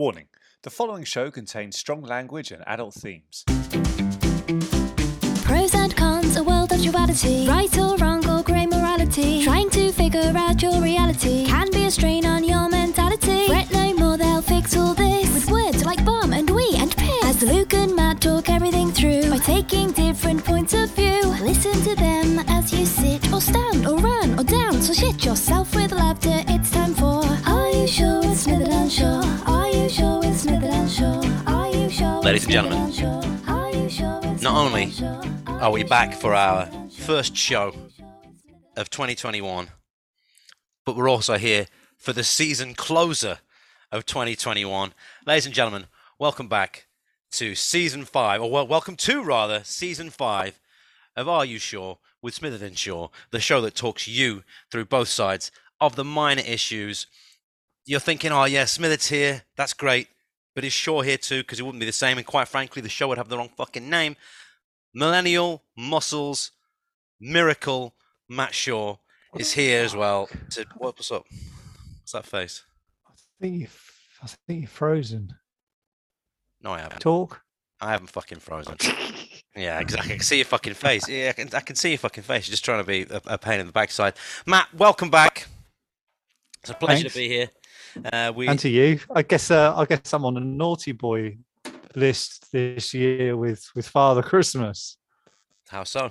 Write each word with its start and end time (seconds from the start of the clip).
Warning 0.00 0.28
the 0.62 0.70
following 0.70 1.04
show 1.04 1.30
contains 1.30 1.76
strong 1.76 2.00
language 2.00 2.50
and 2.52 2.64
adult 2.66 2.94
themes. 2.94 3.44
Pros 5.44 5.74
and 5.74 5.94
cons, 5.94 6.38
a 6.38 6.42
world 6.42 6.72
of 6.72 6.80
duality. 6.80 7.46
Right 7.46 7.76
or 7.76 7.98
wrong 7.98 8.26
or 8.26 8.42
grey 8.42 8.64
morality. 8.64 9.44
Trying 9.44 9.68
to 9.68 9.92
figure 9.92 10.32
out 10.34 10.62
your 10.62 10.80
reality 10.80 11.44
can 11.44 11.70
be 11.70 11.84
a 11.84 11.90
strain 11.90 12.24
on 12.24 12.44
your 12.44 12.70
mentality. 12.70 13.46
Fret 13.48 13.70
no 13.72 13.92
more, 13.92 14.16
they'll 14.16 14.40
fix 14.40 14.74
all 14.74 14.94
this 14.94 15.28
with 15.34 15.50
words 15.50 15.84
like 15.84 16.02
bomb 16.02 16.32
and 16.32 16.48
we 16.48 16.76
and 16.78 16.96
piss. 16.96 17.24
As 17.24 17.42
Luke 17.42 17.74
and 17.74 17.94
Matt 17.94 18.22
talk 18.22 18.48
everything 18.48 18.90
through 18.92 19.28
by 19.28 19.36
taking 19.36 19.92
different 19.92 20.42
points 20.42 20.72
of 20.72 20.88
view. 20.92 21.20
Listen 21.42 21.78
to 21.82 21.94
them 21.94 22.38
as 22.48 22.72
you 22.72 22.86
sit 22.86 23.30
or 23.34 23.42
stand 23.42 23.86
or 23.86 23.98
run 23.98 24.38
or 24.38 24.44
dance 24.44 24.88
or 24.88 24.94
shit 24.94 25.26
yourself 25.26 25.74
with 25.74 25.92
laughter. 25.92 26.19
And 32.52 32.92
gentlemen, 32.92 34.40
not 34.40 34.56
only? 34.56 34.92
Are 35.46 35.70
we 35.70 35.84
back 35.84 36.14
for 36.14 36.34
our 36.34 36.66
first 36.90 37.36
show 37.36 37.72
of 38.76 38.90
2021? 38.90 39.68
But 40.84 40.96
we're 40.96 41.08
also 41.08 41.38
here 41.38 41.66
for 41.96 42.12
the 42.12 42.24
season 42.24 42.74
closer 42.74 43.38
of 43.92 44.04
2021. 44.04 44.92
Ladies 45.26 45.46
and 45.46 45.54
gentlemen, 45.54 45.86
welcome 46.18 46.48
back 46.48 46.86
to 47.32 47.54
season 47.54 48.04
five, 48.04 48.42
or 48.42 48.50
well, 48.50 48.66
welcome 48.66 48.96
to 48.96 49.22
rather 49.22 49.62
season 49.62 50.10
five 50.10 50.58
of 51.14 51.28
Are 51.28 51.44
You 51.44 51.60
Sure 51.60 51.98
with 52.20 52.34
Smith 52.34 52.60
and 52.60 52.76
Shaw, 52.76 53.10
the 53.30 53.38
show 53.38 53.60
that 53.60 53.76
talks 53.76 54.08
you 54.08 54.42
through 54.72 54.86
both 54.86 55.08
sides 55.08 55.52
of 55.80 55.94
the 55.94 56.04
minor 56.04 56.42
issues. 56.42 57.06
You're 57.86 58.00
thinking, 58.00 58.32
oh 58.32 58.44
yeah, 58.44 58.64
Smithers 58.64 59.06
here, 59.06 59.42
that's 59.56 59.72
great, 59.72 60.08
but 60.54 60.64
is 60.64 60.72
Shaw 60.72 61.02
here 61.02 61.18
too? 61.18 61.40
Because 61.42 61.60
it 61.60 61.62
wouldn't 61.64 61.80
be 61.80 61.86
the 61.86 61.92
same, 61.92 62.18
and 62.18 62.26
quite 62.26 62.48
frankly, 62.48 62.82
the 62.82 62.88
show 62.88 63.08
would 63.08 63.18
have 63.18 63.28
the 63.28 63.36
wrong 63.36 63.50
fucking 63.56 63.88
name. 63.88 64.16
Millennial 64.94 65.62
Muscles 65.76 66.50
Miracle 67.20 67.94
Matt 68.28 68.54
Shaw 68.54 68.96
is 69.38 69.52
here 69.52 69.84
as 69.84 69.94
well. 69.94 70.28
To 70.50 70.66
what- 70.76 70.96
what's 70.96 71.10
up? 71.12 71.24
What's 72.00 72.12
that 72.12 72.26
face? 72.26 72.64
I 73.08 73.12
think 73.40 73.60
you, 73.60 73.68
I 74.22 74.26
think 74.46 74.60
you're 74.62 74.68
frozen. 74.68 75.34
No, 76.60 76.72
I 76.72 76.80
haven't. 76.80 77.00
Talk. 77.00 77.42
I 77.80 77.90
haven't 77.92 78.08
fucking 78.10 78.40
frozen. 78.40 78.76
Yeah, 79.56 79.80
exactly. 79.80 80.12
I 80.12 80.16
can 80.16 80.24
see 80.24 80.36
your 80.36 80.44
fucking 80.44 80.74
face. 80.74 81.08
Yeah, 81.08 81.30
I 81.30 81.32
can, 81.32 81.48
I 81.52 81.60
can 81.60 81.74
see 81.74 81.88
your 81.90 81.98
fucking 81.98 82.22
face. 82.22 82.46
You're 82.46 82.52
just 82.52 82.64
trying 82.64 82.78
to 82.78 82.86
be 82.86 83.02
a, 83.10 83.20
a 83.26 83.36
pain 83.36 83.58
in 83.58 83.66
the 83.66 83.72
backside. 83.72 84.14
Matt, 84.46 84.72
welcome 84.72 85.10
back. 85.10 85.48
It's 86.60 86.70
a 86.70 86.74
pleasure 86.74 87.00
Thanks. 87.02 87.14
to 87.14 87.18
be 87.18 87.28
here. 87.28 87.50
Uh, 88.12 88.32
we 88.34 88.48
And 88.48 88.58
to 88.60 88.68
you, 88.68 89.00
I 89.14 89.22
guess. 89.22 89.50
Uh, 89.50 89.74
I 89.76 89.84
guess 89.84 90.12
I'm 90.12 90.24
on 90.24 90.36
a 90.36 90.40
naughty 90.40 90.92
boy 90.92 91.38
list 91.94 92.52
this 92.52 92.94
year 92.94 93.36
with 93.36 93.68
with 93.74 93.88
Father 93.88 94.22
Christmas 94.22 94.96
how 95.70 95.84
so? 95.84 96.10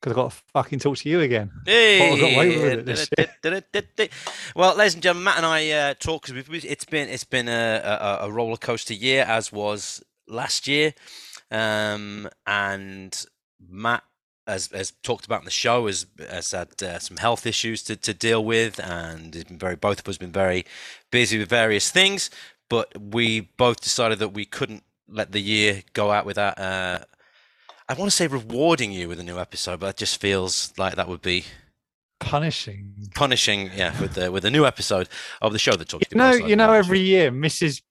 because 0.00 0.12
I've 0.12 0.16
got 0.16 0.30
to 0.30 0.36
fucking 0.52 0.78
talk 0.78 0.96
to 0.98 1.08
you 1.08 1.20
again. 1.20 1.50
Hey, 1.66 2.12
I 2.12 2.20
got 2.20 2.32
away 2.34 2.48
with 2.48 2.78
it 2.78 2.86
this 2.86 4.10
well, 4.56 4.76
ladies 4.76 4.94
and 4.94 5.02
gentlemen, 5.02 5.24
Matt 5.24 5.36
and 5.38 5.46
I 5.46 5.70
uh, 5.70 5.94
talk 5.94 6.26
because 6.26 6.64
it's 6.64 6.84
been 6.84 7.08
it's 7.08 7.24
been 7.24 7.48
a, 7.48 7.82
a, 7.82 8.26
a 8.26 8.30
roller 8.30 8.56
coaster 8.56 8.94
year, 8.94 9.24
as 9.26 9.50
was 9.50 10.02
last 10.28 10.68
year, 10.68 10.94
um, 11.50 12.28
and 12.46 13.24
Matt. 13.66 14.04
As, 14.48 14.72
as 14.72 14.92
talked 15.02 15.26
about 15.26 15.42
in 15.42 15.44
the 15.44 15.50
show, 15.50 15.86
has, 15.86 16.06
has 16.18 16.50
had 16.50 16.82
uh, 16.82 16.98
some 16.98 17.18
health 17.18 17.46
issues 17.46 17.82
to, 17.84 17.96
to 17.96 18.14
deal 18.14 18.42
with, 18.44 18.80
and 18.80 19.34
has 19.34 19.44
been 19.44 19.58
very 19.58 19.76
both 19.76 20.00
of 20.00 20.08
us 20.08 20.16
been 20.16 20.32
very 20.32 20.64
busy 21.10 21.38
with 21.38 21.50
various 21.50 21.90
things. 21.90 22.30
But 22.70 22.92
we 23.00 23.40
both 23.40 23.80
decided 23.80 24.18
that 24.20 24.32
we 24.32 24.44
couldn't 24.44 24.82
let 25.06 25.32
the 25.32 25.40
year 25.40 25.82
go 25.92 26.10
out 26.10 26.26
without. 26.26 26.58
Uh, 26.58 27.00
I 27.88 27.94
want 27.94 28.10
to 28.10 28.16
say 28.16 28.26
rewarding 28.26 28.90
you 28.90 29.08
with 29.08 29.20
a 29.20 29.22
new 29.22 29.38
episode, 29.38 29.80
but 29.80 29.86
that 29.86 29.96
just 29.96 30.20
feels 30.20 30.72
like 30.76 30.96
that 30.96 31.08
would 31.08 31.22
be 31.22 31.44
Punishing. 32.20 32.94
punishing, 33.14 33.70
yeah, 33.76 33.98
with 34.00 34.14
the 34.14 34.32
with 34.32 34.44
a 34.44 34.50
new 34.50 34.66
episode 34.66 35.08
of 35.40 35.52
the 35.52 35.58
show 35.58 35.76
that 35.76 35.88
talks. 35.88 36.06
You 36.10 36.18
know, 36.18 36.32
you 36.32 36.56
know, 36.56 36.72
every 36.72 36.98
year 37.00 37.30
Mrs. 37.30 37.82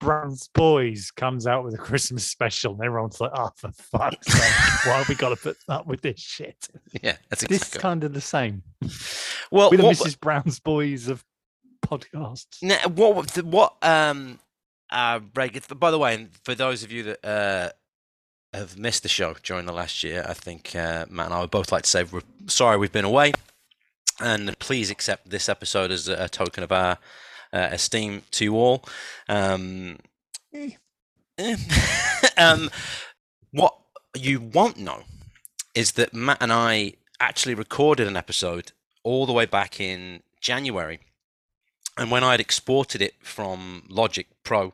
Brown's 0.00 0.48
Boys 0.54 1.10
comes 1.10 1.46
out 1.46 1.64
with 1.64 1.74
a 1.74 1.78
Christmas 1.78 2.24
special, 2.26 2.72
and 2.74 2.82
everyone's 2.84 3.20
like, 3.20 3.32
"Oh, 3.34 3.50
for 3.56 3.70
fuck's 3.72 4.26
sake, 4.32 4.86
why 4.86 4.98
have 4.98 5.08
we 5.08 5.14
got 5.14 5.30
to 5.30 5.36
put 5.36 5.56
up 5.68 5.86
with 5.86 6.00
this 6.02 6.20
shit?" 6.20 6.68
yeah, 7.02 7.16
that's 7.28 7.46
This 7.46 7.74
is 7.74 7.80
kind 7.80 8.04
of 8.04 8.12
the 8.14 8.20
same. 8.20 8.62
well, 9.50 9.70
We're 9.70 9.78
the 9.78 9.84
what, 9.84 9.96
Mrs. 9.96 10.18
Brown's 10.20 10.60
Boys 10.60 11.08
of 11.08 11.24
podcasts. 11.86 12.62
now, 12.62 12.78
what 12.88 13.36
what 13.44 13.74
um 13.82 14.38
uh 14.90 15.18
break? 15.18 15.56
if- 15.56 15.68
By 15.78 15.90
the 15.90 15.98
way, 15.98 16.14
and 16.14 16.30
for 16.44 16.54
those 16.54 16.82
of 16.82 16.92
you 16.92 17.02
that 17.04 17.24
uh 17.24 17.70
have 18.56 18.78
missed 18.78 19.02
the 19.02 19.08
show 19.08 19.34
during 19.42 19.66
the 19.66 19.72
last 19.72 20.02
year, 20.02 20.24
I 20.26 20.32
think 20.32 20.74
uh, 20.74 21.04
Matt 21.10 21.26
and 21.26 21.34
I 21.34 21.40
would 21.42 21.50
both 21.50 21.70
like 21.70 21.82
to 21.82 21.88
say 21.90 22.04
we're 22.04 22.22
sorry 22.46 22.78
we've 22.78 22.90
been 22.92 23.04
away, 23.04 23.32
and 24.20 24.58
please 24.58 24.90
accept 24.90 25.28
this 25.28 25.48
episode 25.48 25.90
as 25.90 26.08
a, 26.08 26.24
a 26.24 26.28
token 26.28 26.62
of 26.64 26.72
our 26.72 26.98
uh, 27.52 27.68
esteem 27.72 28.22
to 28.32 28.44
you 28.44 28.56
all. 28.56 28.84
Um, 29.28 29.98
Eh. 30.54 30.70
Eh. 31.38 31.56
um, 32.36 32.70
what 33.50 33.76
you 34.16 34.40
won't 34.40 34.78
know 34.78 35.02
is 35.74 35.92
that 35.92 36.14
Matt 36.14 36.38
and 36.40 36.52
I 36.52 36.94
actually 37.20 37.54
recorded 37.54 38.06
an 38.06 38.16
episode 38.16 38.72
all 39.02 39.26
the 39.26 39.32
way 39.32 39.46
back 39.46 39.80
in 39.80 40.22
January. 40.40 41.00
And 41.96 42.10
when 42.10 42.24
I 42.24 42.32
had 42.32 42.40
exported 42.40 43.02
it 43.02 43.14
from 43.20 43.84
Logic 43.88 44.26
Pro, 44.42 44.72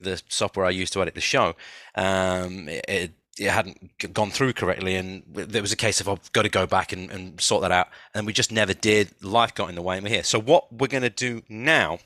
the 0.00 0.20
software 0.28 0.66
I 0.66 0.70
used 0.70 0.92
to 0.94 1.02
edit 1.02 1.14
the 1.14 1.20
show, 1.20 1.54
um, 1.94 2.68
it, 2.68 2.84
it, 2.88 3.12
it 3.38 3.50
hadn't 3.50 4.12
gone 4.12 4.30
through 4.30 4.52
correctly. 4.52 4.94
And 4.94 5.22
there 5.26 5.62
was 5.62 5.72
a 5.72 5.76
case 5.76 6.00
of 6.00 6.08
I've 6.08 6.32
got 6.32 6.42
to 6.42 6.48
go 6.48 6.66
back 6.66 6.92
and, 6.92 7.10
and 7.10 7.40
sort 7.40 7.62
that 7.62 7.72
out. 7.72 7.88
And 8.14 8.26
we 8.26 8.32
just 8.32 8.52
never 8.52 8.74
did. 8.74 9.10
Life 9.22 9.54
got 9.54 9.68
in 9.68 9.74
the 9.74 9.82
way, 9.82 9.96
and 9.96 10.04
we're 10.04 10.10
here. 10.10 10.22
So, 10.22 10.40
what 10.40 10.72
we're 10.72 10.86
going 10.86 11.02
to 11.02 11.10
do 11.10 11.42
now 11.48 11.98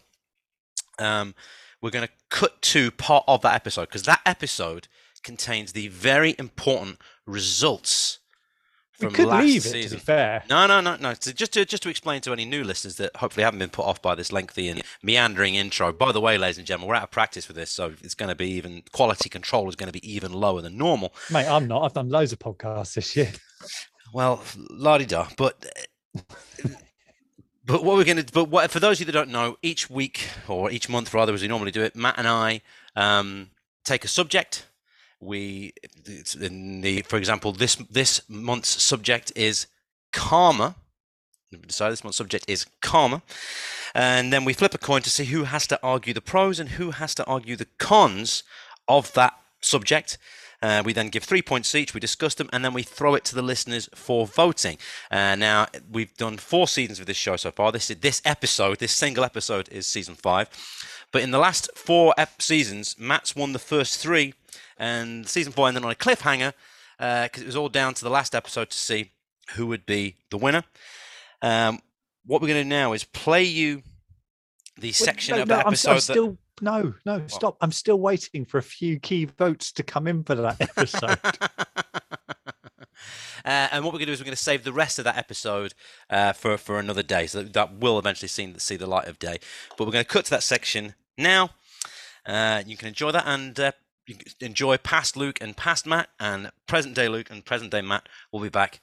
um, 0.99 1.35
we're 1.81 1.91
going 1.91 2.07
to 2.07 2.13
cut 2.29 2.61
to 2.63 2.91
part 2.91 3.25
of 3.27 3.43
that 3.43 3.55
episode 3.55 3.83
because 3.83 4.03
that 4.05 4.21
episode 4.27 4.89
contains 5.23 5.73
the 5.73 5.89
very 5.89 6.35
important 6.39 6.99
results 7.27 8.19
We 9.01 9.07
from 9.07 9.15
could 9.15 9.27
last 9.27 9.45
leave 9.45 9.65
it, 9.65 9.71
season. 9.71 9.91
to 9.91 9.95
be 9.97 10.07
fair. 10.07 10.43
No, 10.51 10.67
no, 10.67 10.81
no, 10.81 10.97
no. 10.97 11.15
So 11.21 11.31
just 11.31 11.53
to 11.53 11.65
just 11.65 11.85
to 11.85 11.89
explain 11.89 12.21
to 12.23 12.33
any 12.33 12.45
new 12.45 12.65
listeners 12.65 12.97
that 12.97 13.15
hopefully 13.17 13.45
haven't 13.45 13.61
been 13.61 13.71
put 13.71 13.85
off 13.85 14.03
by 14.03 14.17
this 14.17 14.33
lengthy 14.33 14.69
and 14.69 14.83
meandering 15.03 15.55
intro. 15.55 15.93
By 15.93 16.11
the 16.11 16.21
way, 16.21 16.37
ladies 16.37 16.59
and 16.59 16.67
gentlemen, 16.67 16.89
we're 16.89 16.97
out 16.97 17.05
of 17.05 17.11
practice 17.13 17.47
with 17.47 17.57
this, 17.57 17.71
so 17.71 17.95
it's 18.03 18.15
going 18.15 18.29
to 18.29 18.35
be 18.35 18.51
even 18.51 18.83
quality 18.93 19.29
control 19.29 19.69
is 19.69 19.77
going 19.77 19.87
to 19.87 19.93
be 19.93 20.13
even 20.13 20.33
lower 20.33 20.61
than 20.61 20.77
normal. 20.77 21.15
Mate, 21.31 21.47
I'm 21.47 21.69
not. 21.69 21.85
I've 21.85 21.93
done 21.93 22.09
loads 22.09 22.33
of 22.33 22.41
podcasts 22.41 22.95
this 22.95 23.15
year. 23.17 23.33
Well, 24.13 24.43
la 24.71 24.99
da. 24.99 25.29
But 25.37 25.65
but 27.65 27.85
what 27.85 27.97
we're 27.97 28.05
going 28.05 28.25
to 28.25 28.33
but 28.33 28.47
what 28.47 28.71
for 28.71 28.81
those 28.81 28.97
of 28.97 29.01
you 29.01 29.07
that 29.07 29.13
don't 29.13 29.31
know, 29.31 29.59
each 29.63 29.89
week 29.89 30.29
or 30.49 30.71
each 30.71 30.89
month 30.89 31.13
rather, 31.15 31.35
as 31.35 31.43
we 31.43 31.49
normally 31.49 31.71
do 31.71 31.83
it, 31.83 31.95
Matt 31.95 32.15
and 32.19 32.27
I 32.27 32.63
um, 32.97 33.51
take 33.85 34.05
a 34.05 34.09
subject. 34.09 34.67
We 35.21 35.73
it's 36.05 36.35
in 36.35 36.81
the 36.81 37.03
for 37.03 37.17
example 37.17 37.53
this 37.53 37.75
this 37.91 38.21
month's 38.29 38.83
subject 38.83 39.33
is 39.35 39.67
karma. 40.13 40.77
decide 41.67 41.91
this 41.91 42.05
month's 42.05 42.19
subject 42.19 42.45
is 42.49 42.67
karma, 42.81 43.23
and 43.95 44.33
then 44.33 44.45
we 44.45 44.53
flip 44.53 44.75
a 44.75 44.79
coin 44.79 45.03
to 45.03 45.11
see 45.11 45.25
who 45.27 45.45
has 45.45 45.67
to 45.67 45.81
argue 45.83 46.15
the 46.15 46.21
pros 46.21 46.61
and 46.61 46.71
who 46.71 46.93
has 46.93 47.15
to 47.17 47.25
argue 47.25 47.57
the 47.57 47.67
cons 47.79 48.45
of 48.87 49.13
that 49.15 49.35
subject. 49.61 50.19
Uh, 50.61 50.83
we 50.85 50.93
then 50.93 51.09
give 51.09 51.23
three 51.23 51.43
points 51.43 51.75
each. 51.75 51.95
We 51.95 52.01
discuss 52.01 52.35
them, 52.35 52.51
and 52.53 52.65
then 52.65 52.75
we 52.75 52.83
throw 52.83 53.15
it 53.15 53.25
to 53.27 53.35
the 53.35 53.43
listeners 53.43 53.89
for 53.95 54.27
voting. 54.27 54.79
Uh, 55.11 55.37
now 55.37 55.69
we've 55.91 56.17
done 56.17 56.37
four 56.37 56.67
seasons 56.67 56.99
of 56.99 57.07
this 57.07 57.17
show 57.17 57.37
so 57.37 57.53
far. 57.53 57.71
This 57.71 57.91
is 57.91 57.99
this 57.99 58.21
episode, 58.25 58.79
this 58.79 58.93
single 58.93 59.25
episode, 59.25 59.69
is 59.71 59.87
season 59.87 60.17
five. 60.17 60.49
But 61.13 61.23
in 61.23 61.31
the 61.31 61.39
last 61.39 61.71
four 61.77 62.13
ep- 62.19 62.43
seasons, 62.43 62.97
Matt's 62.99 63.37
won 63.37 63.53
the 63.53 63.61
first 63.61 64.01
three, 64.01 64.35
and 64.79 65.29
season 65.29 65.53
four 65.53 65.69
ended 65.69 65.85
on 65.85 65.91
a 65.91 65.95
cliffhanger 65.95 66.53
because 66.99 67.43
it 67.43 67.47
was 67.47 67.57
all 67.57 67.69
down 67.69 67.95
to 67.95 68.05
the 68.05 68.11
last 68.11 68.35
episode 68.35 68.71
to 68.71 68.77
see 68.77 69.13
who 69.55 69.67
would 69.67 69.87
be 69.87 70.17
the 70.31 70.39
winner. 70.39 70.65
Um, 71.43 71.81
what 72.25 72.41
we're 72.41 72.49
going 72.49 72.61
to 72.61 72.65
do 72.65 72.69
now 72.69 72.93
is 72.93 73.05
play 73.05 73.45
you 73.45 73.83
the 74.79 74.93
section 74.93 75.37
no, 75.37 75.43
of 75.43 75.49
no, 75.49 75.55
I'm, 75.57 75.67
episode 75.69 75.91
I'm 75.91 75.97
that 75.97 76.03
still 76.03 76.39
no, 76.61 76.95
no, 77.05 77.27
stop. 77.29 77.57
I'm 77.61 77.73
still 77.73 77.99
waiting 78.01 78.45
for 78.45 78.59
a 78.59 78.63
few 78.63 78.99
key 78.99 79.27
votes 79.27 79.71
to 79.73 79.83
come 79.83 80.07
in 80.07 80.25
for 80.25 80.35
that 80.35 80.61
episode. 80.77 81.19
Uh, 83.45 83.69
and 83.73 83.85
what 83.85 83.95
we're 83.95 83.99
going 83.99 84.07
to 84.07 84.07
do 84.07 84.13
is 84.13 84.21
we're 84.21 84.27
going 84.27 84.37
to 84.37 84.43
save 84.43 84.65
the 84.65 84.73
rest 84.73 84.99
of 84.99 85.05
that 85.05 85.17
episode 85.17 85.73
uh, 86.11 86.33
for 86.33 86.59
for 86.59 86.79
another 86.79 87.03
day, 87.03 87.27
so 87.27 87.43
that, 87.43 87.53
that 87.53 87.75
will 87.75 87.99
eventually 87.99 88.29
see 88.29 88.53
see 88.59 88.77
the 88.77 88.87
light 88.87 89.09
of 89.09 89.19
day. 89.19 89.39
But 89.77 89.87
we're 89.87 89.93
going 89.93 90.05
to 90.05 90.11
cut 90.11 90.27
to 90.27 90.31
that 90.33 90.43
section 90.43 90.95
now. 91.17 91.51
Uh, 92.27 92.63
you 92.67 92.77
can 92.77 92.89
enjoy 92.89 93.11
that 93.13 93.25
and 93.27 93.59
uh, 93.59 93.73
enjoy 94.41 94.77
past 94.79 95.17
Luke 95.17 95.39
and 95.41 95.57
past 95.57 95.87
Matt, 95.87 96.09
and 96.19 96.51
present 96.67 96.95
day 96.95 97.09
Luke 97.09 97.29
and 97.31 97.45
present 97.45 97.71
day 97.71 97.83
Matt 97.83 98.09
will 98.33 98.41
be 98.41 98.49
back 98.49 98.81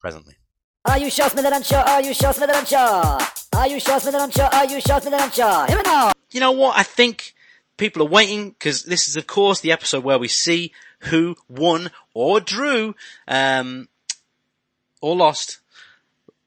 presently. 0.00 0.36
Are 0.84 0.98
you 0.98 1.10
sure, 1.10 1.28
Smith 1.28 1.44
and 1.44 1.64
Shaw? 1.64 1.82
Are 1.82 2.02
you 2.02 2.12
sure, 2.12 2.32
Smith 2.32 2.50
and 2.50 2.66
Shaw? 2.66 3.28
Are 3.54 3.68
you 3.68 3.78
sure, 3.78 4.00
Smith 4.00 4.14
and 4.16 4.32
Shaw? 4.34 4.48
Are 4.52 4.66
you 4.66 4.80
sure, 4.80 5.00
Smith 5.00 5.14
and 5.14 5.32
Shaw? 5.32 5.66
Here 5.66 5.76
we 5.76 5.82
go. 5.84 6.12
you 6.32 6.40
know 6.40 6.52
what? 6.52 6.76
I 6.76 6.82
think 6.82 7.34
people 7.76 8.02
are 8.02 8.08
waiting 8.08 8.50
because 8.50 8.82
this 8.82 9.06
is, 9.06 9.16
of 9.16 9.28
course, 9.28 9.60
the 9.60 9.70
episode 9.70 10.02
where 10.02 10.18
we 10.18 10.26
see 10.28 10.72
who 11.00 11.36
won 11.48 11.90
or 12.14 12.40
drew, 12.40 12.96
um, 13.28 13.88
or 15.00 15.14
lost 15.14 15.60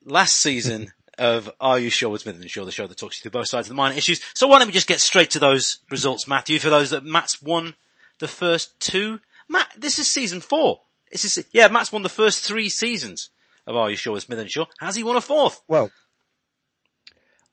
last 0.04 0.36
season 0.36 0.92
of 1.18 1.50
Are 1.62 1.80
You 1.80 1.90
Sure 1.90 2.10
with 2.10 2.22
Smith 2.24 2.36
and 2.36 2.50
Shaw, 2.50 2.66
the 2.66 2.72
show 2.72 2.88
that 2.88 2.98
talks 2.98 3.18
you 3.18 3.22
through 3.22 3.40
both 3.40 3.48
sides 3.48 3.68
of 3.68 3.70
the 3.70 3.76
minor 3.76 3.96
issues. 3.96 4.20
So 4.34 4.48
why 4.48 4.60
don't 4.60 4.68
we 4.68 4.74
just 4.74 4.88
get 4.88 5.00
straight 5.00 5.30
to 5.32 5.40
those 5.40 5.80
results, 5.90 6.28
Matthew, 6.28 6.60
for 6.60 6.70
those 6.70 6.90
that 6.90 7.06
Matt's 7.06 7.42
won 7.42 7.76
the 8.20 8.28
first 8.28 8.80
two. 8.80 9.20
Matt, 9.50 9.72
this 9.78 10.00
is 10.00 10.12
season 10.12 10.42
four. 10.42 10.82
This 11.12 11.26
is, 11.26 11.46
yeah, 11.52 11.68
Matt's 11.68 11.92
won 11.92 12.04
the 12.04 12.10
first 12.10 12.44
three 12.44 12.70
seasons 12.70 13.30
of 13.68 13.76
Are 13.76 13.90
You 13.90 13.96
Sure 13.96 14.14
with 14.14 14.24
Smith 14.24 14.40
and 14.40 14.50
Shaw. 14.50 14.66
Has 14.80 14.96
he 14.96 15.04
won 15.04 15.16
a 15.16 15.22
fourth? 15.22 15.62
Well, 15.68 15.92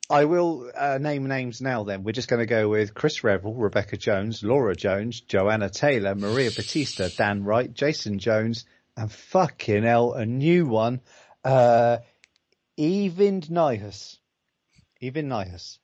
I 0.09 0.25
will 0.25 0.69
uh, 0.75 0.97
name 0.99 1.27
names 1.27 1.61
now 1.61 1.83
then. 1.83 2.03
We're 2.03 2.11
just 2.11 2.27
going 2.27 2.41
to 2.41 2.45
go 2.45 2.67
with 2.67 2.93
Chris 2.93 3.23
Revel, 3.23 3.53
Rebecca 3.53 3.97
Jones, 3.97 4.43
Laura 4.43 4.75
Jones, 4.75 5.21
Joanna 5.21 5.69
Taylor, 5.69 6.13
Maria 6.13 6.51
Batista, 6.51 7.07
Dan 7.15 7.43
Wright, 7.43 7.73
Jason 7.73 8.19
Jones, 8.19 8.65
and 8.97 9.11
fucking 9.11 9.83
hell, 9.83 10.13
a 10.13 10.25
new 10.25 10.65
one, 10.65 11.01
uh, 11.43 11.97
Evind 12.77 13.49
Nihus. 13.49 14.17
Evind 15.01 15.29
Nihus. 15.29 15.77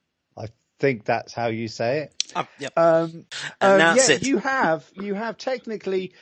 Think 0.80 1.06
that's 1.06 1.34
how 1.34 1.48
you 1.48 1.68
say 1.68 2.00
it. 2.04 2.14
Oh, 2.36 2.48
yep. 2.60 2.74
Um, 2.78 3.26
And 3.60 3.82
um, 3.82 3.98
yeah, 3.98 4.12
it. 4.12 4.26
you 4.26 4.38
have, 4.38 4.90
you 4.94 5.14
have 5.14 5.38
technically 5.38 6.14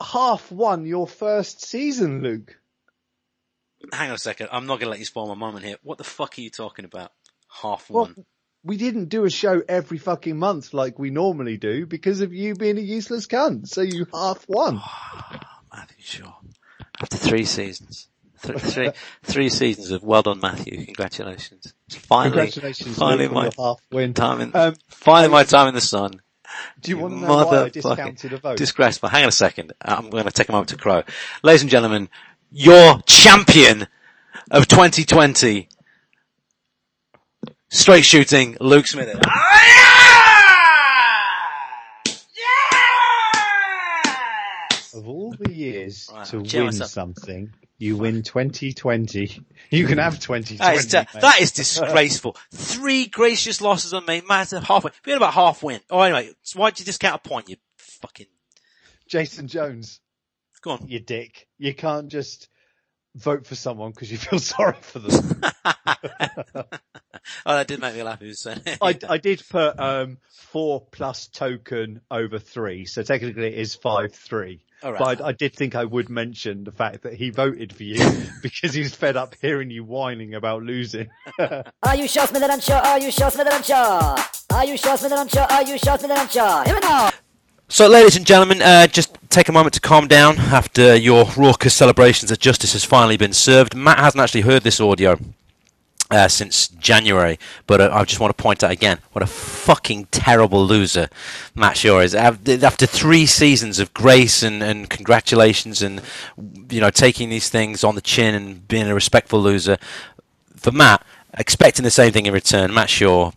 half 0.00 0.50
won 0.50 0.84
your 0.86 1.06
first 1.06 1.64
season, 1.64 2.22
Luke. 2.22 2.56
Hang 3.92 4.08
on 4.08 4.14
a 4.16 4.18
second. 4.18 4.48
I'm 4.50 4.66
not 4.66 4.80
going 4.80 4.86
to 4.86 4.90
let 4.90 4.98
you 4.98 5.04
spoil 5.04 5.28
my 5.28 5.34
moment 5.34 5.64
here. 5.64 5.76
What 5.82 5.98
the 5.98 6.04
fuck 6.04 6.38
are 6.38 6.40
you 6.40 6.50
talking 6.50 6.84
about? 6.84 7.12
Half 7.62 7.88
Well, 7.90 8.06
one. 8.06 8.24
we 8.64 8.76
didn't 8.76 9.10
do 9.10 9.24
a 9.24 9.30
show 9.30 9.62
every 9.68 9.98
fucking 9.98 10.36
month 10.38 10.74
like 10.74 10.98
we 10.98 11.10
normally 11.10 11.56
do 11.56 11.86
because 11.86 12.20
of 12.22 12.32
you 12.32 12.54
being 12.54 12.78
a 12.78 12.82
useless 12.82 13.26
cunt. 13.26 13.68
So 13.68 13.82
you 13.82 14.06
half 14.12 14.44
won. 14.48 14.80
Matthew 15.72 15.98
Shaw. 16.00 16.34
After 17.00 17.16
three 17.18 17.44
seasons. 17.44 18.08
Th- 18.42 18.58
three, 18.58 18.90
three 19.22 19.48
seasons 19.48 19.90
of 19.90 20.02
well 20.02 20.22
done, 20.22 20.40
Matthew. 20.40 20.84
Congratulations. 20.84 21.74
Finally, 21.90 22.30
Congratulations 22.30 22.96
finally 22.98 23.28
my 23.28 23.50
half 23.56 23.80
win. 23.90 24.14
time 24.14 24.40
in, 24.40 24.54
Um, 24.54 24.74
finally 24.88 25.32
my 25.32 25.42
time 25.44 25.68
in 25.68 25.74
the 25.74 25.80
sun. 25.80 26.20
do 26.80 26.90
you 26.90 26.98
want 26.98 27.14
to 27.14 27.20
know 27.20 27.26
why 27.26 27.42
I 27.42 27.68
Motherfucking 27.68 27.72
discounted 27.72 28.32
a 28.32 28.36
vote? 28.38 28.56
Disgraceful. 28.58 29.08
Hang 29.08 29.22
on 29.22 29.28
a 29.28 29.32
second. 29.32 29.72
I'm 29.82 30.10
going 30.10 30.24
to 30.24 30.30
take 30.30 30.48
a 30.48 30.52
moment 30.52 30.68
to 30.70 30.76
crow. 30.76 31.02
Ladies 31.42 31.62
and 31.62 31.70
gentlemen, 31.70 32.08
your 32.50 33.00
champion 33.06 33.88
of 34.50 34.68
2020, 34.68 35.68
straight 37.70 38.04
shooting, 38.04 38.56
Luke 38.60 38.86
Smith. 38.86 39.18
of 44.94 45.08
all 45.08 45.34
the 45.38 45.52
years 45.52 46.08
Right, 46.12 46.26
to 46.26 46.38
win 46.40 46.64
myself. 46.66 46.90
something, 46.90 47.52
you 47.78 47.96
win 47.96 48.22
2020. 48.22 49.44
You 49.68 49.86
can 49.88 49.98
have 49.98 50.20
2020. 50.20 50.58
That 50.58 50.76
is, 50.76 50.86
that 51.20 51.40
is 51.40 51.50
disgraceful. 51.50 52.36
Three 52.54 53.06
gracious 53.06 53.60
losses 53.60 53.92
on 53.92 54.06
me, 54.06 54.22
massive 54.28 54.62
halfway. 54.62 54.92
We 55.04 55.10
had 55.10 55.16
about 55.16 55.34
half 55.34 55.60
win. 55.60 55.80
Oh, 55.90 56.00
anyway, 56.02 56.30
so 56.42 56.60
why'd 56.60 56.78
you 56.78 56.84
discount 56.84 57.20
a 57.24 57.28
point, 57.28 57.48
you 57.48 57.56
fucking, 57.76 58.26
Jason 59.08 59.48
Jones, 59.48 60.00
go 60.62 60.72
on. 60.72 60.86
you 60.86 61.00
dick. 61.00 61.48
You 61.58 61.74
can't 61.74 62.08
just 62.08 62.48
vote 63.16 63.44
for 63.44 63.56
someone 63.56 63.90
because 63.90 64.12
you 64.12 64.18
feel 64.18 64.38
sorry 64.40 64.76
for 64.80 65.00
them. 65.00 65.42
Oh, 67.46 67.54
that 67.54 67.66
did 67.66 67.80
make 67.80 67.94
me 67.94 68.02
laugh. 68.02 68.20
He 68.20 68.28
was 68.28 68.40
saying, 68.40 68.60
I, 68.80 68.98
I 69.08 69.18
did 69.18 69.42
put 69.48 69.78
um, 69.78 70.18
four 70.30 70.86
plus 70.90 71.26
token 71.28 72.00
over 72.10 72.38
three, 72.38 72.86
so 72.86 73.02
technically 73.02 73.48
it 73.48 73.54
is 73.58 73.74
five 73.74 74.14
three. 74.14 74.62
All 74.82 74.92
right. 74.92 74.98
But 74.98 75.22
I, 75.22 75.28
I 75.28 75.32
did 75.32 75.54
think 75.54 75.74
I 75.74 75.84
would 75.84 76.08
mention 76.08 76.64
the 76.64 76.72
fact 76.72 77.02
that 77.02 77.14
he 77.14 77.30
voted 77.30 77.74
for 77.74 77.82
you 77.82 78.04
because 78.42 78.74
he 78.74 78.80
was 78.80 78.94
fed 78.94 79.16
up 79.16 79.34
hearing 79.40 79.70
you 79.70 79.84
whining 79.84 80.34
about 80.34 80.62
losing. 80.62 81.08
Are 81.38 81.96
you 81.96 82.08
sure, 82.08 82.26
Smith 82.26 82.42
and 82.42 82.62
Shaw? 82.62 82.80
Are 82.80 83.00
you 83.00 83.10
sure, 83.10 83.30
Smith 83.30 83.48
and 83.50 83.64
Shaw? 83.64 84.26
Are 84.52 84.64
you 84.64 84.76
sure, 84.76 84.96
Smith 84.96 85.12
and 85.12 85.30
Shaw? 85.30 85.46
Are 85.50 85.62
you 85.62 85.78
sure, 85.78 85.98
Smith 85.98 86.10
and 86.10 86.30
Shaw? 86.30 86.64
Here 86.64 86.74
we 86.74 86.80
go. 86.80 87.10
So, 87.68 87.88
ladies 87.88 88.16
and 88.16 88.24
gentlemen, 88.24 88.62
uh, 88.62 88.86
just 88.86 89.16
take 89.28 89.48
a 89.48 89.52
moment 89.52 89.74
to 89.74 89.80
calm 89.80 90.06
down 90.06 90.38
after 90.38 90.94
your 90.94 91.24
raucous 91.36 91.74
celebrations 91.74 92.30
that 92.30 92.38
justice 92.38 92.74
has 92.74 92.84
finally 92.84 93.16
been 93.16 93.32
served. 93.32 93.74
Matt 93.74 93.98
hasn't 93.98 94.22
actually 94.22 94.42
heard 94.42 94.62
this 94.62 94.80
audio 94.80 95.18
uh, 96.10 96.28
since 96.28 96.68
January, 96.68 97.38
but 97.66 97.80
uh, 97.80 97.90
I 97.92 98.04
just 98.04 98.20
want 98.20 98.36
to 98.36 98.42
point 98.42 98.62
out 98.62 98.70
again 98.70 98.98
what 99.12 99.22
a 99.22 99.26
fucking 99.26 100.06
terrible 100.10 100.64
loser 100.64 101.08
Matt 101.54 101.76
Shaw 101.76 102.00
is. 102.00 102.14
After 102.14 102.86
three 102.86 103.26
seasons 103.26 103.78
of 103.78 103.92
grace 103.92 104.42
and, 104.42 104.62
and 104.62 104.88
congratulations 104.88 105.82
and 105.82 106.00
you 106.70 106.80
know 106.80 106.90
taking 106.90 107.28
these 107.28 107.48
things 107.48 107.82
on 107.82 107.94
the 107.94 108.00
chin 108.00 108.34
and 108.34 108.66
being 108.68 108.86
a 108.86 108.94
respectful 108.94 109.40
loser, 109.40 109.78
for 110.56 110.70
Matt, 110.70 111.04
expecting 111.36 111.82
the 111.82 111.90
same 111.90 112.12
thing 112.12 112.26
in 112.26 112.32
return, 112.32 112.72
Matt 112.72 112.90
Shaw 112.90 113.32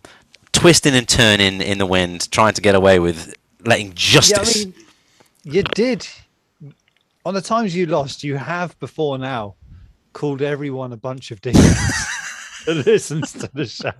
twisting 0.52 0.94
and 0.94 1.08
turning 1.08 1.60
in 1.60 1.78
the 1.78 1.86
wind, 1.86 2.30
trying 2.30 2.54
to 2.54 2.60
get 2.60 2.74
away 2.74 2.98
with 2.98 3.34
letting 3.64 3.92
justice. 3.94 4.56
Yeah, 4.56 4.62
I 4.62 4.64
mean, 4.66 4.74
you 5.44 5.62
did. 5.62 6.06
On 7.24 7.34
the 7.34 7.40
times 7.40 7.74
you 7.74 7.86
lost, 7.86 8.24
you 8.24 8.36
have 8.36 8.78
before 8.80 9.18
now 9.18 9.54
called 10.12 10.42
everyone 10.42 10.92
a 10.92 10.96
bunch 10.96 11.30
of 11.30 11.40
dickheads 11.40 12.06
that 12.74 12.86
listens 12.86 13.32
to 13.32 13.50
the 13.52 13.66
show. 13.66 13.92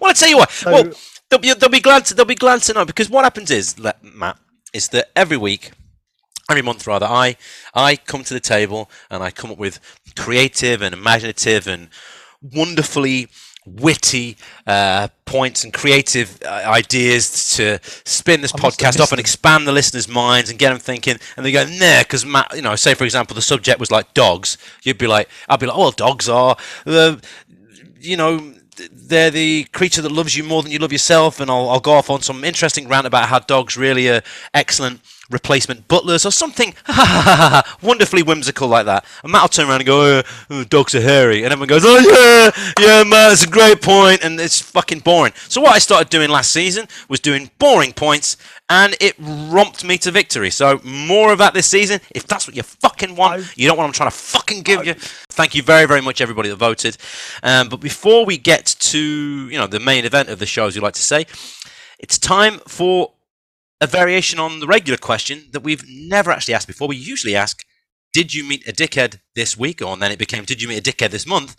Well, 0.00 0.10
I 0.10 0.12
tell 0.12 0.28
you 0.28 0.38
what. 0.38 0.62
well, 0.64 0.90
they'll 1.28 1.40
be 1.40 1.52
they'll 1.54 1.68
be 1.68 1.80
glad 1.80 2.04
to 2.06 2.14
they'll 2.14 2.24
be 2.24 2.34
glad 2.34 2.62
to 2.62 2.72
know 2.72 2.84
because 2.84 3.10
what 3.10 3.24
happens 3.24 3.50
is, 3.50 3.76
Matt, 4.02 4.38
is 4.72 4.88
that 4.90 5.10
every 5.16 5.36
week, 5.36 5.72
every 6.50 6.62
month 6.62 6.86
rather, 6.86 7.06
I 7.06 7.36
I 7.74 7.96
come 7.96 8.24
to 8.24 8.34
the 8.34 8.40
table 8.40 8.90
and 9.10 9.22
I 9.22 9.30
come 9.30 9.50
up 9.50 9.58
with 9.58 9.80
creative 10.16 10.82
and 10.82 10.94
imaginative 10.94 11.66
and 11.66 11.88
wonderfully 12.42 13.28
witty 13.66 14.36
uh, 14.66 15.08
points 15.24 15.64
and 15.64 15.74
creative 15.74 16.38
uh, 16.44 16.62
ideas 16.66 17.56
to 17.56 17.80
spin 18.04 18.40
this 18.40 18.54
I 18.54 18.62
must 18.62 18.80
have 18.80 18.94
podcast 18.94 19.00
off 19.00 19.10
and 19.10 19.20
expand 19.20 19.66
the 19.66 19.72
listeners' 19.72 20.08
minds 20.08 20.50
and 20.50 20.58
get 20.58 20.70
them 20.70 20.78
thinking. 20.78 21.16
And 21.36 21.44
they 21.44 21.50
go, 21.50 21.64
nah, 21.64 22.02
because 22.02 22.24
Matt, 22.24 22.54
you 22.54 22.62
know, 22.62 22.76
say 22.76 22.94
for 22.94 23.04
example, 23.04 23.34
the 23.34 23.42
subject 23.42 23.80
was 23.80 23.90
like 23.90 24.14
dogs. 24.14 24.56
You'd 24.84 24.98
be 24.98 25.08
like, 25.08 25.28
I'd 25.48 25.60
be 25.60 25.66
like, 25.66 25.76
oh, 25.76 25.80
well, 25.80 25.90
dogs 25.90 26.28
are 26.28 26.56
the 26.84 27.20
you 28.06 28.16
know, 28.16 28.54
they're 28.92 29.30
the 29.30 29.64
creature 29.72 30.02
that 30.02 30.12
loves 30.12 30.36
you 30.36 30.44
more 30.44 30.62
than 30.62 30.70
you 30.72 30.78
love 30.78 30.92
yourself, 30.92 31.40
and 31.40 31.50
I'll, 31.50 31.68
I'll 31.68 31.80
go 31.80 31.92
off 31.92 32.10
on 32.10 32.22
some 32.22 32.44
interesting 32.44 32.88
rant 32.88 33.06
about 33.06 33.28
how 33.28 33.38
dogs 33.38 33.76
really 33.76 34.08
are 34.08 34.22
excellent 34.54 35.00
replacement 35.30 35.88
butlers 35.88 36.24
or 36.24 36.30
something 36.30 36.74
wonderfully 37.82 38.22
whimsical 38.22 38.68
like 38.68 38.86
that. 38.86 39.04
And 39.22 39.32
Matt 39.32 39.42
will 39.42 39.48
turn 39.48 39.68
around 39.68 39.80
and 39.80 39.86
go, 39.86 40.00
oh, 40.00 40.22
oh, 40.50 40.64
dogs 40.64 40.94
are 40.94 41.00
hairy. 41.00 41.42
And 41.42 41.52
everyone 41.52 41.68
goes, 41.68 41.82
oh 41.84 41.98
yeah, 41.98 42.72
yeah, 42.78 43.02
Matt, 43.02 43.30
that's 43.30 43.44
a 43.44 43.48
great 43.48 43.82
point. 43.82 44.24
And 44.24 44.38
it's 44.40 44.60
fucking 44.60 45.00
boring. 45.00 45.32
So 45.48 45.60
what 45.60 45.74
I 45.74 45.78
started 45.78 46.10
doing 46.10 46.30
last 46.30 46.52
season 46.52 46.86
was 47.08 47.20
doing 47.20 47.50
boring 47.58 47.92
points, 47.92 48.36
and 48.68 48.96
it 49.00 49.14
romped 49.18 49.84
me 49.84 49.98
to 49.98 50.10
victory. 50.10 50.50
So 50.50 50.80
more 50.84 51.32
of 51.32 51.38
that 51.38 51.54
this 51.54 51.66
season. 51.66 52.00
If 52.14 52.26
that's 52.26 52.46
what 52.46 52.56
you 52.56 52.62
fucking 52.62 53.14
want, 53.14 53.56
you 53.56 53.68
don't 53.68 53.76
want 53.76 53.86
I'm 53.86 53.92
trying 53.92 54.10
to 54.10 54.16
fucking 54.16 54.62
give 54.62 54.84
you. 54.84 54.94
Thank 54.94 55.54
you 55.54 55.62
very, 55.62 55.86
very 55.86 56.00
much, 56.00 56.20
everybody 56.20 56.48
that 56.48 56.56
voted. 56.56 56.96
Um, 57.42 57.68
but 57.68 57.80
before 57.80 58.24
we 58.24 58.38
get 58.38 58.66
to 58.66 58.98
you 58.98 59.58
know 59.58 59.66
the 59.66 59.80
main 59.80 60.04
event 60.04 60.28
of 60.28 60.38
the 60.38 60.46
show, 60.46 60.66
as 60.66 60.74
you 60.74 60.82
like 60.82 60.94
to 60.94 61.02
say, 61.02 61.26
it's 61.98 62.18
time 62.18 62.58
for 62.66 63.12
a 63.80 63.86
variation 63.86 64.38
on 64.38 64.60
the 64.60 64.66
regular 64.66 64.96
question 64.96 65.48
that 65.52 65.62
we've 65.62 65.84
never 65.88 66.30
actually 66.30 66.54
asked 66.54 66.66
before. 66.66 66.88
We 66.88 66.96
usually 66.96 67.36
ask, 67.36 67.64
"Did 68.12 68.32
you 68.34 68.44
meet 68.44 68.66
a 68.66 68.72
dickhead 68.72 69.20
this 69.34 69.56
week?" 69.56 69.82
Or 69.82 69.92
and 69.92 70.02
then 70.02 70.12
it 70.12 70.18
became, 70.18 70.44
"Did 70.44 70.62
you 70.62 70.68
meet 70.68 70.86
a 70.86 70.92
dickhead 70.92 71.10
this 71.10 71.26
month?" 71.26 71.56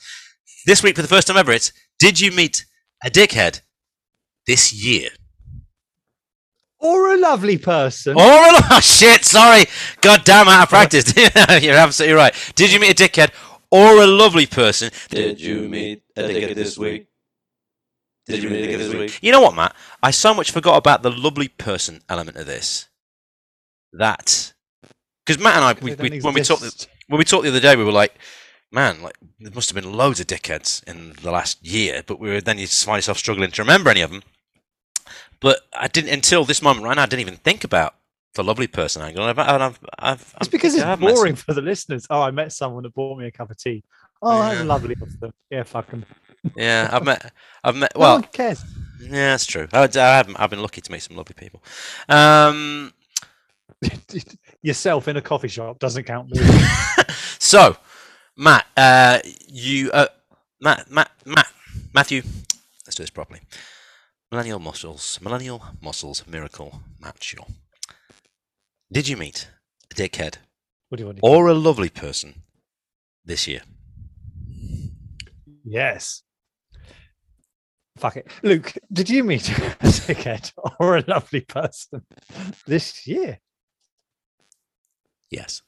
This 0.66 0.84
week, 0.84 0.96
for 0.96 1.02
the 1.02 1.08
first 1.08 1.28
time 1.28 1.38
ever, 1.38 1.52
it's, 1.52 1.72
"Did 2.00 2.20
you 2.20 2.32
meet 2.32 2.66
a 3.04 3.10
dickhead 3.10 3.62
this 4.46 4.74
year?" 4.74 5.10
Or 6.80 7.14
a 7.14 7.18
lovely 7.18 7.58
person. 7.58 8.16
Oh, 8.18 8.62
oh 8.72 8.80
shit! 8.80 9.26
Sorry, 9.26 9.66
god 10.02 10.24
damn, 10.24 10.48
out 10.48 10.64
of 10.64 10.70
practice. 10.70 11.14
You're 11.62 11.76
absolutely 11.76 12.16
right. 12.16 12.34
Did 12.56 12.72
you 12.72 12.80
meet 12.80 13.00
a 13.00 13.04
dickhead 13.04 13.32
or 13.72 14.02
a 14.02 14.08
lovely 14.08 14.46
person? 14.46 14.92
Did 15.10 15.42
you 15.42 15.68
meet 15.68 16.04
a 16.16 16.22
dickhead 16.24 16.56
this 16.56 16.78
week? 16.78 17.08
Did 18.27 18.43
you 18.43 18.50
meet 18.50 18.65
a 18.65 18.67
dickhead 18.67 18.77
this 18.77 18.93
week? 18.93 19.19
You 19.22 19.31
know 19.31 19.41
what, 19.41 19.55
Matt? 19.55 19.75
I 20.03 20.12
so 20.12 20.34
much 20.34 20.51
forgot 20.51 20.77
about 20.77 21.01
the 21.03 21.12
lovely 21.12 21.48
person 21.48 22.01
element 22.10 22.38
of 22.38 22.46
this. 22.46 22.88
That 23.93 24.53
because 25.25 25.41
Matt 25.41 25.55
and 25.55 25.65
I, 25.65 25.74
we, 25.81 25.96
we, 25.96 26.19
when 26.22 26.34
we 26.34 26.41
talked 26.41 26.88
when 27.07 27.17
we 27.17 27.24
talked 27.25 27.43
the 27.43 27.50
other 27.50 27.60
day, 27.60 27.75
we 27.75 27.84
were 27.86 27.91
like, 27.91 28.15
man, 28.72 29.01
like 29.01 29.15
there 29.39 29.51
must 29.53 29.69
have 29.74 29.81
been 29.81 29.93
loads 29.93 30.19
of 30.19 30.27
dickheads 30.27 30.84
in 30.88 31.13
the 31.22 31.31
last 31.31 31.65
year, 31.65 32.03
but 32.05 32.19
we 32.19 32.29
were 32.29 32.41
then 32.41 32.57
you 32.57 32.67
find 32.67 32.98
yourself 32.98 33.17
struggling 33.17 33.51
to 33.51 33.62
remember 33.62 33.89
any 33.89 34.01
of 34.01 34.12
them. 34.12 34.24
But 35.39 35.62
I 35.74 35.88
didn't 35.88 36.12
until 36.13 36.43
this 36.43 36.62
moment 36.62 36.84
right 36.86 36.96
now. 36.96 37.03
I 37.03 37.05
didn't 37.05 37.22
even 37.22 37.38
think 37.38 37.63
about 37.63 37.96
the 38.34 38.43
lovely 38.43 38.67
person 38.67 39.01
angle. 39.01 39.24
I've, 39.24 39.39
I've, 39.39 39.62
I've, 39.62 39.79
I've, 40.00 40.36
It's 40.41 40.50
because 40.50 40.74
I 40.75 40.77
it's 40.79 40.86
have 40.86 41.00
met 41.00 41.15
boring 41.15 41.36
for 41.36 41.53
the 41.53 41.62
listeners. 41.62 42.05
Oh, 42.10 42.22
I 42.22 42.31
met 42.31 42.51
someone 42.51 42.84
that 42.84 42.93
bought 42.93 43.17
me 43.17 43.25
a 43.27 43.31
cup 43.31 43.50
of 43.50 43.57
tea. 43.57 43.84
Oh, 44.22 44.38
Yeah. 44.38 44.53
that's 44.55 44.67
lovely 44.67 44.96
of 45.01 45.19
them. 45.19 45.34
Yeah, 45.50 45.63
fuck 45.63 45.88
'em. 45.93 46.05
Yeah, 46.56 46.89
I've 46.92 47.04
met. 47.04 47.34
I've 47.63 47.75
met. 47.75 47.92
No 47.96 48.00
Well, 48.01 48.13
one 48.16 48.24
cares. 48.32 48.63
Yeah, 49.00 49.32
that's 49.32 49.46
true. 49.46 49.68
I, 49.74 49.84
I 49.84 49.98
haven't. 50.18 50.38
I've 50.39 50.50
been 50.50 50.62
lucky 50.62 50.82
to 50.82 50.92
meet 50.92 51.01
some 51.04 51.18
lovely 51.18 51.36
people. 51.36 51.62
Um, 52.10 52.94
Yourself 54.62 55.08
in 55.08 55.18
a 55.18 55.22
coffee 55.22 55.48
shop 55.48 55.80
doesn't 55.80 56.06
count. 56.06 56.32
So, 57.39 57.77
Matt, 58.36 58.66
uh, 58.75 59.20
you, 59.48 59.89
uh, 59.92 60.08
Matt, 60.60 60.89
Matt, 60.92 61.12
Matt, 61.25 61.48
Matthew, 61.94 62.24
let's 62.86 62.96
do 62.96 63.04
this 63.04 63.10
properly. 63.10 63.42
Millennial 64.32 64.60
muscles, 64.60 65.20
millennial 65.22 65.63
muscles, 65.82 66.25
miracle, 66.27 66.82
Matt 67.00 67.24
Shaw. 67.24 67.46
Did 68.92 69.08
you 69.08 69.16
meet 69.16 69.48
a 69.92 69.94
dickhead 69.96 70.38
what 70.89 70.98
do 70.98 71.04
you 71.04 71.06
want? 71.06 71.20
or 71.22 71.48
a 71.48 71.54
lovely 71.54 71.89
person 71.89 72.42
this 73.24 73.48
year? 73.48 73.62
Yes. 75.63 76.24
Fuck 77.98 78.18
it, 78.18 78.27
Luke. 78.44 78.74
Did 78.92 79.10
you 79.10 79.24
meet 79.24 79.50
a 79.50 79.54
dickhead 79.54 80.54
or 80.80 80.98
a 80.98 81.04
lovely 81.08 81.42
person 81.42 82.04
this 82.68 83.08
year? 83.08 83.39
Yes. 85.32 85.62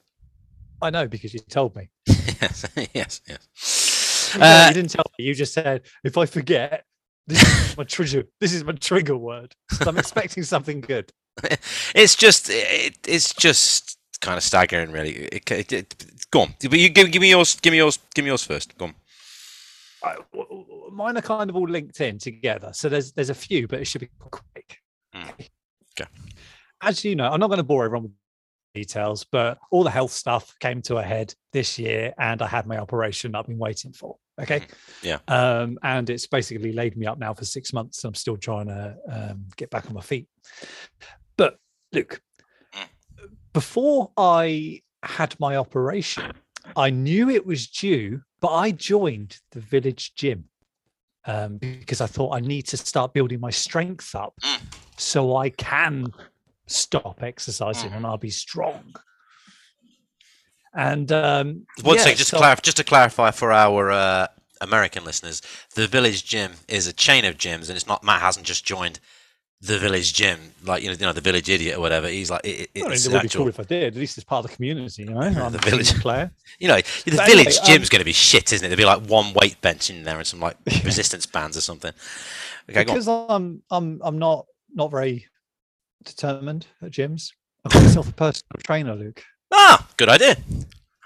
I 0.82 0.90
know 0.90 1.08
because 1.08 1.34
you 1.34 1.40
told 1.40 1.76
me. 1.76 1.90
yes, 2.06 2.66
yes, 2.94 3.20
yes. 3.28 4.36
No, 4.38 4.46
Uh, 4.46 4.66
you 4.68 4.74
didn't 4.74 4.90
tell 4.90 5.04
me. 5.18 5.24
You 5.26 5.34
just 5.34 5.54
said 5.54 5.82
if 6.04 6.16
I 6.16 6.26
forget, 6.26 6.84
this 7.26 7.42
is 7.42 7.76
my 7.76 7.84
trigger. 7.84 8.24
This 8.40 8.52
is 8.54 8.64
my 8.64 8.72
trigger 8.72 9.16
word. 9.16 9.54
So 9.72 9.90
I'm 9.90 9.98
expecting 9.98 10.42
something 10.44 10.80
good. 10.80 11.12
it's 11.94 12.14
just, 12.16 12.48
it, 12.50 12.98
it's 13.06 13.34
just 13.34 13.98
kind 14.20 14.36
of 14.36 14.42
staggering, 14.44 14.92
really. 14.92 15.12
It, 15.32 15.50
it, 15.50 15.72
it, 15.72 16.06
go 16.30 16.42
on, 16.42 16.54
but 16.60 16.78
you 16.78 16.88
give, 16.90 17.10
give 17.12 17.22
me 17.22 17.30
yours. 17.30 17.56
Give 17.60 17.72
me 17.72 17.78
yours. 17.78 17.98
Give 18.14 18.24
me 18.24 18.30
yours 18.30 18.44
first. 18.44 18.76
Go 18.78 18.86
on. 18.86 18.94
I- 20.04 20.16
w- 20.32 20.48
w- 20.48 20.66
Mine 20.90 21.16
are 21.16 21.22
kind 21.22 21.50
of 21.50 21.56
all 21.56 21.68
linked 21.68 22.00
in 22.00 22.18
together. 22.18 22.70
So 22.72 22.88
there's 22.88 23.12
there's 23.12 23.30
a 23.30 23.34
few, 23.34 23.68
but 23.68 23.80
it 23.80 23.86
should 23.86 24.00
be 24.00 24.10
quick. 24.18 24.78
Mm. 25.14 25.30
Okay. 25.98 26.10
As 26.82 27.04
you 27.04 27.16
know, 27.16 27.28
I'm 27.30 27.40
not 27.40 27.48
going 27.48 27.58
to 27.58 27.64
bore 27.64 27.84
everyone 27.84 28.04
with 28.04 28.12
details, 28.74 29.24
but 29.30 29.58
all 29.70 29.82
the 29.84 29.90
health 29.90 30.12
stuff 30.12 30.54
came 30.60 30.80
to 30.82 30.96
a 30.96 31.02
head 31.02 31.34
this 31.52 31.78
year, 31.78 32.14
and 32.18 32.40
I 32.42 32.46
had 32.46 32.66
my 32.66 32.78
operation 32.78 33.34
I've 33.34 33.46
been 33.46 33.58
waiting 33.58 33.92
for. 33.92 34.16
Okay. 34.40 34.62
Yeah. 35.02 35.18
Um, 35.28 35.78
and 35.82 36.08
it's 36.08 36.26
basically 36.26 36.72
laid 36.72 36.96
me 36.96 37.06
up 37.06 37.18
now 37.18 37.34
for 37.34 37.44
six 37.44 37.72
months. 37.72 38.02
And 38.02 38.10
I'm 38.10 38.14
still 38.14 38.36
trying 38.36 38.66
to 38.68 38.96
um, 39.10 39.44
get 39.56 39.70
back 39.70 39.86
on 39.86 39.94
my 39.94 40.00
feet. 40.00 40.28
But 41.36 41.58
Luke, 41.92 42.20
before 43.52 44.12
I 44.16 44.82
had 45.02 45.38
my 45.38 45.56
operation, 45.56 46.32
I 46.76 46.90
knew 46.90 47.28
it 47.28 47.44
was 47.44 47.66
due, 47.66 48.22
but 48.40 48.54
I 48.54 48.70
joined 48.70 49.38
the 49.52 49.60
village 49.60 50.14
gym 50.14 50.44
um, 51.26 51.58
because 51.58 52.00
I 52.00 52.06
thought 52.06 52.34
I 52.34 52.40
need 52.40 52.62
to 52.68 52.76
start 52.76 53.12
building 53.12 53.40
my 53.40 53.50
strength 53.50 54.14
up 54.14 54.34
Mm. 54.42 54.60
so 54.96 55.36
I 55.36 55.50
can 55.50 56.06
stop 56.66 57.22
exercising 57.22 57.92
and 57.92 58.06
I'll 58.06 58.16
be 58.16 58.30
strong. 58.30 58.94
And 60.74 61.10
um, 61.10 61.66
One 61.82 61.96
yeah, 61.96 62.02
second, 62.02 62.18
just 62.18 62.30
so- 62.30 62.36
to 62.36 62.40
clarify, 62.40 62.60
just 62.62 62.76
to 62.76 62.84
clarify 62.84 63.30
for 63.32 63.52
our 63.52 63.90
uh, 63.90 64.26
American 64.60 65.04
listeners, 65.04 65.42
the 65.74 65.86
Village 65.88 66.24
Gym 66.24 66.52
is 66.68 66.86
a 66.86 66.92
chain 66.92 67.24
of 67.24 67.36
gyms, 67.36 67.68
and 67.68 67.76
it's 67.76 67.86
not 67.88 68.04
Matt 68.04 68.20
hasn't 68.20 68.46
just 68.46 68.64
joined 68.64 69.00
the 69.62 69.78
Village 69.78 70.14
Gym, 70.14 70.38
like 70.64 70.82
you 70.82 70.88
know, 70.88 70.96
you 70.98 71.06
know, 71.06 71.12
the 71.12 71.20
Village 71.20 71.50
Idiot 71.50 71.76
or 71.76 71.80
whatever. 71.80 72.08
He's 72.08 72.30
like, 72.30 72.40
it, 72.44 72.70
it, 72.74 72.80
I 72.82 72.84
mean, 72.84 72.92
it's 72.92 73.06
it 73.06 73.12
would 73.12 73.22
be 73.22 73.28
cool 73.28 73.48
if 73.48 73.60
I 73.60 73.64
did. 73.64 73.94
At 73.94 74.00
least 74.00 74.16
it's 74.16 74.24
part 74.24 74.44
of 74.44 74.50
the 74.50 74.56
community, 74.56 75.02
you 75.02 75.10
know. 75.10 75.20
I'm 75.20 75.52
the 75.52 75.58
village. 75.58 75.94
player. 76.00 76.30
you 76.58 76.68
know, 76.68 76.76
the 76.76 77.16
But 77.16 77.28
Village 77.28 77.58
anyway, 77.58 77.66
Gym's 77.66 77.88
um, 77.88 77.92
going 77.92 78.00
to 78.00 78.04
be 78.04 78.12
shit, 78.12 78.52
isn't 78.52 78.64
it? 78.64 78.68
There'll 78.68 78.78
be 78.78 79.02
like 79.02 79.08
one 79.08 79.34
weight 79.34 79.60
bench 79.60 79.90
in 79.90 80.04
there 80.04 80.16
and 80.16 80.26
some 80.26 80.40
like 80.40 80.56
resistance 80.84 81.26
bands 81.26 81.56
or 81.58 81.60
something. 81.60 81.92
Okay, 82.70 82.84
because 82.84 83.06
I'm 83.06 83.62
I'm 83.70 84.00
I'm 84.02 84.18
not 84.18 84.46
not 84.74 84.90
very 84.90 85.26
determined 86.04 86.66
at 86.80 86.90
gyms. 86.90 87.32
I've 87.64 87.72
got 87.72 87.82
myself 87.82 88.08
a 88.08 88.12
personal 88.12 88.60
trainer, 88.64 88.94
Luke. 88.94 89.22
Ah, 89.52 89.86
good 89.98 90.08
idea. 90.08 90.36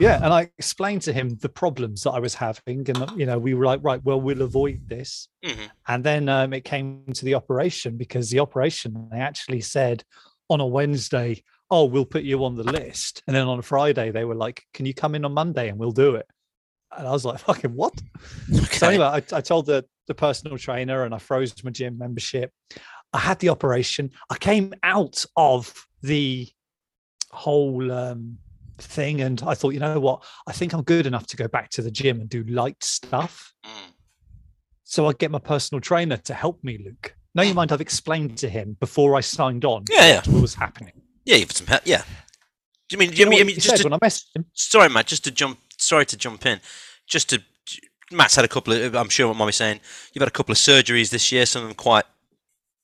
Yeah, 0.01 0.17
and 0.23 0.33
I 0.33 0.51
explained 0.59 1.03
to 1.03 1.13
him 1.13 1.37
the 1.41 1.49
problems 1.49 2.03
that 2.03 2.11
I 2.11 2.19
was 2.19 2.35
having, 2.35 2.89
and 2.91 3.11
you 3.17 3.27
know, 3.27 3.39
we 3.39 3.55
were 3.55 3.65
like, 3.65 3.81
right, 3.83 4.03
well, 4.03 4.21
we'll 4.21 4.43
avoid 4.43 4.89
this. 4.89 5.29
Mhm. 5.45 5.71
And 5.87 6.03
then 6.05 6.29
um, 6.29 6.53
it 6.53 6.65
came 6.65 7.05
to 7.15 7.25
the 7.25 7.35
operation 7.35 7.97
because 7.97 8.31
the 8.31 8.41
operation 8.41 9.09
they 9.13 9.19
actually 9.19 9.61
said 9.61 10.03
on 10.51 10.61
a 10.61 10.67
Wednesday, 10.67 11.43
oh, 11.71 11.85
we'll 11.85 12.05
put 12.05 12.25
you 12.25 12.45
on 12.45 12.57
the 12.57 12.65
list, 12.65 13.23
and 13.27 13.37
then 13.37 13.47
on 13.47 13.59
a 13.59 13.63
Friday 13.63 14.11
they 14.11 14.25
were 14.25 14.35
like, 14.35 14.65
can 14.75 14.85
you 14.85 14.95
come 14.95 15.15
in 15.15 15.25
on 15.25 15.33
Monday 15.33 15.69
and 15.69 15.79
we'll 15.79 15.93
do 15.93 16.17
it? 16.17 16.27
And 16.97 17.07
I 17.07 17.11
was 17.13 17.25
like, 17.25 17.39
fucking 17.41 17.75
what? 17.75 17.95
So 18.73 18.89
anyway, 18.89 19.07
I, 19.07 19.17
I 19.17 19.41
told 19.41 19.67
the 19.67 19.85
the 20.07 20.15
personal 20.15 20.59
trainer 20.59 21.05
and 21.05 21.15
I 21.15 21.19
froze 21.19 21.55
my 21.65 21.71
gym 21.71 21.97
membership. 21.99 22.51
I 23.13 23.19
had 23.19 23.39
the 23.39 23.49
operation. 23.49 24.11
I 24.29 24.37
came 24.37 24.75
out 24.83 25.25
of 25.37 25.73
the 26.03 26.49
whole 27.31 27.91
um, 27.91 28.39
thing, 28.79 29.21
and 29.21 29.43
I 29.47 29.55
thought, 29.55 29.71
you 29.75 29.81
know 29.81 29.99
what? 30.01 30.23
I 30.47 30.53
think 30.53 30.73
I'm 30.73 30.83
good 30.83 31.07
enough 31.07 31.27
to 31.29 31.37
go 31.37 31.49
back 31.49 31.71
to 31.71 31.83
the 31.83 31.91
gym 31.91 32.21
and 32.21 32.29
do 32.29 32.43
light 32.45 32.83
stuff. 32.83 33.53
Mm. 33.65 33.93
So 34.85 35.07
I 35.09 35.13
get 35.13 35.31
my 35.31 35.39
personal 35.39 35.81
trainer 35.81 36.17
to 36.19 36.35
help 36.35 36.63
me, 36.63 36.79
Luke. 36.85 37.15
Now 37.35 37.43
you 37.43 37.55
mind 37.55 37.73
I've 37.73 37.81
explained 37.81 38.39
to 38.39 38.49
him 38.49 38.77
before 38.79 39.17
I 39.17 39.21
signed 39.21 39.65
on 39.65 39.85
Yeah, 39.91 40.07
yeah. 40.07 40.23
what 40.33 40.41
was 40.43 40.55
happening. 40.55 40.93
Yeah, 41.25 41.37
you've 41.37 41.51
some 41.53 41.67
help. 41.67 41.83
Yeah. 41.85 42.03
Do 42.89 42.95
you 42.95 42.99
mean? 42.99 43.11
Do 43.11 43.17
You 43.17 43.19
you 43.21 43.25
know 43.25 43.31
mean, 43.31 43.41
I 43.41 43.45
mean 43.45 43.59
just 43.59 43.77
to, 43.79 43.83
when 43.85 43.93
I 43.95 43.99
messaged 43.99 44.37
him? 44.37 44.45
sorry, 44.53 44.89
Matt, 44.89 45.07
just 45.07 45.25
to 45.25 45.31
jump. 45.31 45.59
Sorry 45.79 46.07
to 46.07 46.17
jump 46.17 46.47
in. 46.47 46.61
Just 47.09 47.31
to, 47.31 47.43
Matt's 48.13 48.37
had 48.37 48.45
a 48.45 48.49
couple 48.49 48.73
of. 48.75 48.95
I'm 48.95 49.09
sure 49.09 49.27
what 49.27 49.37
Mommy's 49.37 49.57
saying. 49.57 49.81
You've 50.13 50.21
had 50.21 50.29
a 50.29 50.33
couple 50.33 50.53
of 50.53 50.59
surgeries 50.59 51.11
this 51.11 51.33
year. 51.33 51.45
Some 51.47 51.63
of 51.63 51.69
them 51.69 51.75
quite 51.75 52.05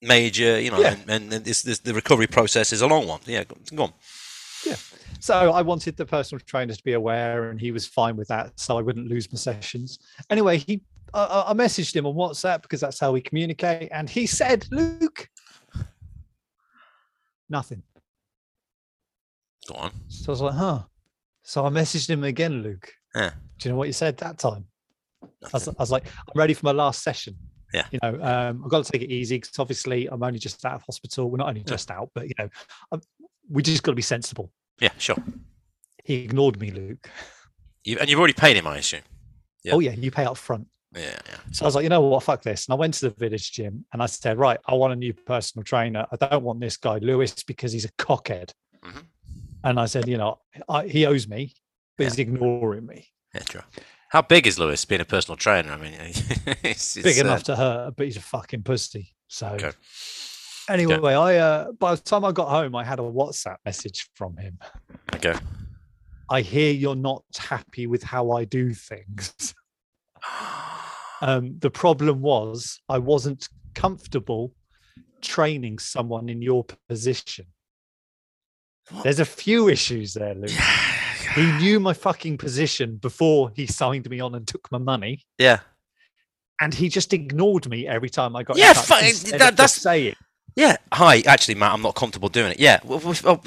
major. 0.02 0.58
You 0.60 0.70
know, 0.72 0.80
Yeah. 0.80 0.96
and, 1.08 1.32
and 1.32 1.44
this, 1.44 1.62
this, 1.62 1.78
the 1.78 1.94
recovery 1.94 2.26
process 2.26 2.72
is 2.72 2.80
a 2.82 2.86
long 2.88 3.06
one. 3.06 3.20
Yeah, 3.26 3.44
go, 3.44 3.56
go 3.74 3.82
on. 3.84 3.92
So 5.20 5.52
I 5.52 5.62
wanted 5.62 5.96
the 5.96 6.06
personal 6.06 6.40
trainer 6.46 6.74
to 6.74 6.82
be 6.82 6.94
aware, 6.94 7.50
and 7.50 7.60
he 7.60 7.72
was 7.72 7.86
fine 7.86 8.16
with 8.16 8.28
that, 8.28 8.58
so 8.58 8.78
I 8.78 8.82
wouldn't 8.82 9.08
lose 9.08 9.30
my 9.30 9.36
sessions. 9.36 9.98
Anyway, 10.30 10.58
he 10.58 10.82
I- 11.12 11.44
I, 11.48 11.54
messaged 11.54 11.94
him 11.94 12.06
on 12.06 12.14
WhatsApp 12.14 12.62
because 12.62 12.80
that's 12.80 12.98
how 13.00 13.12
we 13.12 13.20
communicate, 13.20 13.90
and 13.92 14.08
he 14.08 14.26
said, 14.26 14.66
"Luke, 14.70 15.28
nothing." 17.48 17.82
Go 19.68 19.74
on. 19.74 19.92
So 20.08 20.30
I 20.30 20.32
was 20.32 20.40
like, 20.40 20.54
"Huh." 20.54 20.82
So 21.42 21.66
I 21.66 21.68
messaged 21.68 22.08
him 22.08 22.24
again, 22.24 22.62
Luke. 22.62 22.92
Yeah. 23.14 23.30
Do 23.58 23.68
you 23.68 23.72
know 23.72 23.78
what 23.78 23.88
you 23.88 23.92
said 23.92 24.16
that 24.18 24.38
time? 24.38 24.66
I 25.22 25.48
was, 25.52 25.68
I 25.68 25.72
was 25.78 25.90
like, 25.90 26.06
"I'm 26.06 26.38
ready 26.38 26.54
for 26.54 26.66
my 26.66 26.72
last 26.72 27.02
session." 27.02 27.36
Yeah. 27.74 27.86
You 27.90 27.98
know, 28.02 28.14
um, 28.22 28.62
I've 28.64 28.70
got 28.70 28.84
to 28.84 28.92
take 28.92 29.02
it 29.02 29.12
easy 29.12 29.36
because 29.38 29.58
obviously 29.58 30.06
I'm 30.06 30.22
only 30.22 30.38
just 30.38 30.64
out 30.64 30.74
of 30.76 30.82
hospital. 30.82 31.30
We're 31.30 31.38
not 31.38 31.48
only 31.48 31.62
just 31.62 31.90
out, 31.90 32.10
but 32.14 32.26
you 32.28 32.34
know, 32.38 32.48
I'm, 32.90 33.00
we 33.48 33.62
just 33.62 33.82
got 33.82 33.92
to 33.92 33.96
be 33.96 34.02
sensible. 34.02 34.50
Yeah, 34.80 34.90
sure. 34.98 35.16
He 36.04 36.24
ignored 36.24 36.60
me, 36.60 36.70
Luke. 36.70 37.08
You, 37.84 37.98
and 37.98 38.08
you've 38.08 38.18
already 38.18 38.34
paid 38.34 38.56
him, 38.56 38.66
I 38.66 38.78
assume. 38.78 39.02
Yeah. 39.62 39.74
Oh 39.74 39.80
yeah, 39.80 39.92
you 39.92 40.10
pay 40.10 40.24
up 40.24 40.36
front. 40.36 40.66
Yeah, 40.94 41.18
yeah. 41.28 41.36
So 41.52 41.64
I 41.64 41.68
was 41.68 41.74
like, 41.74 41.84
you 41.84 41.88
know 41.88 42.00
what, 42.00 42.22
fuck 42.22 42.42
this. 42.42 42.66
And 42.66 42.72
I 42.74 42.76
went 42.76 42.94
to 42.94 43.08
the 43.08 43.14
village 43.14 43.52
gym 43.52 43.84
and 43.92 44.02
I 44.02 44.06
said, 44.06 44.38
right, 44.38 44.58
I 44.66 44.74
want 44.74 44.92
a 44.92 44.96
new 44.96 45.12
personal 45.12 45.62
trainer. 45.64 46.06
I 46.10 46.16
don't 46.16 46.42
want 46.42 46.60
this 46.60 46.76
guy, 46.76 46.98
Lewis, 46.98 47.34
because 47.44 47.72
he's 47.72 47.84
a 47.84 47.92
cockhead. 47.92 48.52
Mhm. 48.82 49.04
And 49.62 49.78
I 49.78 49.84
said, 49.86 50.08
you 50.08 50.16
know, 50.18 50.40
I, 50.68 50.88
he 50.88 51.06
owes 51.06 51.28
me, 51.28 51.54
but 51.96 52.04
he's 52.04 52.18
ignoring 52.18 52.86
me. 52.86 53.06
Yeah, 53.34 53.42
true. 53.42 53.60
How 54.08 54.22
big 54.22 54.46
is 54.46 54.58
Lewis 54.58 54.84
being 54.84 55.00
a 55.00 55.04
personal 55.04 55.36
trainer? 55.36 55.70
I 55.70 55.76
mean, 55.76 55.92
it's, 56.64 56.96
Big 56.96 57.18
uh, 57.18 57.20
enough 57.20 57.44
to 57.44 57.54
hurt, 57.54 57.94
but 57.96 58.06
he's 58.06 58.16
a 58.16 58.22
fucking 58.22 58.62
pussy. 58.62 59.14
So 59.28 59.48
Okay. 59.48 59.70
Anyway, 60.70 61.14
I 61.14 61.36
uh, 61.36 61.72
by 61.72 61.94
the 61.94 62.00
time 62.00 62.24
I 62.24 62.32
got 62.32 62.48
home, 62.48 62.74
I 62.74 62.84
had 62.84 62.98
a 62.98 63.02
WhatsApp 63.02 63.56
message 63.64 64.08
from 64.14 64.36
him. 64.36 64.58
Okay. 65.14 65.34
I 66.30 66.40
hear 66.42 66.72
you're 66.72 66.94
not 66.96 67.24
happy 67.38 67.86
with 67.86 68.02
how 68.02 68.30
I 68.32 68.44
do 68.44 68.72
things. 68.74 69.54
Um, 71.22 71.56
the 71.58 71.70
problem 71.70 72.22
was 72.22 72.80
I 72.88 72.96
wasn't 72.96 73.46
comfortable 73.74 74.54
training 75.20 75.78
someone 75.78 76.30
in 76.30 76.40
your 76.40 76.64
position. 76.88 77.44
There's 79.02 79.20
a 79.20 79.26
few 79.26 79.68
issues 79.68 80.14
there, 80.14 80.34
Luke. 80.34 80.50
He 81.34 81.52
knew 81.58 81.78
my 81.78 81.92
fucking 81.92 82.38
position 82.38 82.96
before 82.96 83.52
he 83.54 83.66
signed 83.66 84.08
me 84.08 84.18
on 84.20 84.34
and 84.34 84.46
took 84.48 84.66
my 84.72 84.78
money, 84.78 85.22
Yeah. 85.36 85.60
and 86.58 86.72
he 86.72 86.88
just 86.88 87.12
ignored 87.12 87.68
me 87.68 87.86
every 87.86 88.08
time 88.08 88.34
I 88.34 88.42
got. 88.42 88.56
Yeah, 88.56 88.72
fine, 88.72 89.12
that- 89.38 89.56
that's- 89.58 89.74
saying. 89.74 90.14
Yeah. 90.56 90.76
Hi, 90.92 91.22
actually, 91.26 91.54
Matt, 91.54 91.72
I'm 91.72 91.82
not 91.82 91.94
comfortable 91.94 92.28
doing 92.28 92.52
it. 92.52 92.60
Yeah. 92.60 92.80
Well, 92.84 93.00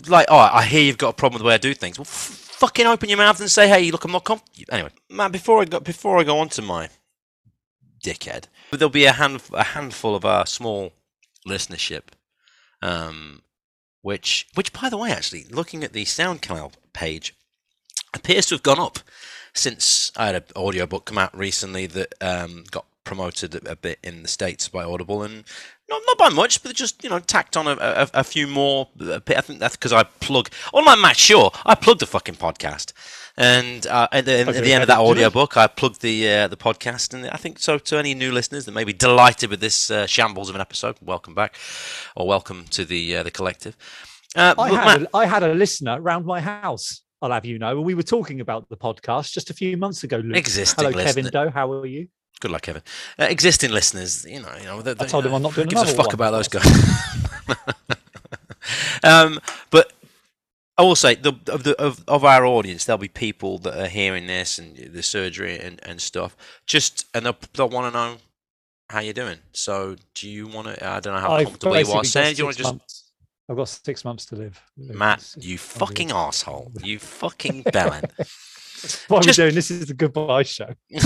like, 0.08 0.28
oh, 0.30 0.38
I 0.38 0.64
hear 0.66 0.82
you've 0.84 0.98
got 0.98 1.10
a 1.10 1.14
problem 1.14 1.36
with 1.36 1.42
the 1.44 1.48
way 1.48 1.54
I 1.54 1.58
do 1.58 1.74
things. 1.74 1.98
Well, 1.98 2.06
f- 2.06 2.10
fucking 2.10 2.88
open 2.88 3.10
your 3.10 3.18
mouth 3.18 3.40
and 3.40 3.50
say, 3.52 3.68
hey, 3.68 3.92
look, 3.92 4.06
I'm 4.06 4.12
not 4.12 4.24
comfortable. 4.24 4.74
Anyway, 4.74 4.90
Matt, 5.10 5.32
before 5.32 5.62
I 5.62 5.66
go, 5.66 5.80
before 5.80 6.20
I 6.20 6.24
go 6.24 6.40
on 6.40 6.50
to 6.50 6.62
my 6.62 6.90
dickhead, 8.04 8.46
there'll 8.72 8.90
be 8.90 9.06
a 9.06 9.14
hand, 9.14 9.42
a 9.54 9.64
handful 9.64 10.16
of 10.16 10.26
our 10.26 10.46
small 10.46 10.94
listenership, 11.48 12.04
um, 12.82 13.42
which, 14.02 14.48
which, 14.56 14.74
by 14.74 14.90
the 14.90 14.98
way, 14.98 15.12
actually, 15.12 15.46
looking 15.50 15.84
at 15.84 15.94
the 15.94 16.06
SoundCloud 16.06 16.74
page, 16.94 17.36
appears 18.14 18.46
to 18.48 18.56
have 18.56 18.64
gone 18.64 18.80
up 18.80 19.00
since 19.54 20.12
I 20.16 20.28
had 20.28 20.36
an 20.36 20.44
audiobook 20.56 21.06
come 21.06 21.18
out 21.18 21.38
recently 21.38 21.86
that 21.88 22.14
um, 22.22 22.64
got 22.72 22.86
promoted 23.04 23.68
a 23.68 23.76
bit 23.76 24.00
in 24.04 24.24
the 24.24 24.28
states 24.28 24.70
by 24.70 24.84
Audible, 24.84 25.24
and 25.24 25.44
Not, 25.90 26.02
not 26.08 26.18
by 26.18 26.30
much, 26.30 26.64
but 26.64 26.74
just 26.74 27.04
you 27.04 27.10
know, 27.10 27.20
tacked 27.20 27.58
on 27.58 27.68
a, 27.68 27.72
a, 27.80 28.10
a 28.14 28.24
few 28.24 28.48
more. 28.48 28.90
I 29.02 29.20
think 29.42 29.60
that's 29.60 29.76
because 29.76 29.92
I 29.92 30.04
plug. 30.04 30.50
on 30.74 30.86
my 30.86 30.96
Matt 30.96 31.18
Sure, 31.18 31.52
I 31.66 31.76
plugged 31.76 32.00
the 32.00 32.06
fucking 32.06 32.36
podcast, 32.36 32.94
and 33.36 33.86
uh, 33.88 34.08
at 34.12 34.26
the, 34.26 34.40
at 34.40 34.64
the 34.64 34.74
end 34.74 34.84
of 34.84 34.88
that 34.88 35.00
audio 35.00 35.30
book, 35.30 35.58
I 35.58 35.68
plugged 35.68 36.02
the 36.02 36.30
uh, 36.30 36.48
the 36.48 36.56
podcast, 36.56 37.14
and 37.14 37.30
I 37.30 37.38
think 37.38 37.60
so. 37.60 37.78
To 37.78 37.98
any 37.98 38.14
new 38.14 38.32
listeners 38.32 38.66
that 38.66 38.72
may 38.72 38.86
be 38.86 38.94
delighted 38.94 39.50
with 39.50 39.60
this 39.60 39.92
uh, 39.92 40.06
shambles 40.06 40.50
of 40.50 40.56
an 40.56 40.62
episode, 40.62 40.96
welcome 41.02 41.36
back, 41.36 41.58
or 42.16 42.28
welcome 42.28 42.66
to 42.72 42.86
the 42.86 43.18
uh, 43.18 43.24
the 43.24 43.32
collective. 43.32 43.76
Uh, 44.36 44.56
I 44.58 44.70
had, 44.70 44.86
Matt- 44.86 45.02
a, 45.14 45.18
I 45.18 45.26
had 45.26 45.44
a 45.44 45.54
listener 45.54 46.00
round 46.00 46.26
my 46.26 46.40
house. 46.40 47.02
I'll 47.22 47.32
have 47.32 47.46
you 47.46 47.60
know, 47.60 47.78
and 47.78 47.86
we 47.86 47.94
were 47.94 48.04
talking 48.04 48.40
about 48.40 48.70
the 48.70 48.78
podcast 48.78 49.32
just 49.32 49.50
a 49.50 49.54
few 49.54 49.76
months 49.78 50.04
ago. 50.04 50.18
Luke. 50.18 50.38
Existing 50.38 50.86
Hello, 50.86 51.04
Kevin. 51.04 51.26
Doe. 51.26 51.50
How 51.50 51.72
are 51.72 51.86
you? 51.86 52.08
Good 52.40 52.52
luck, 52.52 52.64
Kevin. 52.64 52.82
Uh, 53.18 53.26
existing 53.30 53.72
listeners, 53.72 54.26
you 54.26 54.42
know, 54.42 54.54
you 54.60 54.66
know. 54.66 54.82
They, 54.82 54.92
I 54.92 55.08
told 55.08 55.26
him 55.26 55.34
I'm 55.34 55.42
not 55.42 55.56
doing 55.56 55.68
gives 55.68 55.82
a 55.82 55.96
fuck 55.96 56.08
one. 56.08 56.16
about 56.16 56.32
those 56.32 56.48
guys? 56.50 56.66
um, 59.04 59.40
but 59.70 59.94
I 60.78 60.82
will 60.82 60.96
say, 60.96 61.16
the, 61.16 61.34
of 61.48 61.64
the 61.64 61.80
of, 61.80 62.04
of 62.08 62.26
our 62.26 62.46
audience, 62.46 62.86
there'll 62.86 62.98
be 62.98 63.08
people 63.08 63.60
that 63.60 63.80
are 63.80 63.88
hearing 63.88 64.28
this 64.28 64.58
and 64.58 64.76
the 64.76 65.04
surgery 65.04 65.60
and, 65.60 65.80
and 65.84 66.02
stuff. 66.02 66.36
Just 66.66 67.06
and 67.14 67.26
they'll, 67.26 67.38
they'll 67.54 67.70
want 67.70 67.94
to 67.94 67.98
know 67.98 68.18
how 68.90 69.00
you're 69.00 69.14
doing. 69.14 69.38
So, 69.54 69.96
do 70.16 70.28
you 70.30 70.48
want 70.48 70.68
to? 70.68 70.86
I 70.88 71.00
don't 71.00 71.14
know 71.14 71.20
how 71.20 71.34
I've 71.34 71.46
comfortable 71.46 71.80
you 71.80 71.92
are 71.92 72.04
saying. 72.04 72.36
Do 72.36 72.40
you 72.40 72.46
want 72.46 72.58
to 72.58 72.64
just, 72.64 72.74
months- 72.74 73.12
I've 73.50 73.58
got 73.58 73.70
six 73.70 74.04
months 74.04 74.26
to 74.28 74.36
live. 74.36 74.62
Matt? 74.78 75.36
You 75.40 75.58
fucking 75.58 76.12
asshole! 76.12 76.72
You 76.82 76.98
fucking 77.00 77.64
bellend. 77.66 78.12
That's 78.18 79.10
why 79.10 79.22
just- 79.22 79.38
we're 79.38 79.46
doing 79.46 79.56
this 79.56 79.70
is 79.70 79.88
the 79.88 79.94
goodbye 79.94 80.44
show. 80.44 80.74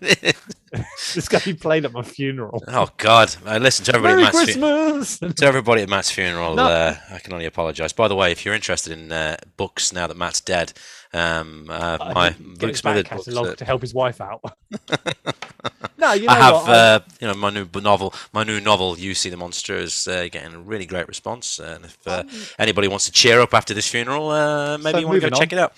It's 0.00 1.28
going 1.28 1.40
to 1.40 1.52
be 1.52 1.58
played 1.58 1.84
at 1.84 1.92
my 1.92 2.02
funeral. 2.02 2.62
oh 2.68 2.88
God! 2.96 3.34
Uh, 3.44 3.58
listen 3.58 3.84
to 3.86 3.94
everybody. 3.96 4.22
Merry 4.22 4.26
at 4.28 4.34
Matt's 4.34 4.52
fu- 4.54 4.60
Christmas! 4.60 5.34
to 5.40 5.44
everybody 5.46 5.82
at 5.82 5.88
Matt's 5.88 6.10
funeral, 6.12 6.54
No. 6.54 6.64
uh, 6.64 6.94
I 7.10 7.18
can 7.18 7.32
only 7.32 7.46
apologise. 7.46 7.92
By 7.92 8.06
the 8.06 8.14
way, 8.14 8.30
if 8.30 8.44
you're 8.44 8.54
interested 8.54 8.92
in 8.92 9.10
uh, 9.10 9.36
books 9.56 9.92
now 9.92 10.06
that 10.06 10.16
Matt's 10.16 10.40
dead, 10.40 10.72
um, 11.12 11.66
uh, 11.68 11.98
I 12.00 12.12
my 12.14 12.28
didn't 12.30 12.54
get 12.54 12.62
Luke 12.62 12.70
his 12.70 12.82
back 12.82 12.94
Smithers 12.94 13.08
books. 13.10 13.24
catalogue 13.24 13.46
uh, 13.48 13.54
to 13.56 13.64
help 13.64 13.80
his 13.82 13.92
wife 13.94 14.20
out. 14.20 14.40
no, 15.98 16.12
you 16.12 16.26
know 16.26 16.32
I 16.32 16.36
have, 16.38 16.54
what? 16.54 16.68
I- 16.70 16.72
uh, 16.72 17.00
you 17.20 17.26
know, 17.26 17.34
my 17.34 17.50
new 17.50 17.66
novel. 17.80 18.14
My 18.32 18.44
new 18.44 18.60
novel, 18.60 18.96
"You 18.96 19.14
See 19.14 19.28
the 19.30 19.36
Monster," 19.36 19.74
is 19.76 20.06
uh, 20.06 20.28
getting 20.30 20.54
a 20.54 20.60
really 20.60 20.86
great 20.86 21.08
response. 21.08 21.58
And 21.58 21.84
if 21.86 21.98
uh, 22.06 22.22
anybody 22.60 22.86
wants 22.86 23.06
to 23.06 23.12
cheer 23.12 23.40
up 23.40 23.54
after 23.54 23.74
this 23.74 23.88
funeral, 23.88 24.30
uh, 24.30 24.78
maybe 24.78 24.92
So 24.92 24.98
you 25.00 25.06
want 25.08 25.16
to 25.16 25.20
go 25.20 25.26
moving 25.26 25.40
check 25.40 25.52
it 25.52 25.58
out. 25.58 25.72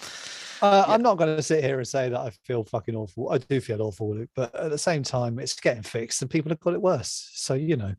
Uh, 0.62 0.84
I'm 0.86 1.02
not 1.02 1.18
going 1.18 1.36
to 1.36 1.42
sit 1.42 1.64
here 1.64 1.78
and 1.78 1.88
say 1.88 2.08
that 2.08 2.18
I 2.20 2.30
feel 2.30 2.62
fucking 2.62 2.94
awful. 2.94 3.30
I 3.30 3.38
do 3.38 3.60
feel 3.60 3.82
awful, 3.82 4.14
Luke, 4.14 4.30
but 4.36 4.54
at 4.54 4.70
the 4.70 4.78
same 4.78 5.02
time, 5.02 5.40
it's 5.40 5.58
getting 5.58 5.82
fixed 5.82 6.22
and 6.22 6.30
people 6.30 6.50
have 6.50 6.60
got 6.60 6.74
it 6.74 6.80
worse. 6.80 7.30
So, 7.34 7.54
you 7.54 7.76
know, 7.76 7.94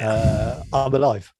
uh, 0.00 0.62
I'm 0.72 0.92
alive. 0.92 1.32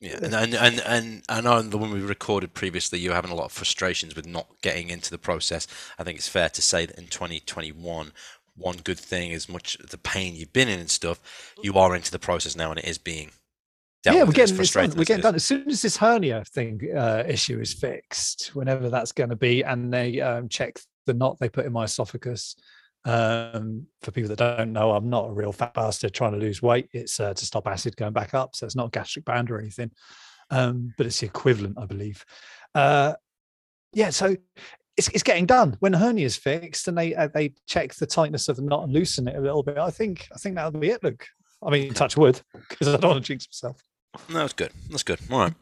Yeah, 0.00 0.18
and 0.20 0.34
and 0.34 0.54
and, 0.54 0.82
and 0.86 1.22
I 1.28 1.40
know 1.40 1.62
that 1.62 1.78
when 1.78 1.92
we 1.92 2.00
recorded 2.00 2.54
previously, 2.54 2.98
you 2.98 3.10
were 3.10 3.14
having 3.14 3.30
a 3.30 3.36
lot 3.36 3.44
of 3.44 3.52
frustrations 3.52 4.16
with 4.16 4.26
not 4.26 4.48
getting 4.60 4.90
into 4.90 5.10
the 5.10 5.18
process. 5.18 5.68
I 5.96 6.02
think 6.02 6.18
it's 6.18 6.28
fair 6.28 6.48
to 6.48 6.60
say 6.60 6.86
that 6.86 6.98
in 6.98 7.06
2021, 7.06 8.12
one 8.56 8.76
good 8.78 8.98
thing, 8.98 9.32
as 9.32 9.48
much 9.48 9.78
the 9.78 9.98
pain 9.98 10.34
you've 10.34 10.52
been 10.52 10.68
in 10.68 10.80
and 10.80 10.90
stuff, 10.90 11.54
you 11.62 11.74
are 11.74 11.94
into 11.94 12.10
the 12.10 12.18
process 12.18 12.56
now, 12.56 12.70
and 12.70 12.80
it 12.80 12.84
is 12.84 12.98
being. 12.98 13.30
Yeah, 14.04 14.24
we're 14.24 14.32
getting, 14.32 14.56
done. 14.56 14.90
we're 14.96 15.04
getting 15.04 15.22
done. 15.22 15.36
As 15.36 15.44
soon 15.44 15.70
as 15.70 15.82
this 15.82 15.96
hernia 15.96 16.44
thing 16.52 16.80
uh, 16.96 17.22
issue 17.26 17.60
is 17.60 17.72
fixed, 17.72 18.48
whenever 18.48 18.88
that's 18.88 19.12
going 19.12 19.30
to 19.30 19.36
be, 19.36 19.62
and 19.62 19.92
they 19.92 20.20
um, 20.20 20.48
check 20.48 20.78
the 21.06 21.14
knot 21.14 21.38
they 21.38 21.48
put 21.48 21.66
in 21.66 21.72
my 21.72 21.84
esophagus. 21.84 22.56
Um, 23.04 23.86
for 24.00 24.10
people 24.10 24.28
that 24.28 24.38
don't 24.38 24.72
know, 24.72 24.92
I'm 24.92 25.08
not 25.08 25.28
a 25.28 25.32
real 25.32 25.52
fat 25.52 25.74
bastard 25.74 26.14
trying 26.14 26.32
to 26.32 26.38
lose 26.38 26.62
weight. 26.62 26.88
It's 26.92 27.20
uh, 27.20 27.34
to 27.34 27.46
stop 27.46 27.66
acid 27.66 27.96
going 27.96 28.12
back 28.12 28.34
up. 28.34 28.56
So 28.56 28.66
it's 28.66 28.76
not 28.76 28.88
a 28.88 28.90
gastric 28.90 29.24
band 29.24 29.50
or 29.50 29.58
anything, 29.58 29.90
um, 30.50 30.92
but 30.96 31.06
it's 31.06 31.20
the 31.20 31.26
equivalent, 31.26 31.78
I 31.78 31.86
believe. 31.86 32.24
Uh, 32.74 33.14
yeah, 33.92 34.10
so 34.10 34.36
it's, 34.96 35.08
it's 35.08 35.22
getting 35.22 35.46
done. 35.46 35.76
When 35.80 35.92
the 35.92 35.98
hernia 35.98 36.26
is 36.26 36.36
fixed 36.36 36.88
and 36.88 36.98
they 36.98 37.14
uh, 37.14 37.28
they 37.32 37.54
check 37.66 37.94
the 37.94 38.06
tightness 38.06 38.48
of 38.48 38.56
the 38.56 38.62
knot 38.62 38.84
and 38.84 38.92
loosen 38.92 39.28
it 39.28 39.36
a 39.36 39.40
little 39.40 39.62
bit, 39.62 39.78
I 39.78 39.90
think 39.90 40.28
I 40.34 40.38
think 40.38 40.56
that'll 40.56 40.72
be 40.72 40.90
it. 40.90 41.02
Look, 41.02 41.26
I 41.62 41.70
mean, 41.70 41.94
touch 41.94 42.16
wood 42.16 42.40
because 42.68 42.88
I 42.88 42.96
don't 42.96 43.10
want 43.10 43.24
to 43.24 43.26
jinx 43.26 43.46
myself. 43.48 43.80
No, 44.28 44.40
that's 44.40 44.52
good. 44.52 44.72
That's 44.90 45.02
good. 45.02 45.20
All 45.30 45.38
right. 45.40 45.54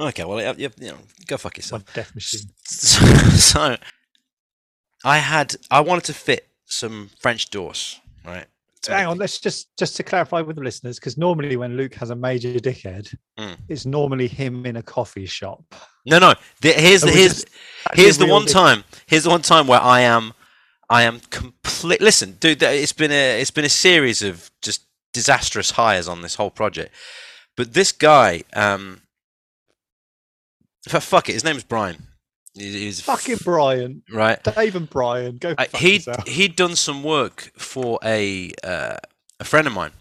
Okay. 0.00 0.24
Well, 0.24 0.40
you, 0.58 0.70
you, 0.78 0.88
know, 0.88 0.98
go 1.26 1.36
fuck 1.36 1.56
yourself. 1.56 1.84
My 1.86 1.92
death 1.94 2.14
machine. 2.14 2.40
So, 2.64 3.04
so, 3.30 3.76
I 5.04 5.18
had 5.18 5.54
I 5.70 5.80
wanted 5.80 6.04
to 6.04 6.14
fit 6.14 6.48
some 6.66 7.10
French 7.20 7.50
doors, 7.50 8.00
right? 8.24 8.46
to 8.82 8.92
Hang 8.92 9.06
on, 9.06 9.18
let's 9.18 9.38
just 9.38 9.76
just 9.78 9.96
to 9.96 10.02
clarify 10.02 10.40
with 10.40 10.56
the 10.56 10.62
listeners, 10.62 10.98
because 10.98 11.16
normally 11.16 11.56
when 11.56 11.76
Luke 11.76 11.94
has 11.94 12.10
a 12.10 12.16
major 12.16 12.52
dickhead, 12.54 13.14
Mm. 13.38 13.56
it's 13.68 13.84
normally 13.86 14.28
him 14.28 14.64
in 14.66 14.76
a 14.76 14.82
coffee 14.82 15.26
shop. 15.26 15.62
No, 16.06 16.18
no. 16.18 16.34
The, 16.62 16.72
here's 16.72 17.02
the 17.02 17.10
here's 17.10 17.44
just 17.44 17.48
here's 17.94 18.18
the 18.18 18.26
one 18.26 18.44
dick- 18.44 18.52
time. 18.52 18.84
Here's 19.06 19.24
the 19.24 19.30
one 19.30 19.42
time 19.42 19.66
where 19.66 19.80
I 19.80 20.00
am, 20.00 20.32
I 20.88 21.02
am 21.02 21.20
complete. 21.30 22.00
Listen, 22.00 22.36
dude, 22.40 22.62
it's 22.62 22.92
been 22.92 23.12
a 23.12 23.40
it's 23.40 23.50
been 23.50 23.64
a 23.64 23.68
series 23.70 24.22
of 24.22 24.50
just 24.62 24.86
disastrous 25.12 25.72
hires 25.72 26.08
on 26.08 26.22
this 26.22 26.34
whole 26.36 26.50
project. 26.50 26.94
But 27.56 27.72
this 27.74 27.92
guy, 27.92 28.42
um, 28.52 29.02
fuck 30.88 31.28
it, 31.28 31.32
his 31.32 31.44
name 31.44 31.54
name's 31.54 31.64
Brian. 31.64 32.02
He's 32.54 33.00
Fucking 33.02 33.38
Brian, 33.44 34.02
right. 34.10 34.42
Dave 34.42 34.76
and 34.76 34.88
Brian, 34.88 35.36
go. 35.36 35.54
Uh, 35.58 35.66
he 35.74 36.02
he'd 36.26 36.56
done 36.56 36.74
some 36.74 37.02
work 37.02 37.52
for 37.58 37.98
a 38.02 38.50
uh, 38.64 38.96
a 39.38 39.44
friend 39.44 39.66
of 39.66 39.74
mine 39.74 39.92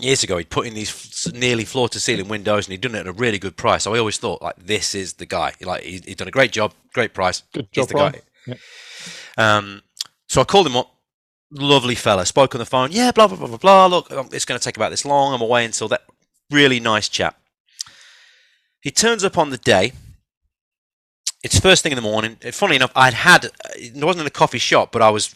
years 0.00 0.24
ago. 0.24 0.36
He'd 0.38 0.50
put 0.50 0.66
in 0.66 0.74
these 0.74 0.90
f- 0.90 1.32
nearly 1.32 1.64
floor 1.64 1.88
to 1.90 2.00
ceiling 2.00 2.26
windows, 2.28 2.66
and 2.66 2.72
he'd 2.72 2.80
done 2.80 2.96
it 2.96 3.00
at 3.00 3.06
a 3.06 3.12
really 3.12 3.38
good 3.38 3.56
price. 3.56 3.84
So 3.84 3.94
I 3.94 3.98
always 3.98 4.18
thought 4.18 4.42
like 4.42 4.56
this 4.56 4.94
is 4.96 5.14
the 5.14 5.26
guy. 5.26 5.52
Like 5.60 5.84
he, 5.84 6.00
he'd 6.04 6.16
done 6.16 6.26
a 6.28 6.32
great 6.32 6.50
job, 6.50 6.72
great 6.92 7.14
price. 7.14 7.42
Good 7.52 7.68
He's 7.70 7.86
job, 7.86 7.88
the 7.88 7.94
Brian. 7.94 8.12
guy. 8.12 8.20
Yeah. 9.38 9.56
Um, 9.56 9.82
so 10.28 10.40
I 10.40 10.44
called 10.44 10.66
him 10.66 10.76
up. 10.76 10.92
Lovely 11.52 11.94
fella. 11.96 12.26
Spoke 12.26 12.54
on 12.54 12.60
the 12.60 12.66
phone. 12.66 12.90
Yeah, 12.92 13.12
blah 13.12 13.26
blah 13.28 13.36
blah 13.36 13.48
blah 13.48 13.56
blah. 13.58 13.86
Look, 13.86 14.10
um, 14.12 14.28
it's 14.32 14.44
going 14.44 14.58
to 14.58 14.64
take 14.64 14.76
about 14.76 14.90
this 14.90 15.04
long. 15.04 15.34
I'm 15.34 15.40
away 15.40 15.64
until 15.64 15.88
that. 15.88 16.02
Really 16.50 16.80
nice 16.80 17.08
chap. 17.08 17.40
He 18.80 18.90
turns 18.90 19.24
up 19.24 19.36
on 19.38 19.50
the 19.50 19.58
day. 19.58 19.92
It's 21.42 21.58
first 21.58 21.82
thing 21.82 21.92
in 21.92 21.96
the 21.96 22.02
morning. 22.02 22.36
Uh, 22.44 22.50
Funny 22.50 22.76
enough, 22.76 22.92
I'd 22.94 23.14
had. 23.14 23.50
It 23.76 24.04
wasn't 24.04 24.22
in 24.22 24.26
a 24.26 24.30
coffee 24.30 24.58
shop, 24.58 24.92
but 24.92 25.02
I 25.02 25.10
was 25.10 25.34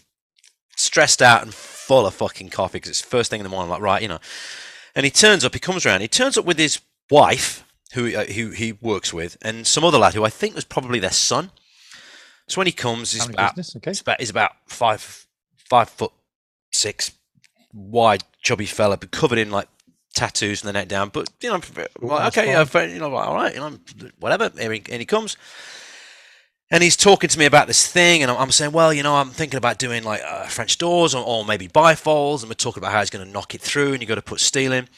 stressed 0.77 1.23
out 1.23 1.43
and 1.43 1.55
full 1.55 2.07
of 2.07 2.15
fucking 2.15 2.49
coffee 2.51 2.77
because 2.77 2.91
it's 2.91 3.01
first 3.01 3.31
thing 3.31 3.41
in 3.41 3.45
the 3.45 3.51
morning. 3.51 3.71
I'm 3.73 3.81
like, 3.81 3.83
right, 3.83 4.03
you 4.03 4.09
know. 4.09 4.19
And 4.95 5.05
he 5.05 5.11
turns 5.11 5.45
up. 5.45 5.55
He 5.55 5.61
comes 5.61 5.85
around. 5.87 6.01
He 6.01 6.09
turns 6.09 6.37
up 6.37 6.45
with 6.45 6.59
his 6.59 6.81
wife, 7.11 7.65
who 7.95 8.15
uh, 8.15 8.25
who 8.25 8.51
he 8.51 8.73
works 8.73 9.13
with, 9.13 9.37
and 9.43 9.67
some 9.67 9.85
other 9.85 9.99
lad 9.99 10.15
who 10.15 10.25
I 10.25 10.31
think 10.31 10.55
was 10.55 10.65
probably 10.65 10.99
their 10.99 11.11
son. 11.11 11.51
So 12.49 12.61
when 12.61 12.67
he 12.67 12.73
comes, 12.73 13.13
he's 13.13 13.29
about 13.29 13.59
okay. 13.59 13.91
He's 13.91 14.01
about 14.01 14.21
he's 14.21 14.31
about 14.31 14.53
five 14.67 15.27
five 15.57 15.89
foot 15.89 16.13
six, 16.71 17.13
wide, 17.73 18.25
chubby 18.43 18.67
fella, 18.67 18.97
but 18.97 19.11
covered 19.11 19.39
in 19.39 19.51
like 19.51 19.69
tattoos 20.15 20.61
from 20.61 20.69
the 20.69 20.73
neck 20.73 20.89
down. 20.89 21.11
But 21.11 21.29
you 21.41 21.51
know, 21.51 21.61
well, 22.01 22.27
okay, 22.29 22.47
yeah, 22.47 22.65
fair- 22.65 22.89
you 22.89 22.99
know, 22.99 23.15
all 23.15 23.35
right, 23.35 23.55
you 23.55 23.61
know, 23.61 23.79
whatever. 24.19 24.51
Here 24.59 24.73
he, 24.73 24.83
and 24.91 25.01
he 25.01 25.05
comes, 25.05 25.37
and 26.71 26.83
he's 26.83 26.97
talking 26.97 27.29
to 27.29 27.39
me 27.39 27.45
about 27.45 27.67
this 27.67 27.87
thing, 27.87 28.23
and 28.23 28.31
I'm, 28.31 28.39
I'm 28.39 28.51
saying, 28.51 28.73
well, 28.73 28.93
you 28.93 29.03
know, 29.03 29.17
I'm 29.17 29.31
thinking 29.31 29.59
about 29.59 29.79
doing 29.79 30.05
like 30.05 30.23
uh, 30.27 30.47
French 30.47 30.79
doors 30.79 31.15
or, 31.15 31.25
or 31.25 31.45
maybe 31.45 31.69
bifolds, 31.69 32.41
and 32.41 32.49
we're 32.49 32.55
talking 32.55 32.81
about 32.81 32.93
how 32.93 33.01
he's 33.01 33.11
going 33.11 33.27
to 33.27 33.31
knock 33.31 33.55
it 33.55 33.61
through, 33.61 33.93
and 33.93 34.01
you 34.01 34.07
got 34.09 34.15
to 34.17 34.23
put 34.23 34.41
steel 34.41 34.73
in, 34.73 34.89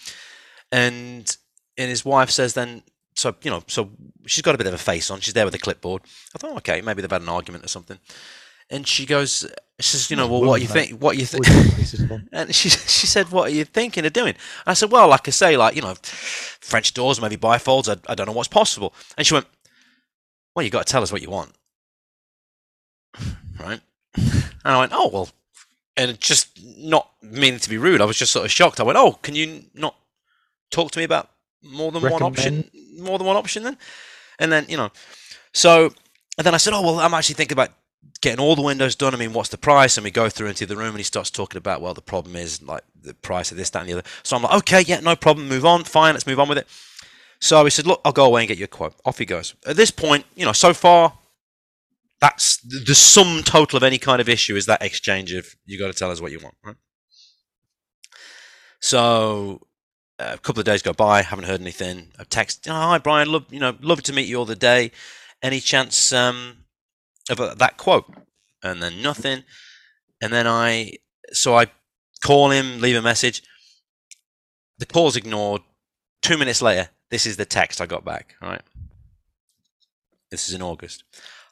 and 0.70 1.36
and 1.76 1.90
his 1.90 2.04
wife 2.04 2.30
says 2.30 2.54
then. 2.54 2.82
So 3.14 3.34
you 3.42 3.50
know, 3.50 3.62
so 3.66 3.90
she's 4.26 4.42
got 4.42 4.54
a 4.54 4.58
bit 4.58 4.66
of 4.66 4.74
a 4.74 4.78
face 4.78 5.10
on. 5.10 5.20
She's 5.20 5.32
there 5.32 5.46
with 5.46 5.54
a 5.54 5.58
clipboard. 5.58 6.02
I 6.34 6.38
thought, 6.38 6.56
okay, 6.58 6.82
maybe 6.82 7.00
they've 7.00 7.10
had 7.10 7.22
an 7.22 7.30
argument 7.30 7.64
or 7.64 7.68
something. 7.68 7.98
And 8.70 8.86
she 8.86 9.06
goes, 9.06 9.46
she 9.78 9.88
says, 9.88 10.10
you 10.10 10.16
know, 10.16 10.26
well, 10.26 10.40
what 10.42 10.56
do 10.56 10.62
you 10.62 10.68
think? 10.68 11.00
What 11.00 11.16
you 11.18 11.26
think? 11.26 11.46
Always 11.46 11.66
got 11.66 11.76
faces 11.76 12.10
on. 12.10 12.28
And 12.32 12.54
she 12.54 12.70
she 12.70 13.06
said, 13.06 13.30
"What 13.30 13.48
are 13.48 13.54
you 13.54 13.64
thinking 13.64 14.06
of 14.06 14.12
doing?" 14.12 14.34
I 14.66 14.72
said, 14.72 14.90
"Well, 14.90 15.08
like 15.08 15.28
I 15.28 15.30
say, 15.30 15.56
like 15.56 15.76
you 15.76 15.82
know, 15.82 15.94
French 16.02 16.94
doors, 16.94 17.20
maybe 17.20 17.36
bifolds. 17.36 17.88
I, 17.88 18.00
I 18.10 18.14
don't 18.14 18.26
know 18.26 18.32
what's 18.32 18.48
possible." 18.48 18.94
And 19.18 19.26
she 19.26 19.34
went, 19.34 19.46
"Well, 20.54 20.64
you 20.64 20.70
got 20.70 20.86
to 20.86 20.90
tell 20.90 21.02
us 21.02 21.12
what 21.12 21.20
you 21.20 21.28
want, 21.28 21.52
right?" 23.60 23.80
And 24.16 24.52
I 24.64 24.78
went, 24.78 24.92
"Oh 24.94 25.08
well," 25.12 25.28
and 25.96 26.18
just 26.20 26.58
not 26.78 27.10
meaning 27.22 27.60
to 27.60 27.68
be 27.68 27.76
rude, 27.76 28.00
I 28.00 28.06
was 28.06 28.16
just 28.16 28.32
sort 28.32 28.46
of 28.46 28.50
shocked. 28.50 28.80
I 28.80 28.82
went, 28.82 28.98
"Oh, 28.98 29.12
can 29.22 29.34
you 29.34 29.64
not 29.74 29.94
talk 30.70 30.90
to 30.92 30.98
me 30.98 31.04
about 31.04 31.28
more 31.62 31.92
than 31.92 32.00
one 32.02 32.22
option? 32.22 32.70
More 32.98 33.18
than 33.18 33.26
one 33.26 33.36
option, 33.36 33.62
then?" 33.62 33.76
And 34.38 34.50
then 34.50 34.64
you 34.70 34.78
know, 34.78 34.90
so 35.52 35.92
and 36.38 36.46
then 36.46 36.54
I 36.54 36.56
said, 36.56 36.72
"Oh 36.72 36.80
well, 36.80 36.98
I'm 37.00 37.12
actually 37.12 37.34
thinking 37.34 37.54
about." 37.54 37.72
Getting 38.20 38.40
all 38.40 38.56
the 38.56 38.62
windows 38.62 38.96
done. 38.96 39.14
I 39.14 39.18
mean, 39.18 39.32
what's 39.32 39.50
the 39.50 39.58
price? 39.58 39.96
And 39.96 40.04
we 40.04 40.10
go 40.10 40.28
through 40.28 40.48
into 40.48 40.66
the 40.66 40.76
room, 40.76 40.88
and 40.88 40.98
he 40.98 41.04
starts 41.04 41.30
talking 41.30 41.58
about, 41.58 41.80
well, 41.80 41.94
the 41.94 42.02
problem 42.02 42.36
is 42.36 42.62
like 42.62 42.82
the 43.00 43.14
price 43.14 43.50
of 43.50 43.56
this, 43.56 43.70
that, 43.70 43.80
and 43.80 43.88
the 43.88 43.92
other. 43.94 44.08
So 44.22 44.36
I'm 44.36 44.42
like, 44.42 44.54
okay, 44.58 44.80
yeah, 44.82 45.00
no 45.00 45.16
problem. 45.16 45.48
Move 45.48 45.64
on. 45.64 45.84
Fine, 45.84 46.14
let's 46.14 46.26
move 46.26 46.40
on 46.40 46.48
with 46.48 46.58
it. 46.58 46.66
So 47.40 47.62
he 47.64 47.70
said, 47.70 47.86
look, 47.86 48.00
I'll 48.04 48.12
go 48.12 48.24
away 48.24 48.42
and 48.42 48.48
get 48.48 48.58
you 48.58 48.64
a 48.64 48.68
quote. 48.68 48.94
Off 49.04 49.18
he 49.18 49.26
goes. 49.26 49.54
At 49.66 49.76
this 49.76 49.90
point, 49.90 50.24
you 50.34 50.44
know, 50.46 50.52
so 50.52 50.72
far, 50.72 51.18
that's 52.20 52.56
the 52.58 52.94
sum 52.94 53.42
total 53.44 53.76
of 53.76 53.82
any 53.82 53.98
kind 53.98 54.20
of 54.20 54.28
issue 54.28 54.56
is 54.56 54.66
that 54.66 54.82
exchange 54.82 55.32
of 55.32 55.54
you 55.66 55.78
got 55.78 55.88
to 55.88 55.92
tell 55.92 56.10
us 56.10 56.20
what 56.20 56.32
you 56.32 56.40
want, 56.40 56.54
right? 56.64 56.76
So 58.80 59.66
uh, 60.18 60.32
a 60.34 60.38
couple 60.38 60.60
of 60.60 60.66
days 60.66 60.82
go 60.82 60.92
by, 60.92 61.22
haven't 61.22 61.44
heard 61.44 61.60
anything. 61.60 62.12
I 62.18 62.24
text, 62.24 62.66
oh, 62.68 62.72
hi 62.72 62.98
Brian, 62.98 63.30
love 63.30 63.46
you 63.50 63.60
know, 63.60 63.76
love 63.80 64.02
to 64.04 64.12
meet 64.12 64.28
you 64.28 64.38
all 64.38 64.44
the 64.44 64.56
day. 64.56 64.92
Any 65.42 65.60
chance 65.60 66.12
um, 66.12 66.64
of 67.30 67.40
uh, 67.40 67.54
that 67.54 67.76
quote? 67.76 68.12
And 68.62 68.82
then 68.82 69.02
nothing. 69.02 69.44
And 70.20 70.32
then 70.32 70.46
I, 70.46 70.92
so 71.32 71.56
I 71.56 71.66
call 72.22 72.50
him, 72.50 72.80
leave 72.80 72.96
a 72.96 73.02
message. 73.02 73.42
The 74.78 74.86
call's 74.86 75.16
ignored. 75.16 75.62
Two 76.22 76.38
minutes 76.38 76.62
later, 76.62 76.88
this 77.10 77.26
is 77.26 77.36
the 77.36 77.44
text 77.44 77.80
I 77.80 77.86
got 77.86 78.04
back. 78.04 78.34
All 78.42 78.48
right. 78.48 78.62
This 80.30 80.48
is 80.48 80.54
in 80.54 80.62
August. 80.62 81.04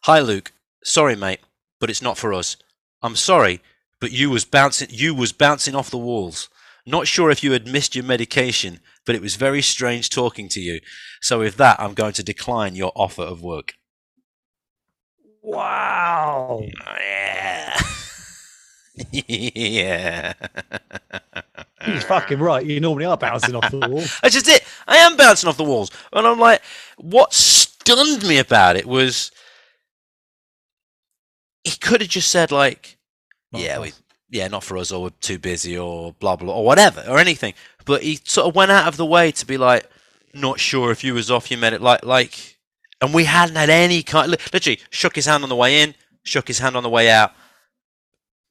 Hi 0.02 0.20
Luke, 0.20 0.52
sorry 0.82 1.16
mate, 1.16 1.40
but 1.80 1.90
it's 1.90 2.02
not 2.02 2.18
for 2.18 2.34
us. 2.34 2.56
I'm 3.02 3.16
sorry, 3.16 3.60
but 4.00 4.12
you 4.12 4.30
was 4.30 4.44
bouncing 4.44 4.88
you 4.90 5.14
was 5.14 5.32
bouncing 5.32 5.74
off 5.74 5.90
the 5.90 5.98
walls. 5.98 6.48
Not 6.84 7.06
sure 7.06 7.30
if 7.30 7.42
you 7.42 7.52
had 7.52 7.66
missed 7.66 7.94
your 7.94 8.04
medication, 8.04 8.80
but 9.06 9.14
it 9.14 9.22
was 9.22 9.37
very 9.37 9.62
strange 9.62 10.10
talking 10.10 10.48
to 10.50 10.60
you. 10.60 10.80
So 11.22 11.38
with 11.38 11.56
that, 11.56 11.80
I'm 11.80 11.94
going 11.94 12.12
to 12.14 12.22
decline 12.22 12.74
your 12.74 12.92
offer 12.94 13.22
of 13.22 13.42
work. 13.42 13.74
Wow. 15.44 16.62
Yeah. 16.64 17.80
yeah. 19.12 20.33
He's 21.85 22.04
fucking 22.04 22.38
right. 22.38 22.64
You 22.64 22.80
normally 22.80 23.04
are 23.04 23.16
bouncing 23.18 23.54
off 23.54 23.70
the 23.70 23.78
wall. 23.88 24.02
That's 24.22 24.35
just 24.35 24.48
it. 24.48 24.64
I 24.88 24.96
am 24.96 25.16
bouncing 25.18 25.48
off 25.48 25.59
the 25.59 25.64
walls. 25.64 25.90
And 26.14 26.26
I'm 26.26 26.38
like, 26.38 26.62
what 26.96 27.35
stunned 27.35 28.26
me 28.26 28.38
about 28.38 28.76
it 28.76 28.87
was 28.87 29.30
he 31.62 31.76
could 31.76 32.00
have 32.00 32.11
just 32.11 32.30
said 32.30 32.50
like, 32.50 32.96
Not 33.52 33.61
yeah, 33.62 33.78
we, 33.80 33.92
yeah, 34.30 34.48
not 34.48 34.64
for 34.64 34.78
us, 34.78 34.90
or 34.92 35.02
we're 35.04 35.11
too 35.20 35.38
busy, 35.38 35.76
or 35.76 36.14
blah 36.14 36.37
blah, 36.37 36.54
or 36.54 36.64
whatever, 36.64 37.04
or 37.07 37.18
anything. 37.18 37.52
But 37.85 38.02
he 38.02 38.18
sort 38.24 38.48
of 38.48 38.54
went 38.54 38.70
out 38.70 38.88
of 38.88 38.96
the 38.96 39.04
way 39.07 39.30
to 39.33 39.46
be 39.46 39.59
like, 39.59 39.88
not 40.33 40.59
sure 40.59 40.90
if 40.90 41.04
you 41.04 41.12
was 41.14 41.30
off 41.30 41.50
your 41.50 41.62
it. 41.64 41.83
like 41.83 42.04
like, 42.04 42.53
and 43.04 43.14
we 43.14 43.24
hadn't 43.24 43.56
had 43.56 43.70
any 43.70 44.02
kind. 44.02 44.30
Literally, 44.52 44.80
shook 44.90 45.14
his 45.14 45.26
hand 45.26 45.42
on 45.42 45.48
the 45.48 45.56
way 45.56 45.82
in, 45.82 45.94
shook 46.22 46.48
his 46.48 46.58
hand 46.58 46.76
on 46.76 46.82
the 46.82 46.90
way 46.90 47.10
out. 47.10 47.32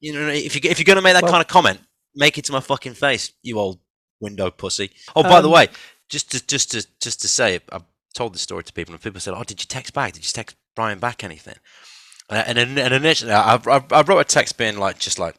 You 0.00 0.12
know, 0.12 0.28
if 0.28 0.54
you 0.54 0.60
if 0.70 0.78
you're 0.78 0.84
gonna 0.84 1.02
make 1.02 1.14
that 1.14 1.22
Well- 1.22 1.32
kind 1.32 1.42
of 1.42 1.48
comment, 1.48 1.80
make 2.14 2.38
it 2.38 2.44
to 2.46 2.52
my 2.52 2.60
fucking 2.60 2.94
face, 2.94 3.32
you 3.42 3.58
old 3.58 3.78
window 4.20 4.50
pussy. 4.50 4.90
Oh, 5.16 5.22
by 5.22 5.40
the 5.40 5.48
Um, 5.48 5.54
way, 5.54 5.68
just 6.08 6.30
to 6.32 6.46
just 6.46 6.70
to 6.72 6.86
just 7.00 7.20
to 7.22 7.28
say, 7.28 7.60
I've 7.72 7.82
told 8.14 8.34
this 8.34 8.42
story 8.42 8.64
to 8.64 8.72
people, 8.72 8.94
and 8.94 9.02
people 9.02 9.20
said, 9.20 9.34
"Oh, 9.34 9.44
did 9.44 9.60
you 9.60 9.66
text 9.66 9.92
back? 9.94 10.12
Did 10.12 10.24
you 10.24 10.32
text 10.32 10.56
Brian 10.76 10.98
back 10.98 11.24
anything?" 11.24 11.56
And 12.30 12.58
and, 12.58 12.78
and 12.78 12.94
initially, 12.94 13.32
I, 13.32 13.56
I, 13.56 13.84
I 13.90 14.00
wrote 14.02 14.18
a 14.20 14.24
text 14.24 14.56
being 14.56 14.78
like, 14.78 14.98
just 14.98 15.18
like, 15.18 15.36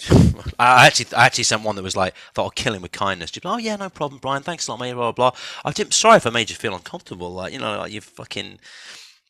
I 0.58 0.86
actually 0.86 1.16
I 1.16 1.26
actually 1.26 1.44
sent 1.44 1.62
one 1.62 1.76
that 1.76 1.82
was 1.82 1.96
like, 1.96 2.14
I 2.14 2.32
"Thought 2.34 2.44
I'll 2.44 2.50
kill 2.50 2.74
him 2.74 2.82
with 2.82 2.92
kindness." 2.92 3.30
Just, 3.30 3.46
oh 3.46 3.56
yeah, 3.56 3.76
no 3.76 3.88
problem, 3.88 4.20
Brian. 4.20 4.42
Thanks 4.42 4.68
a 4.68 4.72
lot, 4.72 4.80
mate. 4.80 4.92
Blah 4.92 5.12
blah. 5.12 5.30
blah. 5.30 5.40
I 5.64 5.72
didn't. 5.72 5.94
Sorry 5.94 6.16
if 6.16 6.26
I 6.26 6.30
made 6.30 6.50
you 6.50 6.56
feel 6.56 6.74
uncomfortable. 6.74 7.32
Like 7.32 7.52
you 7.52 7.58
know, 7.58 7.78
like 7.78 7.92
you 7.92 8.00
fucking. 8.00 8.58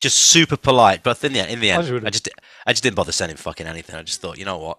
Just 0.00 0.16
super 0.16 0.56
polite, 0.56 1.02
but 1.02 1.24
in 1.24 1.32
the 1.32 1.40
end, 1.40 1.50
in 1.50 1.58
the 1.58 1.72
I 1.72 1.74
end, 1.74 1.86
just 1.88 2.06
I 2.06 2.10
just 2.10 2.28
I 2.68 2.72
just 2.72 2.82
didn't 2.84 2.94
bother 2.94 3.10
sending 3.10 3.36
fucking 3.36 3.66
anything. 3.66 3.96
I 3.96 4.04
just 4.04 4.20
thought, 4.20 4.38
you 4.38 4.44
know 4.44 4.56
what, 4.56 4.78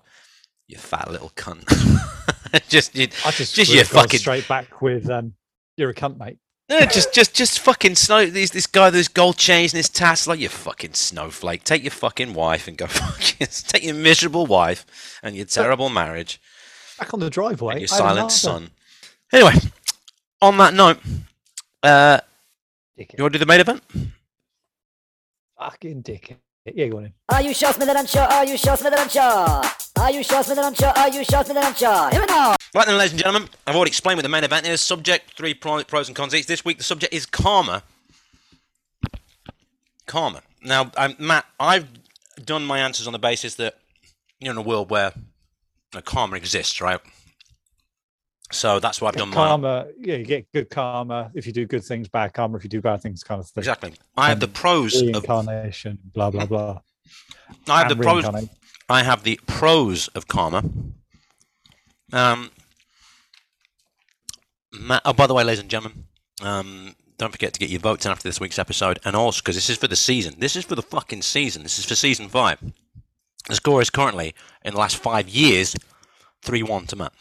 you 0.66 0.78
fat 0.78 1.12
little 1.12 1.32
cunt. 1.32 1.66
just 2.70 2.96
you, 2.96 3.10
I 3.26 3.32
just, 3.32 3.54
just 3.54 3.70
you 3.70 3.84
fucking 3.84 4.20
straight 4.20 4.48
back 4.48 4.82
with 4.82 5.10
um, 5.10 5.34
"You're 5.76 5.90
a 5.90 5.94
cunt, 5.94 6.18
mate." 6.18 6.38
No, 6.70 6.80
just, 6.86 7.14
just, 7.14 7.34
just 7.34 7.60
fucking 7.60 7.96
snow. 7.96 8.26
This, 8.28 8.52
this 8.52 8.68
guy, 8.68 8.86
with 8.88 8.94
his 8.94 9.08
gold 9.08 9.38
chains 9.38 9.74
and 9.74 9.78
his 9.78 9.90
tats, 9.90 10.28
like 10.28 10.40
you 10.40 10.50
fucking 10.50 10.94
snowflake. 10.94 11.64
Take 11.64 11.84
your 11.84 11.92
fucking 11.92 12.34
wife 12.34 12.68
and 12.68 12.78
go 12.78 12.86
fucking. 12.88 13.48
Take 13.50 13.84
your 13.84 13.96
miserable 13.96 14.46
wife 14.46 15.20
and 15.24 15.36
your 15.36 15.46
terrible 15.46 15.90
marriage 15.90 16.40
Back 17.00 17.14
on 17.14 17.20
the 17.22 17.30
driveway. 17.30 17.74
and 17.74 17.82
your 17.82 17.88
silent 17.88 18.32
son. 18.32 18.72
Anyway, 19.34 19.54
on 20.42 20.58
that 20.58 20.74
note, 20.74 21.00
uh, 21.84 22.20
dickhead. 22.98 23.18
you 23.18 23.24
want 23.24 23.34
to 23.34 23.40
do 23.40 23.46
the 23.46 23.46
main 23.46 23.62
event? 23.62 23.82
Fucking 25.58 26.04
dickhead. 26.04 26.38
Yeah, 26.76 26.88
go 26.88 26.98
on 26.98 27.06
in. 27.06 27.14
Are 27.30 27.42
you 27.42 27.54
sure, 27.54 27.72
Smith 27.74 27.90
and 27.90 27.98
Unsure? 27.98 28.22
Are 28.22 28.46
you 28.46 28.58
sure, 28.58 28.78
Smith 28.78 28.94
and 28.94 29.02
Unsure? 29.02 29.22
Are 29.22 30.12
you 30.12 30.24
sure, 30.24 30.44
Smith 30.44 30.58
and 30.58 30.68
Unsure? 30.68 30.90
Are 30.90 31.10
you 31.10 31.24
sure, 31.24 31.44
Smith 31.44 31.58
and 31.58 31.66
Unsure? 31.66 32.10
Here 32.12 32.22
we 32.22 32.28
go. 32.28 32.56
Right 32.76 32.86
then, 32.86 32.98
ladies 32.98 33.14
and 33.14 33.22
gentlemen, 33.22 33.50
I've 33.66 33.76
already 33.76 33.90
explained 33.90 34.18
what 34.18 34.24
the 34.24 34.30
main 34.30 34.44
event 34.44 34.68
is. 34.68 34.82
Subject, 34.82 35.34
three 35.36 35.54
pros 35.54 36.08
and 36.08 36.16
cons 36.16 36.36
each. 36.36 36.46
This 36.46 36.64
week, 36.64 36.78
the 36.78 36.84
subject 36.84 37.14
is 37.14 37.26
karma. 37.26 37.84
Karma. 40.06 40.42
Now, 40.64 40.92
um, 40.98 41.16
Matt, 41.20 41.46
I've 41.60 41.88
done 42.44 42.66
my 42.66 42.80
answers 42.80 43.08
on 43.08 43.14
the 43.14 43.20
basis 43.20 43.56
that 43.56 43.78
you're 44.40 44.52
in 44.52 44.58
a 44.58 44.62
world 44.62 44.90
where 44.90 45.12
you 45.16 45.22
know, 45.96 46.02
karma 46.02 46.36
exists, 46.36 46.82
right? 46.82 47.00
So 48.52 48.80
that's 48.80 49.00
why 49.00 49.10
I've 49.10 49.16
done 49.16 49.30
mine. 49.30 49.36
karma. 49.36 49.88
Yeah, 50.00 50.16
you 50.16 50.26
get 50.26 50.52
good 50.52 50.70
karma 50.70 51.32
if 51.36 51.46
you 51.46 51.54
do 51.54 51.66
good 51.66 51.84
things, 51.84 52.08
bad 52.08 52.34
karma 52.34 52.58
if 52.58 52.64
you 52.64 52.70
do 52.70 52.82
bad 52.82 53.02
things, 53.02 53.24
kind 53.24 53.40
of 53.40 53.48
thing. 53.48 53.62
Exactly. 53.62 53.94
I 54.18 54.30
have 54.30 54.40
the 54.40 54.48
pros 54.48 54.96
of. 55.00 55.08
Reincarnation, 55.08 56.00
blah 56.14 56.32
blah 56.32 56.46
blah. 56.46 56.80
I 57.68 57.80
have 57.84 57.90
the 57.90 57.96
pros. 57.96 58.50
I 58.90 59.04
have 59.04 59.24
the 59.24 59.40
pros 59.46 60.08
of 60.10 60.28
karma. 60.28 60.64
Um, 62.12 62.50
Ma- 64.72 65.00
oh, 65.06 65.14
by 65.14 65.28
the 65.28 65.34
way, 65.34 65.44
ladies 65.44 65.60
and 65.60 65.70
gentlemen, 65.70 66.06
um, 66.42 66.96
don't 67.18 67.32
forget 67.32 67.54
to 67.54 67.60
get 67.60 67.70
your 67.70 67.80
votes 67.80 68.06
in 68.06 68.12
after 68.12 68.28
this 68.28 68.40
week's 68.40 68.60
episode, 68.60 69.00
and 69.04 69.16
also 69.16 69.42
because 69.42 69.56
this 69.56 69.70
is 69.70 69.78
for 69.78 69.88
the 69.88 69.96
season. 69.96 70.36
This 70.40 70.56
is 70.56 70.66
for 70.66 70.76
the 70.76 70.82
fucking 70.82 71.22
season. 71.22 71.64
This 71.64 71.80
is 71.80 71.86
for 71.86 71.96
season 71.96 72.30
five. 72.30 72.60
The 73.48 73.56
score 73.56 73.82
is 73.82 73.90
currently 73.90 74.36
in 74.64 74.74
the 74.74 74.80
last 74.80 74.98
five 74.98 75.28
years, 75.28 75.76
three-one 76.44 76.86
to 76.88 76.96
Matt. 76.96 77.14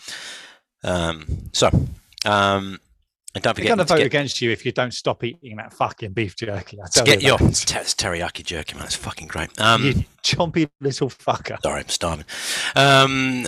Um, 0.85 1.51
so, 1.53 1.69
um, 2.25 2.79
and 3.35 3.45
don't 3.45 3.55
They're 3.57 3.65
forget 3.65 3.69
going 3.69 3.79
to 3.79 3.85
vote 3.85 3.99
get, 3.99 4.07
against 4.07 4.41
you 4.41 4.51
if 4.51 4.65
you 4.65 4.73
don't 4.73 4.93
stop 4.93 5.23
eating 5.23 5.57
that 5.57 5.73
fucking 5.73 6.13
beef 6.13 6.35
jerky. 6.35 6.81
I 6.81 6.87
tell 6.91 7.05
get 7.05 7.23
you 7.23 7.29
your 7.29 7.39
it's 7.41 7.65
teriyaki 7.65 8.45
jerky, 8.45 8.75
man. 8.75 8.85
It's 8.85 8.97
fucking 8.97 9.29
great. 9.29 9.51
Um, 9.61 9.85
you 9.85 10.05
chompy 10.23 10.69
little 10.81 11.11
fucker. 11.11 11.61
Sorry, 11.63 11.81
I'm 11.81 11.89
starving. 11.89 12.25
Um, 12.75 13.47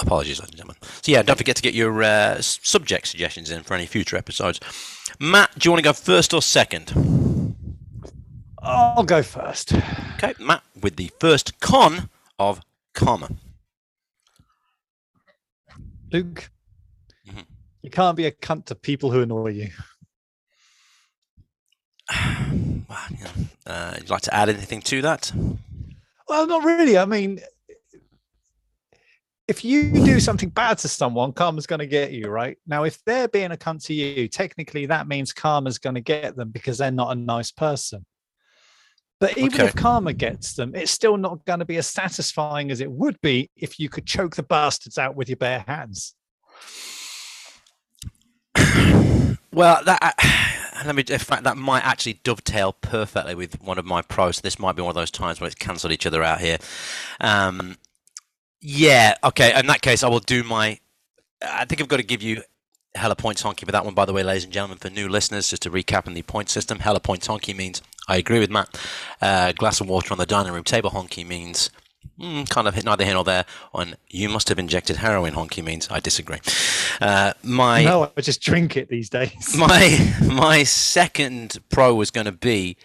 apologies, 0.00 0.38
ladies 0.38 0.50
and 0.50 0.56
gentlemen. 0.56 0.76
So 1.02 1.12
yeah, 1.12 1.22
don't 1.22 1.36
forget 1.36 1.56
to 1.56 1.62
get 1.62 1.74
your 1.74 2.02
uh, 2.02 2.40
subject 2.40 3.08
suggestions 3.08 3.50
in 3.50 3.64
for 3.64 3.74
any 3.74 3.86
future 3.86 4.16
episodes. 4.16 4.60
Matt, 5.18 5.50
do 5.58 5.66
you 5.66 5.72
want 5.72 5.80
to 5.80 5.88
go 5.88 5.92
first 5.92 6.32
or 6.32 6.40
second? 6.40 7.56
I'll 8.60 9.02
go 9.02 9.22
first. 9.22 9.74
Okay, 10.14 10.34
Matt, 10.38 10.62
with 10.80 10.96
the 10.96 11.10
first 11.18 11.58
con 11.60 12.08
of 12.38 12.60
karma. 12.94 13.30
Luke, 16.12 16.50
Mhm. 17.26 17.46
you 17.82 17.90
can't 17.90 18.16
be 18.16 18.26
a 18.26 18.30
cunt 18.32 18.66
to 18.66 18.74
people 18.74 19.10
who 19.10 19.22
annoy 19.22 19.48
you. 19.48 19.70
Wow, 22.10 23.06
you 23.10 23.24
know, 23.24 23.30
uh, 23.66 23.92
would 23.94 24.02
you 24.08 24.12
like 24.12 24.22
to 24.22 24.34
add 24.34 24.48
anything 24.50 24.82
to 24.82 25.02
that? 25.02 25.32
Well, 26.28 26.46
not 26.46 26.64
really. 26.64 26.98
I 26.98 27.06
mean, 27.06 27.40
if 29.48 29.64
you 29.64 29.92
do 30.04 30.20
something 30.20 30.50
bad 30.50 30.78
to 30.78 30.88
someone, 30.88 31.32
karma's 31.32 31.66
going 31.66 31.78
to 31.78 31.86
get 31.86 32.12
you, 32.12 32.28
right? 32.28 32.58
Now, 32.66 32.84
if 32.84 33.02
they're 33.04 33.28
being 33.28 33.52
a 33.52 33.56
cunt 33.56 33.84
to 33.86 33.94
you, 33.94 34.28
technically 34.28 34.86
that 34.86 35.08
means 35.08 35.32
karma's 35.32 35.78
going 35.78 35.94
to 35.94 36.00
get 36.00 36.36
them 36.36 36.50
because 36.50 36.78
they're 36.78 36.90
not 36.90 37.16
a 37.16 37.20
nice 37.20 37.50
person. 37.50 38.04
But 39.22 39.38
even 39.38 39.54
Okay. 39.54 39.66
if 39.66 39.76
karma 39.76 40.14
gets 40.14 40.54
them, 40.54 40.74
it's 40.74 40.90
still 40.90 41.16
not 41.16 41.44
going 41.44 41.60
to 41.60 41.64
be 41.64 41.76
as 41.76 41.86
satisfying 41.86 42.72
as 42.72 42.80
it 42.80 42.90
would 42.90 43.20
be 43.20 43.50
if 43.56 43.78
you 43.78 43.88
could 43.88 44.04
choke 44.04 44.34
the 44.34 44.42
bastards 44.42 44.98
out 44.98 45.14
with 45.14 45.28
your 45.28 45.36
bare 45.36 45.64
hands. 45.68 46.14
Well, 49.54 49.84
that 49.84 50.14
let 50.86 50.94
me. 50.94 51.04
In 51.08 51.18
fact, 51.18 51.44
that 51.44 51.58
might 51.58 51.84
actually 51.84 52.14
dovetail 52.24 52.72
perfectly 52.72 53.34
with 53.34 53.62
one 53.62 53.78
of 53.78 53.84
my 53.84 54.00
pros. 54.00 54.40
This 54.40 54.58
might 54.58 54.72
be 54.76 54.82
one 54.82 54.88
of 54.88 54.94
those 54.94 55.10
times 55.10 55.40
where 55.40 55.46
it's 55.46 55.54
cancelled 55.54 55.92
each 55.92 56.06
other 56.06 56.24
out 56.24 56.40
here. 56.40 56.56
Um, 57.20 57.76
yeah. 58.62 59.14
Okay. 59.22 59.56
In 59.56 59.66
that 59.66 59.82
case, 59.82 60.02
I 60.02 60.08
will 60.08 60.20
do 60.20 60.42
my. 60.42 60.80
I 61.42 61.66
think 61.66 61.82
I've 61.82 61.88
got 61.88 61.98
to 61.98 62.02
give 62.02 62.22
you 62.22 62.42
hella 62.94 63.14
points 63.14 63.42
honky 63.42 63.66
for 63.66 63.72
that 63.72 63.84
one. 63.84 63.92
By 63.92 64.06
the 64.06 64.14
way, 64.14 64.22
ladies 64.22 64.44
and 64.44 64.52
gentlemen, 64.52 64.78
for 64.78 64.88
new 64.88 65.06
listeners, 65.06 65.50
just 65.50 65.62
to 65.62 65.70
recap 65.70 66.06
on 66.06 66.14
the 66.14 66.22
point 66.22 66.48
system, 66.48 66.78
hella 66.78 67.00
points 67.00 67.28
honky 67.28 67.54
means 67.54 67.82
I 68.08 68.16
agree 68.16 68.38
with 68.38 68.50
Matt. 68.50 68.78
Uh, 69.20 69.52
glass 69.52 69.80
of 69.80 69.88
water 69.88 70.12
on 70.12 70.18
the 70.18 70.26
dining 70.26 70.52
room 70.52 70.64
table 70.64 70.90
honky 70.90 71.26
means. 71.26 71.70
Mm, 72.20 72.48
kind 72.48 72.68
of 72.68 72.84
neither 72.84 73.04
here 73.04 73.14
nor 73.14 73.24
there. 73.24 73.46
On 73.72 73.94
you 74.08 74.28
must 74.28 74.48
have 74.48 74.58
injected 74.58 74.96
heroin. 74.96 75.34
Honky 75.34 75.64
means 75.64 75.88
I 75.90 75.98
disagree. 75.98 76.38
Uh, 77.00 77.32
my 77.42 77.84
no, 77.84 78.12
I 78.16 78.20
just 78.20 78.42
drink 78.42 78.76
it 78.76 78.88
these 78.88 79.08
days. 79.08 79.54
my 79.56 80.14
my 80.20 80.62
second 80.62 81.58
pro 81.70 81.94
was 81.94 82.10
going 82.10 82.26
to 82.26 82.32
be 82.32 82.76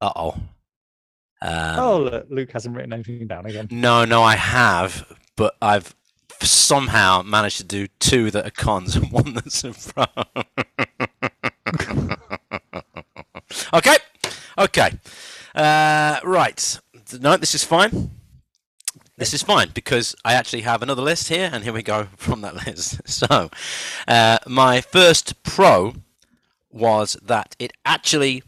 uh 0.00 0.12
oh 0.16 0.40
um, 1.40 1.78
oh, 1.78 1.98
look, 2.00 2.26
Luke 2.30 2.50
hasn't 2.50 2.74
written 2.74 2.92
anything 2.92 3.26
down 3.26 3.46
again. 3.46 3.68
no 3.70 4.04
no 4.04 4.22
i 4.22 4.34
have 4.34 5.16
but 5.36 5.56
i've 5.62 5.94
somehow 6.40 7.22
managed 7.22 7.58
to 7.58 7.64
do 7.64 7.86
two 8.00 8.30
that 8.30 8.46
are 8.46 8.50
cons 8.50 8.96
and 8.96 9.10
one 9.12 9.34
that's 9.34 9.62
a 9.64 9.72
pro 9.72 10.04
okay 13.74 13.96
okay 14.58 14.90
uh, 15.54 16.18
right 16.24 16.80
no 17.20 17.36
this 17.36 17.54
is 17.54 17.64
fine 17.64 18.10
this 19.18 19.34
is 19.34 19.42
fine 19.42 19.70
because 19.74 20.14
I 20.24 20.34
actually 20.34 20.62
have 20.62 20.80
another 20.80 21.02
list 21.02 21.28
here, 21.28 21.50
and 21.52 21.64
here 21.64 21.72
we 21.72 21.82
go 21.82 22.06
from 22.16 22.40
that 22.42 22.54
list. 22.66 23.00
So, 23.08 23.50
uh, 24.06 24.38
my 24.46 24.80
first 24.80 25.42
pro 25.42 25.94
was 26.70 27.16
that 27.22 27.56
it 27.58 27.72
actually 27.84 28.44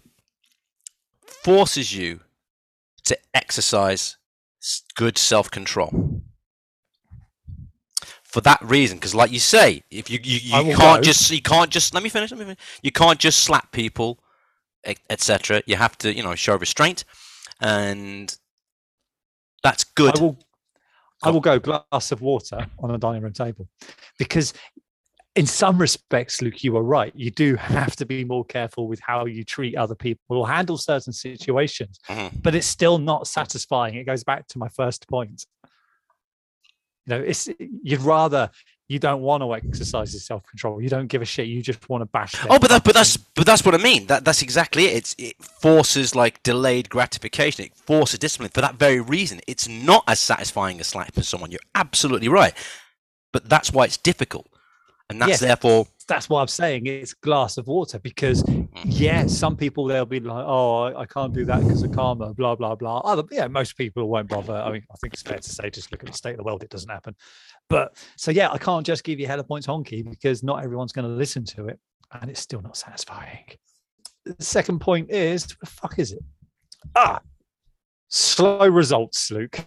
forces 1.26 1.94
you 1.94 2.20
to 3.04 3.18
exercise 3.34 4.16
good 4.94 5.18
self 5.18 5.50
control. 5.50 6.22
For 8.22 8.40
that 8.42 8.62
reason, 8.62 8.98
because 8.98 9.14
like 9.14 9.32
you 9.32 9.40
say, 9.40 9.82
if 9.90 10.08
you 10.08 10.20
you, 10.22 10.38
you 10.38 10.76
can't 10.76 10.98
go. 10.98 11.02
just 11.02 11.32
you 11.32 11.42
can't 11.42 11.70
just 11.70 11.92
let 11.94 12.04
me 12.04 12.08
finish. 12.08 12.30
Let 12.30 12.38
me 12.38 12.44
finish. 12.44 12.58
You 12.80 12.92
can't 12.92 13.18
just 13.18 13.40
slap 13.40 13.72
people, 13.72 14.20
etc. 14.84 15.62
You 15.66 15.76
have 15.76 15.96
to 15.98 16.14
you 16.14 16.22
know 16.22 16.34
show 16.34 16.56
restraint, 16.56 17.04
and 17.60 18.34
that's 19.62 19.84
good. 19.84 20.18
I 20.18 20.22
will, 20.22 20.38
I 21.22 21.28
Go. 21.28 21.32
will 21.32 21.40
go 21.40 21.58
glass 21.58 22.12
of 22.12 22.22
water 22.22 22.66
on 22.78 22.90
a 22.90 22.98
dining 22.98 23.22
room 23.22 23.32
table 23.32 23.68
because, 24.18 24.54
in 25.36 25.46
some 25.46 25.78
respects, 25.78 26.40
Luke, 26.42 26.64
you 26.64 26.76
are 26.76 26.82
right. 26.82 27.12
You 27.14 27.30
do 27.30 27.56
have 27.56 27.94
to 27.96 28.06
be 28.06 28.24
more 28.24 28.44
careful 28.44 28.88
with 28.88 29.00
how 29.00 29.26
you 29.26 29.44
treat 29.44 29.76
other 29.76 29.94
people 29.94 30.38
or 30.38 30.48
handle 30.48 30.78
certain 30.78 31.12
situations, 31.12 32.00
Mhm. 32.08 32.42
but 32.42 32.54
it's 32.54 32.66
still 32.66 32.98
not 32.98 33.26
satisfying. 33.28 33.94
It 33.96 34.04
goes 34.04 34.24
back 34.24 34.46
to 34.48 34.58
my 34.58 34.68
first 34.68 35.06
point. 35.08 35.44
You 37.06 37.16
know, 37.16 37.20
it's 37.20 37.48
you'd 37.82 38.00
rather 38.00 38.50
you 38.90 38.98
don't 38.98 39.22
want 39.22 39.40
to 39.40 39.54
exercise 39.54 40.12
your 40.12 40.20
self 40.20 40.44
control. 40.48 40.82
You 40.82 40.88
don't 40.88 41.06
give 41.06 41.22
a 41.22 41.24
shit. 41.24 41.46
You 41.46 41.62
just 41.62 41.88
want 41.88 42.02
to 42.02 42.06
bash. 42.06 42.32
their 42.32 42.46
Oh, 42.50 42.58
but 42.58 42.70
that, 42.70 42.82
but 42.82 42.92
that's 42.92 43.16
but 43.16 43.46
that's 43.46 43.64
what 43.64 43.72
I 43.72 43.78
mean. 43.78 44.06
That 44.08 44.24
that's 44.24 44.42
exactly 44.42 44.86
it. 44.86 44.96
It's 44.96 45.14
it 45.16 45.36
forces 45.44 46.16
like 46.16 46.42
delayed 46.42 46.90
gratification. 46.90 47.66
It 47.66 47.76
forces 47.76 48.18
discipline 48.18 48.50
for 48.50 48.60
that 48.62 48.74
very 48.74 48.98
reason. 49.00 49.40
It's 49.46 49.68
not 49.68 50.02
as 50.08 50.18
satisfying 50.18 50.80
as 50.80 50.88
slapping 50.88 51.22
someone. 51.22 51.52
You're 51.52 51.60
absolutely 51.76 52.28
right. 52.28 52.52
But 53.32 53.48
that's 53.48 53.72
why 53.72 53.84
it's 53.84 53.96
difficult, 53.96 54.48
and 55.08 55.20
that's 55.22 55.30
Yes. 55.30 55.40
therefore 55.40 55.86
that's 56.10 56.28
why 56.28 56.40
I'm 56.40 56.48
saying 56.48 56.86
it's 56.86 57.14
glass 57.14 57.56
of 57.56 57.68
water 57.68 58.00
because 58.00 58.44
yeah, 58.84 59.26
some 59.26 59.56
people 59.56 59.86
they'll 59.86 60.04
be 60.04 60.18
like, 60.18 60.44
oh, 60.44 60.92
I, 60.96 61.06
can't 61.06 61.32
do 61.32 61.44
that 61.44 61.62
because 61.62 61.84
of 61.84 61.92
karma, 61.92 62.34
blah 62.34 62.56
blah 62.56 62.74
blah. 62.74 62.98
Other 62.98 63.22
yeah, 63.30 63.46
most 63.46 63.76
people 63.76 64.08
won't 64.08 64.28
bother. 64.28 64.54
I 64.54 64.72
mean, 64.72 64.82
I 64.90 64.96
think 65.00 65.14
it's 65.14 65.22
fair 65.22 65.38
to 65.38 65.48
say 65.48 65.70
just 65.70 65.92
look 65.92 66.02
at 66.02 66.08
the 66.10 66.16
state 66.16 66.32
of 66.32 66.38
the 66.38 66.42
world, 66.42 66.64
it 66.64 66.70
doesn't 66.70 66.90
happen. 66.90 67.14
But 67.68 67.96
so 68.16 68.32
yeah, 68.32 68.50
I 68.50 68.58
can't 68.58 68.84
just 68.84 69.04
give 69.04 69.20
you 69.20 69.28
hella 69.28 69.44
points 69.44 69.68
honky 69.68 70.04
because 70.08 70.42
not 70.42 70.64
everyone's 70.64 70.92
going 70.92 71.08
to 71.08 71.14
listen 71.14 71.44
to 71.44 71.68
it, 71.68 71.78
and 72.20 72.28
it's 72.28 72.40
still 72.40 72.60
not 72.60 72.76
satisfying. 72.76 73.44
The 74.24 74.44
second 74.44 74.80
point 74.80 75.12
is, 75.12 75.44
what 75.44 75.60
the 75.60 75.66
fuck 75.66 75.98
is 76.00 76.12
it? 76.12 76.22
Ah, 76.96 77.20
slow 78.08 78.66
results, 78.68 79.30
Luke. 79.30 79.64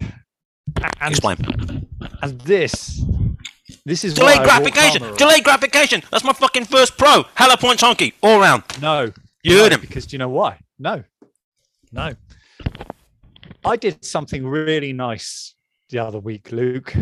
And, 0.99 1.12
explain. 1.13 1.88
and 2.21 2.41
this, 2.41 3.01
this 3.86 4.04
is 4.04 4.13
Delayed 4.13 4.43
gratification. 4.43 5.15
Delayed 5.15 5.43
gratification. 5.43 6.04
That's 6.12 6.24
my 6.24 6.34
fucking 6.34 6.65
first 6.65 6.98
pro. 6.98 7.24
Hella 7.36 7.58
points 7.58 7.84
honky 7.84 8.13
all 8.22 8.39
round. 8.39 8.63
No. 8.82 9.12
You 9.43 9.58
no, 9.58 9.63
heard 9.63 9.74
him. 9.74 9.82
Because 9.82 10.06
do 10.06 10.15
you 10.15 10.19
know 10.19 10.30
why? 10.30 10.58
No. 10.80 11.04
No. 11.91 12.13
I 13.65 13.76
did 13.76 14.04
something 14.04 14.46
really 14.46 14.93
nice 14.93 15.56
the 15.89 16.00
other 16.00 16.19
week, 16.19 16.52
Luke. 16.52 16.93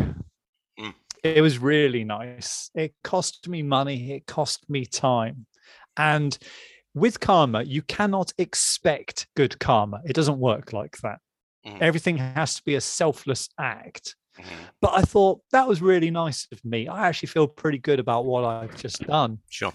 Mm. 0.78 0.94
It 1.24 1.40
was 1.42 1.58
really 1.58 2.04
nice. 2.04 2.70
It 2.74 2.94
cost 3.02 3.48
me 3.48 3.62
money, 3.62 4.12
it 4.12 4.26
cost 4.26 4.68
me 4.68 4.84
time. 4.84 5.46
And 5.96 6.36
with 6.94 7.20
karma, 7.20 7.62
you 7.62 7.82
cannot 7.82 8.32
expect 8.38 9.26
good 9.36 9.58
karma. 9.58 10.00
It 10.04 10.14
doesn't 10.14 10.38
work 10.38 10.72
like 10.72 10.98
that. 10.98 11.20
Mhm. 11.66 11.80
Everything 11.80 12.16
has 12.18 12.54
to 12.56 12.62
be 12.64 12.74
a 12.74 12.80
selfless 12.80 13.48
act. 13.58 14.16
Mhm. 14.38 14.44
But 14.80 14.92
I 14.94 15.02
thought 15.02 15.42
that 15.52 15.68
was 15.68 15.82
really 15.82 16.10
nice 16.10 16.46
of 16.52 16.64
me. 16.64 16.88
I 16.88 17.06
actually 17.08 17.28
feel 17.28 17.46
pretty 17.46 17.78
good 17.78 18.00
about 18.00 18.24
what 18.24 18.44
I've 18.44 18.76
just 18.76 19.00
done. 19.06 19.38
Sure. 19.50 19.72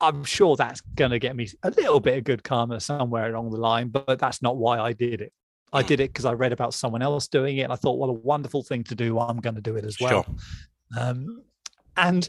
I'm 0.00 0.24
sure 0.24 0.56
that's 0.56 0.80
going 0.82 1.10
to 1.12 1.18
get 1.18 1.36
me 1.36 1.48
a 1.62 1.70
little 1.70 2.00
bit 2.00 2.18
of 2.18 2.24
good 2.24 2.44
karma 2.44 2.80
somewhere 2.80 3.30
along 3.30 3.50
the 3.50 3.56
line, 3.56 3.88
but 3.88 4.18
that's 4.18 4.42
not 4.42 4.56
why 4.56 4.78
I 4.78 4.92
did 4.92 5.20
it. 5.22 5.32
I 5.72 5.82
Mm. 5.82 5.86
did 5.86 6.00
it 6.00 6.10
because 6.12 6.24
I 6.26 6.32
read 6.32 6.52
about 6.52 6.74
someone 6.74 7.02
else 7.02 7.28
doing 7.28 7.56
it, 7.58 7.62
and 7.62 7.72
I 7.72 7.76
thought, 7.76 7.98
what 7.98 8.08
a 8.08 8.12
wonderful 8.12 8.62
thing 8.62 8.84
to 8.84 8.94
do. 8.94 9.18
I'm 9.18 9.38
going 9.38 9.54
to 9.54 9.60
do 9.62 9.76
it 9.76 9.84
as 9.84 9.98
well. 10.00 10.24
Sure. 10.24 10.34
Um, 11.00 11.42
and 11.96 12.28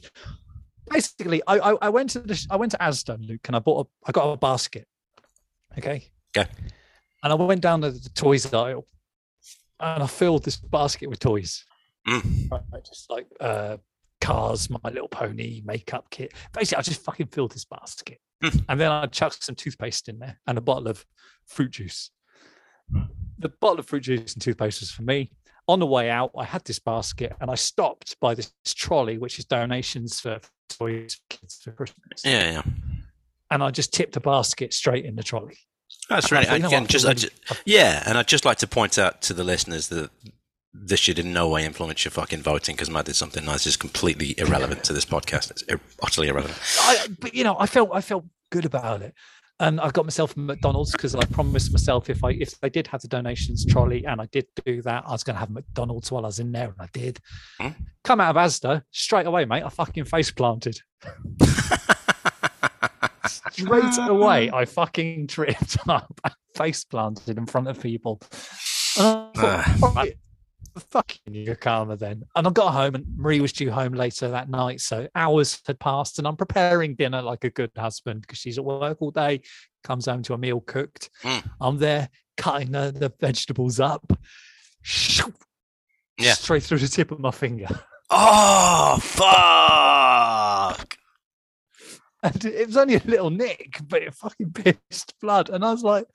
basically, 0.90 1.42
I, 1.46 1.58
I, 1.60 1.76
I 1.84 1.90
went 1.90 2.12
to 2.12 2.20
the, 2.22 2.48
I 2.50 2.56
went 2.56 2.72
to 2.72 2.78
Asda, 2.78 3.18
Luke, 3.28 3.42
and 3.48 3.56
I 3.56 3.60
bought 3.60 3.86
a, 3.88 4.10
I 4.10 4.12
got 4.12 4.32
a 4.32 4.38
basket. 4.38 4.88
Okay. 5.78 6.10
Okay. 6.36 6.50
And 7.24 7.34
I 7.34 7.36
went 7.36 7.62
down 7.62 7.82
to 7.82 7.92
the 7.92 8.10
toys 8.10 8.52
aisle, 8.54 8.86
and 9.80 10.04
I 10.04 10.08
filled 10.08 10.44
this 10.44 10.58
basket 10.58 11.10
with 11.10 11.20
toys 11.20 11.64
Mm. 12.08 12.50
right? 12.52 12.62
Just 12.86 13.10
like 13.10 13.28
uh, 13.42 13.78
cars, 14.22 14.70
My 14.70 14.80
Little 14.86 15.10
Pony, 15.10 15.62
makeup 15.66 16.10
kit. 16.10 16.34
Basically, 16.54 16.80
I 16.80 16.82
just 16.82 17.02
fucking 17.04 17.28
filled 17.28 17.52
this 17.52 17.66
basket, 17.66 18.20
Hmm. 18.42 18.60
and 18.70 18.80
then 18.80 18.92
I 18.92 19.06
chucked 19.08 19.44
some 19.44 19.56
toothpaste 19.56 20.08
in 20.08 20.20
there 20.20 20.40
and 20.48 20.58
a 20.58 20.62
bottle 20.62 20.88
of 20.88 21.06
fruit 21.46 21.72
juice. 21.72 22.12
The 23.40 23.50
bottle 23.60 23.80
of 23.80 23.88
fruit 23.88 24.02
juice 24.04 24.34
and 24.34 24.42
toothpaste 24.42 24.80
was 24.80 24.90
for 24.92 25.02
me. 25.04 25.32
On 25.68 25.80
the 25.80 25.86
way 25.86 26.10
out, 26.10 26.32
I 26.38 26.46
had 26.46 26.64
this 26.64 26.80
basket, 26.80 27.36
and 27.42 27.52
I 27.52 27.56
stopped 27.56 28.18
by 28.22 28.34
this 28.34 28.54
trolley, 28.66 29.18
which 29.18 29.38
is 29.38 29.44
donations 29.46 30.22
for 30.22 30.40
toys 30.70 31.16
for 31.16 31.22
kids 31.38 31.60
for 31.62 31.72
Christmas. 31.74 32.22
Yeah, 32.24 32.52
yeah. 32.52 32.62
And 33.52 33.62
I 33.62 33.72
just 33.72 33.94
tipped 33.94 34.14
the 34.14 34.22
basket 34.22 34.74
straight 34.74 35.04
in 35.04 35.16
the 35.18 35.24
trolley. 35.24 35.58
That's 36.10 36.32
I 36.32 36.36
really 36.36 36.46
thought, 36.48 36.56
you 36.56 36.60
know 36.62 36.68
again 36.70 36.84
I 36.84 36.88
just, 36.88 37.04
feel 37.06 37.10
I 37.10 37.14
really- 37.14 37.22
ju- 37.22 37.56
yeah, 37.66 38.04
and 38.06 38.18
I'd 38.18 38.28
just 38.28 38.46
like 38.46 38.58
to 38.60 38.68
point 38.68 38.98
out 38.98 39.22
to 39.24 39.34
the 39.34 39.44
listeners 39.44 39.88
that 39.90 40.10
this 40.74 41.00
should 41.00 41.18
in 41.20 41.34
no 41.34 41.50
way 41.50 41.66
influence 41.66 42.06
your 42.06 42.12
fucking 42.12 42.42
voting 42.44 42.76
because 42.76 42.90
Matt 42.90 43.06
did 43.06 43.16
something 43.16 43.44
nice 43.44 43.66
is 43.66 43.76
completely 43.76 44.36
irrelevant 44.38 44.84
to 44.86 44.94
this 44.94 45.06
podcast. 45.06 45.50
It's 45.52 45.64
ir- 45.64 45.80
utterly 46.04 46.28
irrelevant. 46.28 46.60
I, 46.82 47.08
but 47.20 47.34
you 47.34 47.44
know, 47.44 47.58
I 47.60 47.66
felt 47.66 47.90
I 47.94 48.02
felt 48.02 48.26
good 48.52 48.64
about 48.66 49.02
it, 49.02 49.14
and 49.60 49.82
I 49.82 49.90
got 49.90 50.06
myself 50.06 50.38
a 50.38 50.40
McDonald's 50.40 50.92
because 50.92 51.16
I 51.16 51.26
promised 51.26 51.72
myself 51.72 52.10
if 52.12 52.24
I 52.24 52.32
if 52.32 52.54
I 52.62 52.70
did 52.70 52.86
have 52.88 53.02
the 53.02 53.08
donations 53.08 53.66
trolley 53.66 54.06
and 54.06 54.22
I 54.22 54.28
did 54.28 54.46
do 54.66 54.82
that, 54.84 55.04
I 55.08 55.12
was 55.12 55.24
going 55.24 55.34
to 55.36 55.40
have 55.40 55.50
McDonald's 55.50 56.12
while 56.12 56.26
I 56.26 56.28
was 56.28 56.40
in 56.40 56.52
there, 56.52 56.66
and 56.68 56.76
I 56.80 56.88
did. 56.94 57.20
Hmm. 57.60 57.70
Come 58.04 58.22
out 58.22 58.36
of 58.38 58.42
Asda 58.42 58.84
straight 58.92 59.26
away, 59.26 59.46
mate. 59.46 59.64
I 59.64 59.70
fucking 59.70 60.06
face 60.06 60.30
planted 60.32 60.80
straight 63.28 63.98
away. 64.08 64.50
I 64.52 64.66
fucking 64.66 65.28
tripped 65.28 65.78
up, 65.88 66.20
and 66.24 66.34
face 66.56 66.84
planted 66.84 67.38
in 67.38 67.46
front 67.46 67.68
of 67.68 67.82
people. 67.82 68.22
And 68.98 69.30
I 69.36 69.64
thought. 69.64 69.84
"All 69.84 69.94
right, 69.94 70.18
fucking 70.80 71.34
your 71.34 71.56
karma 71.56 71.96
then. 71.96 72.24
And 72.36 72.48
I 72.48 72.50
got 72.52 72.74
home 72.74 72.96
and 72.96 73.06
Marie 73.16 73.42
was 73.42 73.54
due 73.54 73.72
home 73.72 73.94
later 73.94 74.30
that 74.30 74.50
night. 74.50 74.82
So 74.82 75.08
hours 75.16 75.62
had 75.66 75.80
passed 75.80 76.20
and 76.20 76.28
I'm 76.28 76.36
preparing 76.36 76.96
dinner 76.96 77.22
like 77.22 77.44
a 77.44 77.50
good 77.50 77.72
husband 77.78 78.22
because 78.22 78.40
she's 78.40 78.58
at 78.58 78.66
work 78.66 78.98
all 79.02 79.12
day, 79.12 79.42
comes 79.84 80.06
home 80.06 80.24
to 80.24 80.34
a 80.34 80.38
meal 80.38 80.62
cooked. 80.62 81.10
Mm. 81.24 81.50
I'm 81.62 81.78
there 81.78 82.10
cutting 82.38 82.72
the, 82.72 82.94
the 82.96 83.14
vegetables 83.20 83.80
up. 83.80 84.12
Yeah. 86.18 86.34
Straight 86.34 86.64
through 86.64 86.80
the 86.80 86.88
tip 86.88 87.12
of 87.12 87.20
my 87.20 87.32
finger. 87.32 87.68
Oh 88.10 88.98
fuck! 89.02 90.17
And 92.24 92.46
it 92.46 92.68
was 92.68 92.78
only 92.78 92.96
a 92.96 93.02
little 93.06 93.30
nick, 93.30 93.80
but 93.88 94.02
it 94.02 94.14
fucking 94.14 94.52
pissed 94.90 95.14
blood. 95.22 95.50
And 95.50 95.64
I 95.64 95.72
was 95.72 95.84
like, 95.84 96.08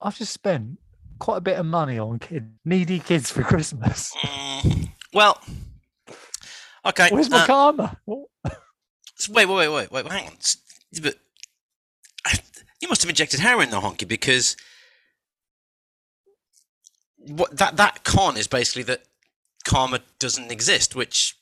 I've 0.00 0.16
just 0.16 0.32
spent 0.32 0.78
quite 1.18 1.38
a 1.38 1.40
bit 1.42 1.58
of 1.58 1.66
money 1.66 1.98
on 1.98 2.18
kid 2.18 2.52
needy 2.64 3.00
kids 3.00 3.30
for 3.30 3.42
Christmas. 3.42 4.14
Mm, 4.16 4.90
well, 5.12 5.40
okay. 6.84 7.08
Where's 7.10 7.30
my 7.30 7.42
uh, 7.42 7.46
karma? 7.46 7.96
wait, 8.06 8.28
wait, 9.30 9.46
wait, 9.48 9.68
wait, 9.68 9.92
wait. 9.92 10.06
Hang 10.06 10.28
on. 10.28 10.34
But 11.02 11.16
you 12.80 12.88
must 12.88 13.02
have 13.02 13.08
injected 13.08 13.40
heroin, 13.40 13.70
though, 13.70 13.80
Honky, 13.80 14.06
because 14.06 14.56
what 17.16 17.56
that 17.56 17.76
that 17.76 18.04
con 18.04 18.36
is 18.36 18.46
basically 18.46 18.84
that 18.84 19.02
karma 19.64 20.00
doesn't 20.18 20.52
exist, 20.52 20.94
which 20.94 21.36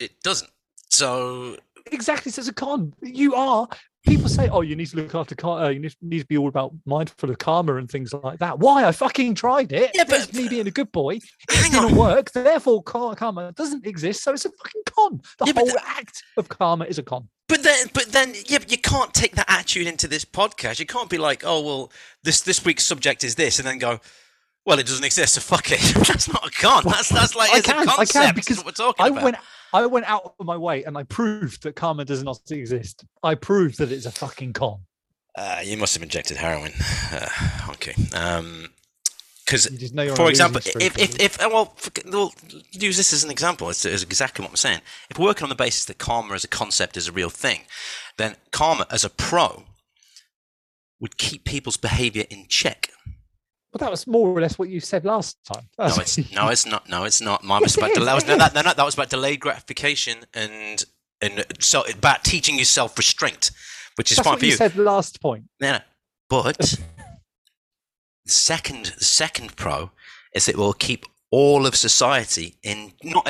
it 0.00 0.22
doesn't. 0.22 0.50
So 0.88 1.58
exactly 1.92 2.32
so 2.32 2.40
it's 2.40 2.48
a 2.48 2.54
con. 2.54 2.92
You 3.02 3.34
are 3.34 3.68
people 4.06 4.28
say 4.28 4.48
oh 4.48 4.60
you 4.60 4.76
need 4.76 4.86
to 4.86 4.96
look 4.96 5.14
after 5.14 5.34
karma 5.34 5.66
uh, 5.66 5.68
you 5.68 5.80
need, 5.80 6.20
to 6.20 6.26
be 6.26 6.36
all 6.38 6.48
about 6.48 6.72
mindful 6.84 7.28
of 7.30 7.38
karma 7.38 7.76
and 7.76 7.90
things 7.90 8.12
like 8.12 8.38
that. 8.38 8.58
Why? 8.58 8.84
I 8.84 8.92
fucking 8.92 9.34
tried 9.34 9.72
it. 9.72 9.90
Yeah, 9.94 10.04
but- 10.08 10.20
It's 10.28 10.32
me 10.34 10.48
being 10.48 10.66
a 10.66 10.70
good 10.70 10.92
boy. 10.92 11.14
It 11.16 11.22
didn't 11.48 11.74
on. 11.92 11.96
work 11.96 12.30
therefore 12.32 12.82
kar- 12.82 13.14
karma 13.16 13.52
doesn't 13.52 13.86
exist 13.86 14.22
so 14.22 14.32
it's 14.32 14.44
a 14.44 14.50
fucking 14.50 14.82
con. 14.86 15.20
The 15.38 15.46
Yeah, 15.46 15.52
whole 15.56 15.66
the- 15.66 15.82
act 15.86 16.22
of 16.36 16.48
karma 16.48 16.84
is 16.84 16.98
a 16.98 17.02
con. 17.02 17.28
But 17.48 17.62
then, 17.62 17.86
but 17.94 18.06
then, 18.06 18.34
yeah, 18.46 18.58
but 18.58 18.72
you 18.72 18.78
can't 18.78 19.14
take 19.14 19.36
that 19.36 19.48
attitude 19.48 19.86
into 19.86 20.08
this 20.08 20.24
podcast. 20.24 20.80
You 20.80 20.86
can't 20.86 21.08
be 21.08 21.16
like, 21.18 21.44
oh 21.46 21.60
well, 21.62 21.92
this 22.24 22.40
this 22.40 22.64
week's 22.64 22.84
subject 22.84 23.22
is 23.22 23.36
this, 23.36 23.58
and 23.60 23.68
then 23.68 23.78
go, 23.78 24.00
well, 24.66 24.78
it 24.78 24.86
doesn't 24.86 25.04
exist, 25.04 25.34
so 25.34 25.40
fuck 25.40 25.70
it. 25.70 25.80
that's 26.06 26.28
not 26.30 26.46
a 26.46 26.50
con. 26.50 26.82
That's 26.84 27.08
that's 27.08 27.34
like 27.36 27.50
I 27.50 27.58
it's 27.58 27.66
can, 27.66 27.78
a 27.78 27.80
I 27.82 27.94
concept. 27.94 28.12
can 28.12 28.34
because 28.34 28.56
what 28.58 28.66
we're 28.66 28.72
talking 28.72 29.04
I 29.04 29.08
about. 29.08 29.22
went 29.22 29.36
I 29.72 29.86
went 29.86 30.06
out 30.06 30.34
of 30.38 30.46
my 30.46 30.56
way 30.56 30.84
and 30.84 30.96
I 30.98 31.04
proved 31.04 31.62
that 31.62 31.76
karma 31.76 32.04
does 32.04 32.22
not 32.22 32.40
exist. 32.50 33.04
I 33.22 33.34
proved 33.34 33.78
that 33.78 33.92
it's 33.92 34.06
a 34.06 34.10
fucking 34.12 34.52
con. 34.54 34.80
Uh, 35.36 35.60
you 35.62 35.76
must 35.76 35.94
have 35.94 36.02
injected 36.02 36.38
heroin. 36.38 36.72
Uh, 37.12 37.28
okay. 37.70 37.94
Um, 38.14 38.70
because 39.44 39.70
You 39.70 39.78
just 39.78 39.94
know 39.94 40.02
you're 40.02 40.12
on 40.12 40.16
for 40.16 40.28
example, 40.28 40.60
if, 40.80 40.98
if, 40.98 41.20
if 41.20 41.40
uh, 41.40 41.48
well, 41.52 41.72
f- 41.76 41.90
well, 42.10 42.34
use 42.72 42.96
this 42.96 43.12
as 43.12 43.22
an 43.22 43.30
example. 43.30 43.70
It's, 43.70 43.84
it's 43.84 44.02
exactly 44.02 44.42
what 44.42 44.50
I'm 44.50 44.56
saying. 44.56 44.80
If 45.08 45.18
we're 45.18 45.26
working 45.26 45.44
on 45.44 45.50
the 45.50 45.54
basis 45.54 45.84
that 45.84 45.98
karma 45.98 46.34
as 46.34 46.42
a 46.42 46.48
concept 46.48 46.96
is 46.96 47.06
a 47.06 47.12
real 47.12 47.30
thing, 47.30 47.60
then 48.16 48.34
karma 48.50 48.88
as 48.90 49.04
a 49.04 49.10
pro 49.10 49.62
would 50.98 51.16
keep 51.16 51.44
people's 51.44 51.76
behavior 51.76 52.24
in 52.28 52.46
check. 52.48 52.90
But 53.76 53.84
that 53.84 53.90
was 53.90 54.06
more 54.06 54.28
or 54.30 54.40
less 54.40 54.58
what 54.58 54.70
you 54.70 54.80
said 54.80 55.04
last 55.04 55.36
time. 55.44 55.68
No, 55.78 55.84
it's 55.98 56.16
no, 56.32 56.48
it's 56.48 56.64
not. 56.64 56.88
No, 56.88 57.04
it's 57.04 57.20
not. 57.20 57.44
Mine 57.44 57.60
was 57.60 57.76
about 57.76 57.90
it 57.90 57.96
del- 57.96 58.06
that 58.06 58.14
was 58.14 58.26
no, 58.26 58.38
that, 58.38 58.54
no, 58.54 58.62
that 58.62 58.78
was 58.82 58.94
about 58.94 59.10
delayed 59.10 59.38
gratification 59.38 60.24
and 60.32 60.82
and 61.20 61.44
so 61.60 61.84
about 61.92 62.24
teaching 62.24 62.58
you 62.58 62.64
self 62.64 62.96
restraint, 62.96 63.50
which 63.96 64.10
is 64.10 64.16
That's 64.16 64.24
fine 64.26 64.32
what 64.32 64.38
for 64.38 64.46
you, 64.46 64.52
you. 64.52 64.56
said 64.56 64.76
last 64.76 65.20
point. 65.20 65.44
No, 65.60 65.72
no. 65.72 65.78
But 66.30 66.56
the 68.24 68.32
second 68.32 68.94
the 68.96 69.04
second 69.04 69.56
pro 69.56 69.90
is 70.34 70.48
it 70.48 70.56
will 70.56 70.72
keep 70.72 71.04
all 71.30 71.66
of 71.66 71.76
society 71.76 72.54
in 72.62 72.94
not 73.04 73.26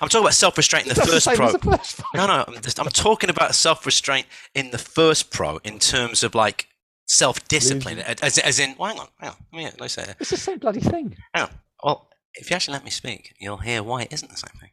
I'm 0.00 0.08
talking 0.08 0.20
about 0.20 0.34
self 0.34 0.56
restraint 0.56 0.84
in 0.86 0.90
the 0.90 0.94
That's 0.94 1.08
the 1.08 1.14
first 1.14 1.24
same 1.24 1.34
pro. 1.36 1.50
the 1.50 1.58
first. 1.58 2.00
No, 2.14 2.28
no, 2.28 2.44
I'm, 2.46 2.62
just, 2.62 2.78
I'm 2.78 2.86
talking 2.90 3.28
about 3.28 3.56
self 3.56 3.84
restraint 3.84 4.28
in 4.54 4.70
the 4.70 4.78
first 4.78 5.32
pro 5.32 5.56
in 5.64 5.80
terms 5.80 6.22
of 6.22 6.36
like 6.36 6.68
self 7.10 7.46
discipline, 7.48 7.98
as, 7.98 8.38
as 8.38 8.60
in, 8.60 8.74
well, 8.78 8.90
hang 8.90 9.00
on, 9.00 9.08
hang 9.18 9.30
on, 9.30 9.36
let 9.52 9.58
me, 9.58 9.64
let 9.64 9.80
me 9.80 9.88
say 9.88 10.02
it. 10.02 10.16
It's 10.20 10.30
the 10.30 10.36
same 10.36 10.58
bloody 10.58 10.80
thing. 10.80 11.16
Hang 11.34 11.44
on. 11.44 11.50
Well, 11.82 12.08
if 12.34 12.50
you 12.50 12.56
actually 12.56 12.74
let 12.74 12.84
me 12.84 12.90
speak, 12.90 13.34
you'll 13.40 13.56
hear 13.56 13.82
why 13.82 14.02
it 14.02 14.12
isn't 14.12 14.30
the 14.30 14.36
same 14.36 14.58
thing. 14.60 14.70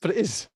But 0.00 0.12
it 0.12 0.18
is. 0.18 0.48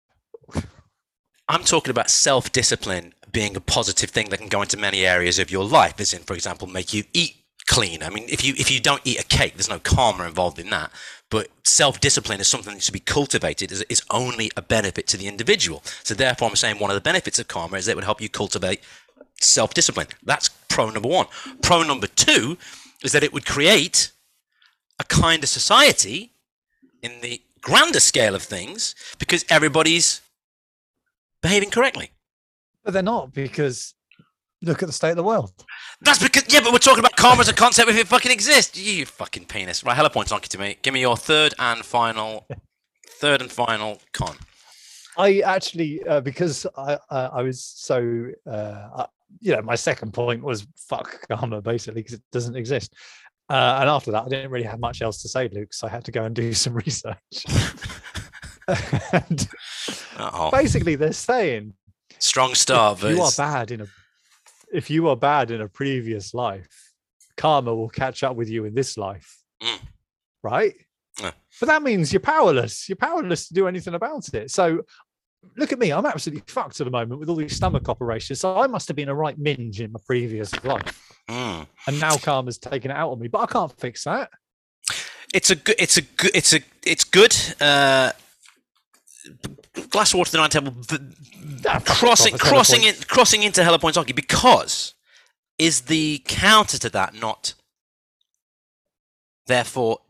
I'm 1.49 1.65
talking 1.65 1.91
about 1.91 2.11
self 2.11 2.53
discipline 2.53 3.15
being 3.33 3.57
a 3.57 3.61
positive 3.61 4.11
thing 4.11 4.29
that 4.29 4.39
can 4.39 4.49
go 4.49 4.63
into 4.63 4.77
many 4.77 5.07
areas 5.07 5.39
of 5.39 5.51
your 5.51 5.65
life, 5.65 5.99
as 6.01 6.13
in, 6.13 6.23
for 6.23 6.35
example, 6.35 6.69
make 6.69 6.93
you 6.93 7.05
eat 7.13 7.37
clean. 7.67 8.03
I 8.03 8.11
mean, 8.11 8.27
if 8.29 8.45
you 8.45 8.55
if 8.59 8.71
you 8.71 8.81
don't 8.81 9.01
eat 9.05 9.21
a 9.21 9.25
cake, 9.25 9.55
there's 9.55 9.71
no 9.71 9.79
karma 9.79 10.27
involved 10.27 10.59
in 10.59 10.71
that. 10.71 10.91
But 11.31 11.49
self 11.65 12.01
discipline 12.01 12.41
is 12.41 12.49
something 12.49 12.75
that 12.75 12.83
should 12.83 12.93
be 12.93 13.01
cultivated. 13.01 13.73
is 13.73 13.83
is 13.89 14.03
only 14.11 14.51
a 14.57 14.63
benefit 14.63 15.07
to 15.09 15.17
the 15.17 15.29
individual. 15.29 15.83
So 16.03 16.15
therefore, 16.15 16.49
I'm 16.49 16.57
saying 16.57 16.79
one 16.79 16.91
of 16.91 16.95
the 16.95 17.01
benefits 17.01 17.39
of 17.39 17.49
karma 17.49 17.77
is 17.77 17.87
that 17.87 17.93
it 17.93 17.97
would 17.97 18.05
help 18.05 18.21
you 18.21 18.29
cultivate 18.29 18.81
self 19.41 19.75
discipline. 19.75 20.09
That's 20.23 20.49
pro 20.69 20.91
number 20.91 21.09
one. 21.09 21.27
Pro 21.63 21.83
number 21.83 22.07
two 22.07 22.59
is 23.03 23.13
that 23.13 23.23
it 23.23 23.33
would 23.33 23.47
create 23.47 24.11
a 24.99 25.05
kind 25.05 25.43
of 25.43 25.49
society 25.49 26.33
in 27.03 27.21
the 27.21 27.43
grander 27.61 28.01
scale 28.01 28.35
of 28.35 28.43
things 28.43 28.95
because 29.19 29.45
everybody's 29.49 30.21
behaving 31.43 31.71
correctly. 31.71 32.11
But 32.85 32.93
they're 32.93 33.03
not 33.03 33.33
because 33.33 33.95
look 34.63 34.83
at 34.83 34.87
the 34.87 34.93
state 34.93 35.11
of 35.11 35.17
the 35.17 35.23
world. 35.23 35.53
That's 36.01 36.23
because 36.23 36.45
yeah, 36.53 36.61
but 36.61 36.73
we're 36.73 36.79
talking 36.79 37.01
about 37.01 37.17
karma 37.17 37.41
as 37.41 37.49
a 37.49 37.55
concept 37.55 37.89
if 37.91 37.99
it 37.99 38.07
fucking 38.07 38.33
exists. 38.33 38.79
You 38.79 39.07
fucking 39.07 39.47
penis. 39.47 39.85
Right, 39.85 39.97
hella 39.97 40.11
points 40.11 40.33
honky 40.33 40.49
to 40.49 40.59
me. 40.59 40.77
Give 40.83 40.95
me 40.95 41.01
your 41.01 41.17
third 41.17 41.55
and 41.59 41.85
final, 41.85 42.47
third 43.21 43.41
and 43.41 43.51
final 43.51 44.01
con. 44.13 44.37
I 45.17 45.41
actually, 45.41 46.03
uh, 46.05 46.21
because 46.21 46.67
I, 46.77 46.99
uh, 47.09 47.31
I 47.33 47.43
was 47.43 47.63
so, 47.63 48.31
uh, 48.51 49.07
you 49.41 49.55
know, 49.55 49.63
my 49.63 49.75
second 49.75 50.13
point 50.13 50.43
was 50.43 50.67
fuck 50.77 51.27
karma 51.29 51.61
basically 51.61 52.01
because 52.03 52.15
it 52.15 52.23
doesn't 52.33 52.57
exist. 52.57 52.95
Uh, 53.51 53.79
and 53.81 53.91
after 53.91 54.11
that, 54.11 54.25
I 54.25 54.29
didn't 54.29 54.51
really 54.51 54.65
have 54.67 54.81
much 54.81 55.03
else 55.03 55.21
to 55.23 55.29
say, 55.29 55.49
Luke. 55.49 55.75
So 55.75 55.87
I 55.87 55.91
had 55.91 56.05
to 56.07 56.13
go 56.13 56.25
and 56.25 56.35
do 56.35 56.53
some 56.55 56.75
research. 56.75 57.17
and 59.13 59.49
Oh, 60.19 60.51
basically, 60.51 60.95
they're 60.95 61.13
saying 61.13 61.75
strong 62.19 62.55
star. 62.55 62.95
if 62.95 63.03
you 63.03 63.21
are 63.23 63.31
bad 63.37 63.71
in 63.71 63.81
a, 63.83 63.87
if 64.73 64.89
you 64.91 65.09
are 65.09 65.17
bad 65.17 65.51
in 65.51 65.61
a 65.61 65.69
previous 65.69 66.33
life, 66.35 66.69
karma 67.37 67.75
will 67.75 67.89
catch 67.89 68.23
up 68.23 68.37
with 68.37 68.49
you 68.49 68.65
in 68.65 68.75
this 68.75 68.97
life, 68.97 69.39
Mm. 69.63 69.81
right? 70.43 70.75
Yeah. 71.21 71.33
But 71.61 71.67
that 71.67 71.83
means 71.83 72.13
you're 72.13 72.21
powerless. 72.21 72.89
You're 72.89 72.97
powerless 72.97 73.49
to 73.49 73.55
do 73.55 73.69
anything 73.69 73.95
about 73.95 74.33
it. 74.35 74.51
So 74.51 74.83
look 75.57 75.73
at 75.73 75.79
me. 75.79 75.93
I'm 75.93 76.07
absolutely 76.07 76.45
fucked 76.47 76.81
at 76.81 76.85
the 76.85 76.91
moment 76.91 77.21
with 77.21 77.29
all 77.29 77.37
these 77.37 77.57
stomach 77.57 77.89
operations. 77.89 78.41
So 78.41 78.59
I 78.59 78.67
must 78.67 78.89
have 78.89 78.97
been 78.97 79.09
a 79.09 79.15
right 79.15 79.39
minge 79.39 79.81
in 79.81 79.93
my 79.93 80.01
previous 80.07 80.53
life. 80.65 81.15
Mm. 81.29 81.67
And 81.87 82.01
now 82.01 82.17
karma's 82.17 82.59
taken 82.59 82.91
it 82.91 82.95
out 82.95 83.11
on 83.11 83.19
me. 83.19 83.29
But 83.29 83.41
I 83.41 83.47
can't 83.47 83.73
fix 83.81 84.05
that. 84.05 84.31
It's 85.33 85.51
a 85.51 85.57
good. 85.57 85.77
It's 85.79 85.97
a 85.97 86.03
good. 86.03 86.31
It's 86.35 86.53
a. 86.53 86.61
It's 86.85 87.05
good. 87.05 87.37
Uh, 87.61 88.13
glass 89.91 90.13
of 90.13 90.19
water 90.19 90.31
the 90.31 90.39
nine 90.39 90.51
table. 90.51 90.75
crossing 91.85 92.37
crossing 92.37 92.83
points. 92.83 92.99
in, 93.01 93.05
crossing 93.07 93.43
into 93.43 93.65
hella 93.65 93.79
points 93.79 93.99
honky 93.99 94.15
because 94.15 94.95
is 95.59 95.83
the 95.83 96.23
counter 96.27 96.79
to 96.79 96.91
that 96.91 97.15
not 97.15 97.55
therefore 99.47 100.01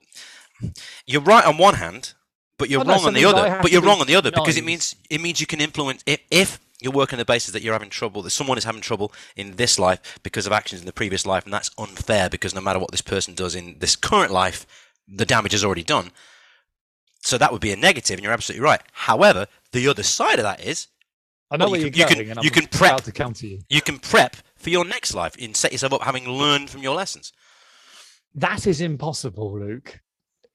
you're 1.06 1.22
right 1.22 1.44
on 1.44 1.58
one 1.58 1.74
hand 1.74 2.13
but 2.58 2.68
you're 2.70 2.84
wrong 2.84 3.04
on 3.04 3.14
the 3.14 3.24
other 3.24 3.58
but 3.62 3.70
you're 3.72 3.82
wrong 3.82 4.00
on 4.00 4.06
the 4.06 4.14
other 4.16 4.30
because 4.30 4.56
it 4.56 4.64
means 4.64 4.94
it 5.10 5.20
means 5.20 5.40
you 5.40 5.46
can 5.46 5.60
influence 5.60 6.02
if, 6.06 6.20
if 6.30 6.60
you're 6.80 6.92
working 6.92 7.16
on 7.16 7.18
the 7.18 7.24
basis 7.24 7.52
that 7.52 7.62
you're 7.62 7.72
having 7.72 7.90
trouble 7.90 8.22
that 8.22 8.30
someone 8.30 8.58
is 8.58 8.64
having 8.64 8.80
trouble 8.80 9.12
in 9.36 9.56
this 9.56 9.78
life 9.78 10.18
because 10.22 10.46
of 10.46 10.52
actions 10.52 10.80
in 10.80 10.86
the 10.86 10.92
previous 10.92 11.24
life 11.26 11.44
and 11.44 11.52
that's 11.52 11.70
unfair 11.78 12.28
because 12.28 12.54
no 12.54 12.60
matter 12.60 12.78
what 12.78 12.90
this 12.90 13.00
person 13.02 13.34
does 13.34 13.54
in 13.54 13.76
this 13.78 13.96
current 13.96 14.32
life 14.32 14.66
the 15.08 15.26
damage 15.26 15.54
is 15.54 15.64
already 15.64 15.82
done 15.84 16.10
so 17.22 17.38
that 17.38 17.50
would 17.52 17.60
be 17.60 17.72
a 17.72 17.76
negative 17.76 18.14
and 18.18 18.24
you're 18.24 18.32
absolutely 18.32 18.64
right 18.64 18.82
however 18.92 19.46
the 19.72 19.88
other 19.88 20.02
side 20.02 20.38
of 20.38 20.42
that 20.44 20.60
is 20.60 20.88
I 21.50 21.56
know 21.56 21.66
Well, 21.66 21.72
where 21.72 21.80
you 21.80 21.90
you're 21.94 22.06
can- 22.08 22.16
going, 22.18 22.28
you 22.28 22.34
can- 22.34 22.42
you 22.44 22.50
can 22.50 22.66
prep. 22.66 23.02
to 23.02 23.12
counter 23.12 23.46
you. 23.46 23.60
you 23.68 23.80
can 23.82 23.98
prep 23.98 24.36
for 24.56 24.70
your 24.70 24.84
next 24.84 25.14
life 25.14 25.34
and 25.40 25.56
set 25.56 25.72
yourself 25.72 25.92
up 25.92 26.02
having 26.02 26.26
learned 26.28 26.70
from 26.70 26.82
your 26.82 26.94
lessons. 26.96 27.32
That 28.34 28.66
is 28.66 28.80
impossible, 28.80 29.60
Luke. 29.60 30.00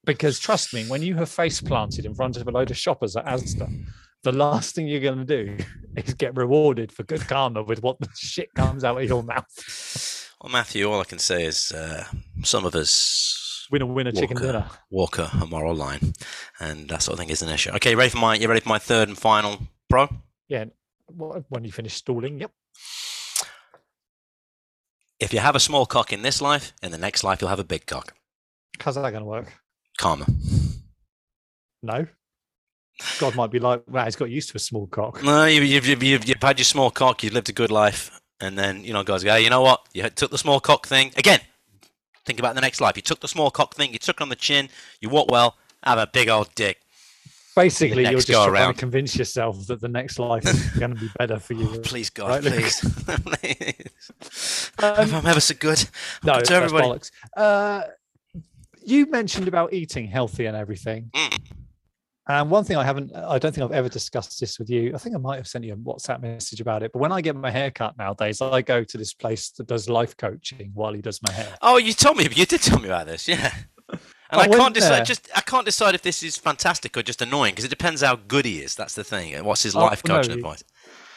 Because 0.04 0.38
trust 0.38 0.72
me, 0.72 0.84
when 0.86 1.02
you 1.02 1.14
have 1.16 1.28
face 1.28 1.60
planted 1.60 2.06
in 2.06 2.14
front 2.14 2.36
of 2.36 2.48
a 2.48 2.50
load 2.50 2.70
of 2.70 2.76
shoppers 2.76 3.16
at 3.16 3.26
Asda, 3.26 3.84
the 4.22 4.32
last 4.32 4.74
thing 4.74 4.86
you're 4.86 5.00
going 5.00 5.24
to 5.26 5.44
do 5.44 5.56
is 5.96 6.14
get 6.14 6.36
rewarded 6.36 6.92
for 6.92 7.02
good 7.02 7.26
karma 7.26 7.62
with 7.62 7.82
what 7.82 7.98
the 8.00 8.08
shit 8.16 8.52
comes 8.54 8.84
out 8.84 9.00
of 9.00 9.08
your 9.08 9.22
mouth. 9.22 10.34
Well, 10.42 10.52
Matthew, 10.52 10.90
all 10.90 11.00
I 11.00 11.04
can 11.04 11.18
say 11.18 11.44
is 11.44 11.72
uh, 11.72 12.04
some 12.42 12.64
of 12.64 12.74
us 12.74 13.68
Winner, 13.70 13.86
winner, 13.86 14.10
chicken 14.10 14.36
Walker. 14.36 14.46
dinner. 14.46 14.70
walk 14.90 15.18
a, 15.18 15.30
a 15.40 15.46
moral 15.46 15.74
line, 15.76 16.12
and 16.58 16.88
that 16.88 17.02
sort 17.02 17.12
of 17.12 17.20
thing 17.20 17.30
is 17.30 17.40
an 17.40 17.48
issue. 17.50 17.70
Okay, 17.72 17.94
ready 17.94 18.10
for 18.10 18.18
my? 18.18 18.34
You 18.34 18.48
ready 18.48 18.60
for 18.60 18.68
my 18.68 18.78
third 18.80 19.06
and 19.06 19.16
final 19.16 19.58
pro? 19.88 20.08
Yeah. 20.48 20.64
When 21.06 21.64
you 21.64 21.70
finish 21.70 21.94
stalling, 21.94 22.40
yep. 22.40 22.50
If 25.20 25.32
you 25.32 25.38
have 25.40 25.54
a 25.54 25.60
small 25.60 25.86
cock 25.86 26.12
in 26.12 26.22
this 26.22 26.40
life, 26.40 26.72
in 26.82 26.90
the 26.90 26.98
next 26.98 27.22
life 27.22 27.40
you'll 27.40 27.50
have 27.50 27.60
a 27.60 27.64
big 27.64 27.86
cock. 27.86 28.14
How's 28.80 28.94
that 28.94 29.02
going 29.02 29.22
to 29.22 29.24
work? 29.24 29.52
Karma. 30.00 30.26
No. 31.82 32.06
God 33.18 33.34
might 33.34 33.50
be 33.50 33.58
like, 33.58 33.82
well, 33.86 34.04
he's 34.04 34.16
got 34.16 34.30
used 34.30 34.50
to 34.50 34.56
a 34.56 34.60
small 34.60 34.86
cock. 34.86 35.22
No, 35.22 35.44
you, 35.44 35.60
you've, 35.62 35.86
you've, 35.86 36.02
you've, 36.02 36.28
you've 36.28 36.42
had 36.42 36.58
your 36.58 36.64
small 36.64 36.90
cock, 36.90 37.22
you've 37.22 37.32
lived 37.34 37.48
a 37.48 37.52
good 37.52 37.70
life, 37.70 38.10
and 38.40 38.58
then 38.58 38.82
you 38.84 38.92
know, 38.92 39.02
guys 39.02 39.22
go, 39.24 39.32
hey, 39.32 39.42
you 39.44 39.50
know 39.50 39.60
what? 39.62 39.86
You 39.92 40.08
took 40.08 40.30
the 40.30 40.38
small 40.38 40.58
cock 40.60 40.86
thing 40.86 41.12
again. 41.16 41.40
Think 42.26 42.38
about 42.38 42.54
the 42.54 42.60
next 42.60 42.80
life. 42.80 42.96
You 42.96 43.02
took 43.02 43.20
the 43.20 43.28
small 43.28 43.50
cock 43.50 43.74
thing, 43.74 43.92
you 43.92 43.98
took 43.98 44.16
it 44.20 44.22
on 44.22 44.28
the 44.30 44.36
chin, 44.36 44.68
you 45.00 45.08
walk 45.08 45.30
well, 45.30 45.56
have 45.82 45.98
a 45.98 46.06
big 46.06 46.28
old 46.28 46.54
dick. 46.54 46.78
Basically, 47.56 48.02
you're 48.04 48.12
just 48.20 48.28
trying 48.28 48.50
around. 48.50 48.74
to 48.74 48.78
convince 48.80 49.16
yourself 49.16 49.66
that 49.66 49.80
the 49.80 49.88
next 49.88 50.18
life 50.18 50.46
is 50.46 50.68
going 50.78 50.94
to 50.94 51.00
be 51.00 51.10
better 51.18 51.38
for 51.38 51.54
you. 51.54 51.66
Please, 51.80 52.08
God, 52.08 52.44
Right, 52.44 52.54
please. 52.54 52.80
please. 53.06 54.70
Um, 54.78 55.14
I'm 55.14 55.26
ever 55.26 55.40
so 55.40 55.54
good. 55.58 55.84
No, 56.24 56.36
Good 56.36 56.44
to 56.46 56.54
everybody. 56.54 56.86
bollocks. 56.86 57.10
Uh, 57.36 57.82
you 58.90 59.06
mentioned 59.06 59.48
about 59.48 59.72
eating 59.72 60.06
healthy 60.06 60.46
and 60.46 60.56
everything. 60.56 61.10
Mm. 61.14 61.38
And 62.28 62.50
one 62.50 62.62
thing 62.64 62.76
I 62.76 62.84
haven't, 62.84 63.14
I 63.16 63.38
don't 63.38 63.52
think 63.52 63.64
I've 63.64 63.72
ever 63.76 63.88
discussed 63.88 64.38
this 64.38 64.58
with 64.58 64.70
you. 64.70 64.92
I 64.94 64.98
think 64.98 65.16
I 65.16 65.18
might 65.18 65.36
have 65.36 65.48
sent 65.48 65.64
you 65.64 65.72
a 65.72 65.76
WhatsApp 65.76 66.20
message 66.20 66.60
about 66.60 66.82
it. 66.82 66.92
But 66.92 67.00
when 67.00 67.10
I 67.10 67.20
get 67.20 67.34
my 67.34 67.50
hair 67.50 67.70
cut 67.72 67.98
nowadays, 67.98 68.40
I 68.40 68.62
go 68.62 68.84
to 68.84 68.98
this 68.98 69.12
place 69.14 69.50
that 69.52 69.66
does 69.66 69.88
life 69.88 70.16
coaching 70.16 70.70
while 70.74 70.92
he 70.92 71.00
does 71.00 71.20
my 71.26 71.32
hair. 71.32 71.52
Oh, 71.60 71.76
you 71.76 71.92
told 71.92 72.18
me. 72.18 72.28
You 72.30 72.46
did 72.46 72.60
tell 72.62 72.78
me 72.78 72.86
about 72.86 73.06
this. 73.06 73.26
Yeah. 73.26 73.52
And 73.90 74.40
I 74.40 74.44
I, 74.44 74.48
can't 74.48 74.72
decide. 74.72 74.98
there. 74.98 75.04
Just 75.04 75.28
I 75.34 75.40
can't 75.40 75.64
decide 75.64 75.96
if 75.96 76.02
this 76.02 76.22
is 76.22 76.36
fantastic 76.36 76.96
or 76.96 77.02
just 77.02 77.20
annoying 77.20 77.52
because 77.52 77.64
it 77.64 77.68
depends 77.70 78.00
how 78.02 78.14
good 78.14 78.44
he 78.44 78.60
is. 78.60 78.76
That's 78.76 78.94
the 78.94 79.02
thing. 79.02 79.42
What's 79.44 79.64
his 79.64 79.74
Oh, 79.74 79.80
life 79.80 80.02
no, 80.06 80.16
coaching 80.16 80.32
he- 80.34 80.38
advice? 80.38 80.62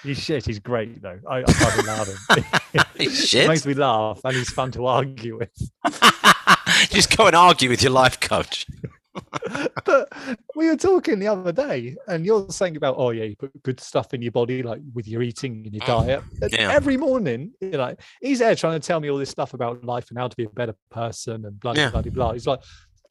He's 0.02 0.20
shit. 0.20 0.46
He's 0.46 0.60
great 0.60 1.02
though. 1.02 1.20
I, 1.30 1.44
I 1.48 1.82
love 1.86 2.08
him. 2.08 2.84
He's 2.98 3.32
He 3.32 3.48
makes 3.48 3.66
me 3.66 3.74
laugh, 3.76 4.20
and 4.26 4.36
he's 4.36 4.50
fun 4.52 4.72
to 4.72 4.86
argue 4.88 5.38
with. 5.38 5.52
just 6.90 7.16
go 7.16 7.28
and 7.28 7.36
argue 7.36 7.70
with 7.70 7.82
your 7.82 7.92
life 7.92 8.20
coach. 8.20 8.66
but 9.86 10.10
we 10.56 10.68
were 10.68 10.76
talking 10.76 11.20
the 11.20 11.28
other 11.28 11.52
day, 11.52 11.96
and 12.08 12.26
you're 12.26 12.50
saying 12.50 12.76
about, 12.76 12.96
oh 12.98 13.12
yeah, 13.12 13.26
you 13.26 13.36
put 13.36 13.52
good 13.64 13.80
stuff 13.80 14.14
in 14.14 14.22
your 14.22 14.32
body, 14.32 14.64
like 14.64 14.82
with 14.94 15.08
your 15.08 15.22
eating 15.22 15.64
and 15.66 15.74
your 15.74 15.86
diet. 15.86 16.24
And 16.42 16.52
Yeah. 16.52 16.72
Every 16.72 16.98
morning, 16.98 17.52
you 17.62 17.72
know, 17.72 17.96
he's 18.22 18.40
there 18.40 18.56
trying 18.56 18.80
to 18.80 18.86
tell 18.86 19.00
me 19.00 19.10
all 19.12 19.18
this 19.18 19.30
stuff 19.30 19.54
about 19.54 19.84
life 19.84 20.10
and 20.10 20.18
how 20.18 20.28
to 20.28 20.36
be 20.36 20.46
a 20.46 20.50
better 20.50 20.76
person 20.90 21.46
and 21.46 21.60
blah 21.60 21.74
Yeah. 21.76 21.90
blah 21.92 22.02
blah. 22.02 22.34
He's 22.34 22.48
like, 22.48 22.62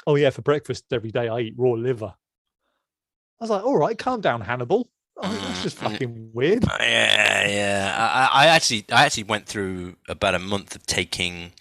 oh 0.06 0.16
yeah, 0.16 0.30
for 0.30 0.42
breakfast 0.42 0.84
every 0.92 1.10
day 1.12 1.28
I 1.28 1.38
eat 1.40 1.54
raw 1.56 1.72
liver. 1.72 2.14
I 3.40 3.44
was 3.44 3.50
like, 3.50 3.64
all 3.64 3.76
right, 3.76 3.96
calm 3.98 4.20
down, 4.20 4.40
Hannibal. 4.40 4.88
Oh, 5.18 5.30
that's 5.30 5.62
just 5.62 5.78
Mm, 5.78 5.86
mm. 5.86 5.92
fucking 5.92 6.30
weird. 6.32 6.64
Uh, 6.64 6.76
Yeah, 6.80 7.48
yeah. 7.48 8.28
I 8.32 8.44
I 8.44 8.46
actually, 8.48 8.86
I 8.90 9.04
actually 9.04 9.24
went 9.24 9.46
through 9.46 9.96
about 10.08 10.34
a 10.34 10.38
month 10.40 10.74
of 10.74 10.84
taking 10.86 11.52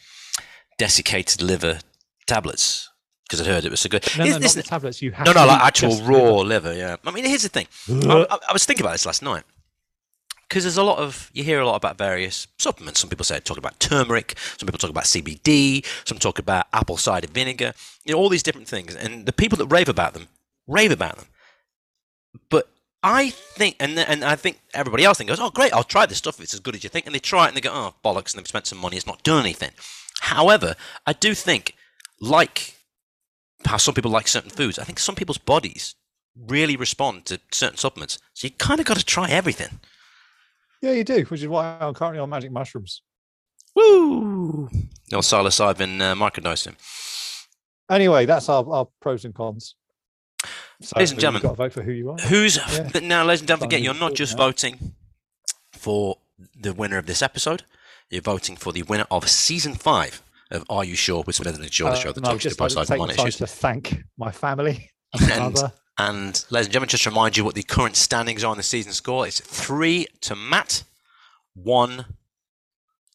desiccated 0.80 1.42
liver 1.44 1.80
tablets 2.28 2.90
because 3.30 3.42
I 3.48 3.50
heard 3.52 3.66
it 3.66 3.72
was 3.72 3.80
so 3.80 3.90
good. 3.90 4.04
No, 4.18 4.26
Is 4.26 4.34
no, 4.36 4.40
not 4.40 4.52
the 4.54 4.64
tablets. 4.64 5.02
You 5.02 5.12
have 5.12 5.26
no, 5.26 5.34
no, 5.34 5.46
like 5.46 5.62
actual 5.62 5.96
raw 6.02 6.18
liver. 6.42 6.70
liver. 6.70 6.74
Yeah. 6.74 6.96
I 7.06 7.12
mean, 7.12 7.26
here's 7.26 7.44
the 7.44 7.50
thing. 7.50 7.68
I, 7.90 7.94
uh. 8.08 8.26
I- 8.30 8.50
I 8.50 8.54
was 8.54 8.66
thinking 8.66 8.86
about 8.86 8.92
this 8.94 9.06
last 9.06 9.22
night 9.22 9.44
because 10.50 10.64
there's 10.64 10.78
a 10.78 10.84
lot 10.84 10.98
of 11.00 11.30
you 11.34 11.44
hear 11.44 11.62
a 11.62 11.66
lot 11.66 11.76
about 11.76 11.98
various 11.98 12.48
supplements. 12.58 13.00
Some 13.00 13.10
people 13.10 13.24
say 13.24 13.40
talk 13.40 13.58
about 13.58 13.80
turmeric. 13.80 14.38
Some 14.58 14.68
people 14.68 14.80
talk 14.80 14.90
about 14.90 15.06
CBD. 15.06 15.86
Some 16.06 16.18
talk 16.18 16.40
about 16.40 16.68
apple 16.74 16.98
cider 16.98 17.28
vinegar. 17.28 17.74
You 18.04 18.14
know, 18.14 18.20
all 18.20 18.30
these 18.30 18.44
different 18.44 18.68
things, 18.68 18.96
and 18.96 19.26
the 19.26 19.34
people 19.34 19.58
that 19.60 19.68
rave 19.68 19.88
about 19.90 20.14
them 20.14 20.28
rave 20.68 20.92
about 20.92 21.16
them. 21.18 21.28
But 22.50 22.70
I 23.04 23.30
think, 23.30 23.76
and 23.80 23.98
and 23.98 24.24
I 24.24 24.36
think 24.36 24.60
everybody 24.74 25.04
else 25.06 25.18
then 25.20 25.28
goes, 25.28 25.40
"Oh, 25.40 25.50
great! 25.50 25.74
I'll 25.74 25.84
try 25.84 26.06
this 26.06 26.18
stuff 26.18 26.36
if 26.38 26.44
it's 26.44 26.54
as 26.54 26.60
good 26.60 26.76
as 26.76 26.84
you 26.84 26.90
think." 26.90 27.06
And 27.06 27.16
they 27.16 27.20
try 27.20 27.46
it 27.46 27.50
and 27.50 27.58
they 27.58 27.62
go, 27.62 27.72
"Oh, 27.74 27.94
bollocks!" 28.04 28.34
And 28.34 28.40
they've 28.40 28.48
spent 28.48 28.68
some 28.68 28.78
money. 28.78 28.98
It's 28.98 29.08
not 29.08 29.24
done 29.24 29.40
anything. 29.42 29.72
However, 30.22 30.76
I 31.08 31.14
do 31.14 31.34
think, 31.34 31.76
like 32.22 32.76
how 33.66 33.78
some 33.78 33.94
people 33.94 34.12
like 34.12 34.28
certain 34.28 34.50
foods, 34.50 34.80
I 34.80 34.84
think 34.84 35.00
some 35.00 35.16
people's 35.16 35.38
bodies 35.38 35.96
really 36.36 36.78
respond 36.78 37.26
to 37.26 37.40
certain 37.52 37.78
supplements. 37.78 38.20
So 38.34 38.48
you 38.48 38.52
kind 38.52 38.80
of 38.80 38.86
got 38.86 38.98
to 38.98 39.06
try 39.06 39.30
everything. 39.30 39.80
Yeah, 40.82 40.92
you 40.92 41.04
do, 41.04 41.24
which 41.24 41.42
is 41.42 41.48
why 41.48 41.78
I'm 41.80 41.94
currently 41.94 42.20
on 42.20 42.30
magic 42.30 42.52
mushrooms. 42.52 43.02
Woo! 43.76 44.70
No 45.12 45.20
psilocybin 45.20 46.02
uh, 46.02 46.16
microdosing. 46.16 46.76
Anyway, 47.90 48.26
that's 48.26 48.50
our, 48.50 48.68
our 48.70 48.88
pros 49.02 49.26
and 49.26 49.36
cons. 49.36 49.76
So 50.82 50.94
Ladies 50.96 51.12
and 51.12 51.18
you've 51.18 51.22
gentlemen, 51.22 51.42
got 51.44 51.50
to 51.50 51.56
vote 51.56 51.74
for 51.74 51.84
who 51.84 51.92
you 51.92 52.12
are. 52.12 52.18
Who's 52.18 52.58
Yeah. 52.58 52.90
but 52.94 53.04
now, 53.04 53.24
ladies 53.24 53.42
and 53.42 53.48
don't 53.48 53.60
forget, 53.60 53.82
you're 53.82 53.94
not 53.94 54.16
just 54.16 54.38
voting 54.38 54.94
for 55.74 56.18
the 56.60 56.74
winner 56.74 56.98
of 56.98 57.06
this 57.06 57.22
episode. 57.22 57.64
You're 58.10 58.22
voting 58.22 58.56
for 58.56 58.74
the 58.74 58.84
winner 58.84 59.06
of 59.12 59.30
season 59.30 59.76
five 59.76 60.24
of 60.52 60.66
Are 60.70 60.84
You 60.84 60.96
Sure 60.96 61.24
with 61.26 61.36
Smith 61.36 61.56
and 61.56 61.74
Shaw, 61.74 61.90
the 61.90 61.96
show 61.96 62.12
that 62.12 62.24
talks 62.24 62.44
to 62.44 62.56
both 62.56 62.70
to 62.70 62.74
sides 62.76 62.90
of 62.90 62.94
take 62.94 63.00
one 63.00 63.10
the 63.10 63.16
time 63.16 63.28
issues. 63.28 63.38
to 63.38 63.48
thank 63.48 64.04
my 64.18 64.32
family 64.32 64.90
and 65.20 65.32
And-. 65.58 65.72
And 65.98 66.46
ladies 66.50 66.68
and 66.68 66.74
gentlemen, 66.74 66.90
just 66.90 67.04
to 67.04 67.10
remind 67.10 67.38
you 67.38 67.44
what 67.44 67.54
the 67.54 67.64
current 67.64 67.96
standings 67.96 68.44
are 68.44 68.48
on 68.50 68.58
the 68.58 68.64
season 68.64 68.92
score. 68.94 69.28
It's 69.28 69.40
three 69.40 70.08
to 70.22 70.36
Matt, 70.36 70.84
one 71.54 72.06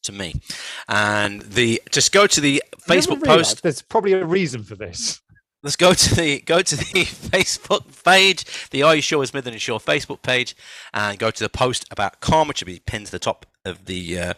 to 0.05 0.13
me. 0.13 0.41
And 0.89 1.43
the 1.43 1.83
just 1.91 2.13
go 2.13 2.27
to 2.27 2.41
the 2.41 2.63
Facebook 2.87 3.25
post. 3.25 3.63
There's 3.63 3.83
probably 3.83 4.13
a 4.13 4.25
reason 4.25 4.63
for 4.63 4.77
this. 4.77 5.21
Let's 5.63 5.75
go 5.75 5.95
to 5.95 6.15
the 6.15 6.41
go 6.43 6.63
to 6.63 6.77
the 6.77 6.85
Facebook 6.85 8.05
page, 8.05 8.45
the 8.71 8.85
Are 8.85 8.95
You 8.95 9.03
Sure 9.03 9.19
with 9.19 9.31
Smith 9.31 9.47
and 9.47 9.61
Shaw 9.61 9.81
Facebook 9.81 10.23
page, 10.23 10.55
and 10.95 11.19
go 11.19 11.33
to 11.33 11.43
the 11.43 11.49
post 11.49 11.87
about 11.91 12.21
calm, 12.21 12.47
which 12.47 12.63
will 12.63 12.67
be 12.67 12.79
pinned 12.79 13.07
to 13.07 13.13
the 13.13 13.19
top 13.19 13.47
of 13.65 13.87
the 13.87 14.21
uh, 14.21 14.35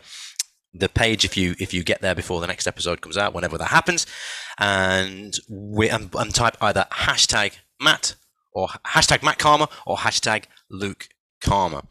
the 0.74 0.88
page 0.88 1.24
if 1.24 1.36
you 1.36 1.54
if 1.58 1.72
you 1.72 1.82
get 1.82 2.00
there 2.00 2.14
before 2.14 2.40
the 2.40 2.46
next 2.46 2.66
episode 2.66 3.00
comes 3.00 3.16
out, 3.16 3.34
whenever 3.34 3.58
that 3.58 3.68
happens, 3.68 4.06
and 4.58 5.34
we 5.48 5.88
and, 5.88 6.14
and 6.14 6.34
type 6.34 6.56
either 6.60 6.86
hashtag 6.92 7.54
Matt 7.80 8.14
or 8.52 8.68
hashtag 8.86 9.22
Matt 9.22 9.38
Karma 9.38 9.68
or 9.86 9.96
hashtag 9.98 10.44
Luke 10.70 11.08
Karma, 11.40 11.84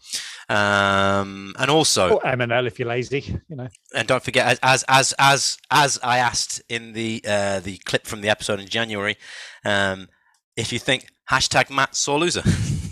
um, 0.50 1.54
and 1.58 1.72
also 1.72 2.16
Or 2.16 2.22
MNL 2.22 2.68
if 2.68 2.80
you're 2.80 2.88
lazy, 2.88 3.40
you 3.50 3.56
know. 3.56 3.68
and 3.96 4.08
don't 4.08 4.24
forget, 4.24 4.46
as 4.46 4.60
as 4.62 4.84
as 4.88 5.14
as, 5.14 5.58
as 5.72 6.00
I 6.04 6.18
asked 6.20 6.62
in 6.70 6.94
the 6.94 7.24
uh, 7.28 7.60
the 7.60 7.78
clip 7.78 8.06
from 8.06 8.22
the 8.22 8.30
episode 8.30 8.60
in 8.60 8.68
January, 8.68 9.18
um, 9.66 10.10
if 10.56 10.72
you 10.74 10.80
think 10.80 11.08
hashtag 11.32 11.70
Matt 11.70 11.96
sore 11.96 12.20
loser, 12.20 12.44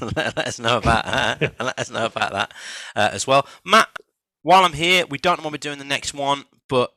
let, 0.01 0.15
let 0.37 0.47
us 0.47 0.59
know 0.59 0.77
about 0.77 1.05
uh, 1.05 1.35
let 1.59 1.79
us 1.79 1.89
know 1.89 2.05
about 2.05 2.31
that 2.31 2.53
uh, 2.95 3.09
as 3.11 3.27
well. 3.27 3.45
Matt, 3.65 3.89
while 4.45 4.63
I'm 4.63 4.73
here, 4.73 5.05
we 5.09 5.17
don't 5.17 5.39
know 5.39 5.43
when 5.45 5.53
we're 5.53 5.57
doing 5.57 5.79
the 5.79 5.83
next 5.85 6.13
one, 6.13 6.43
but 6.69 6.91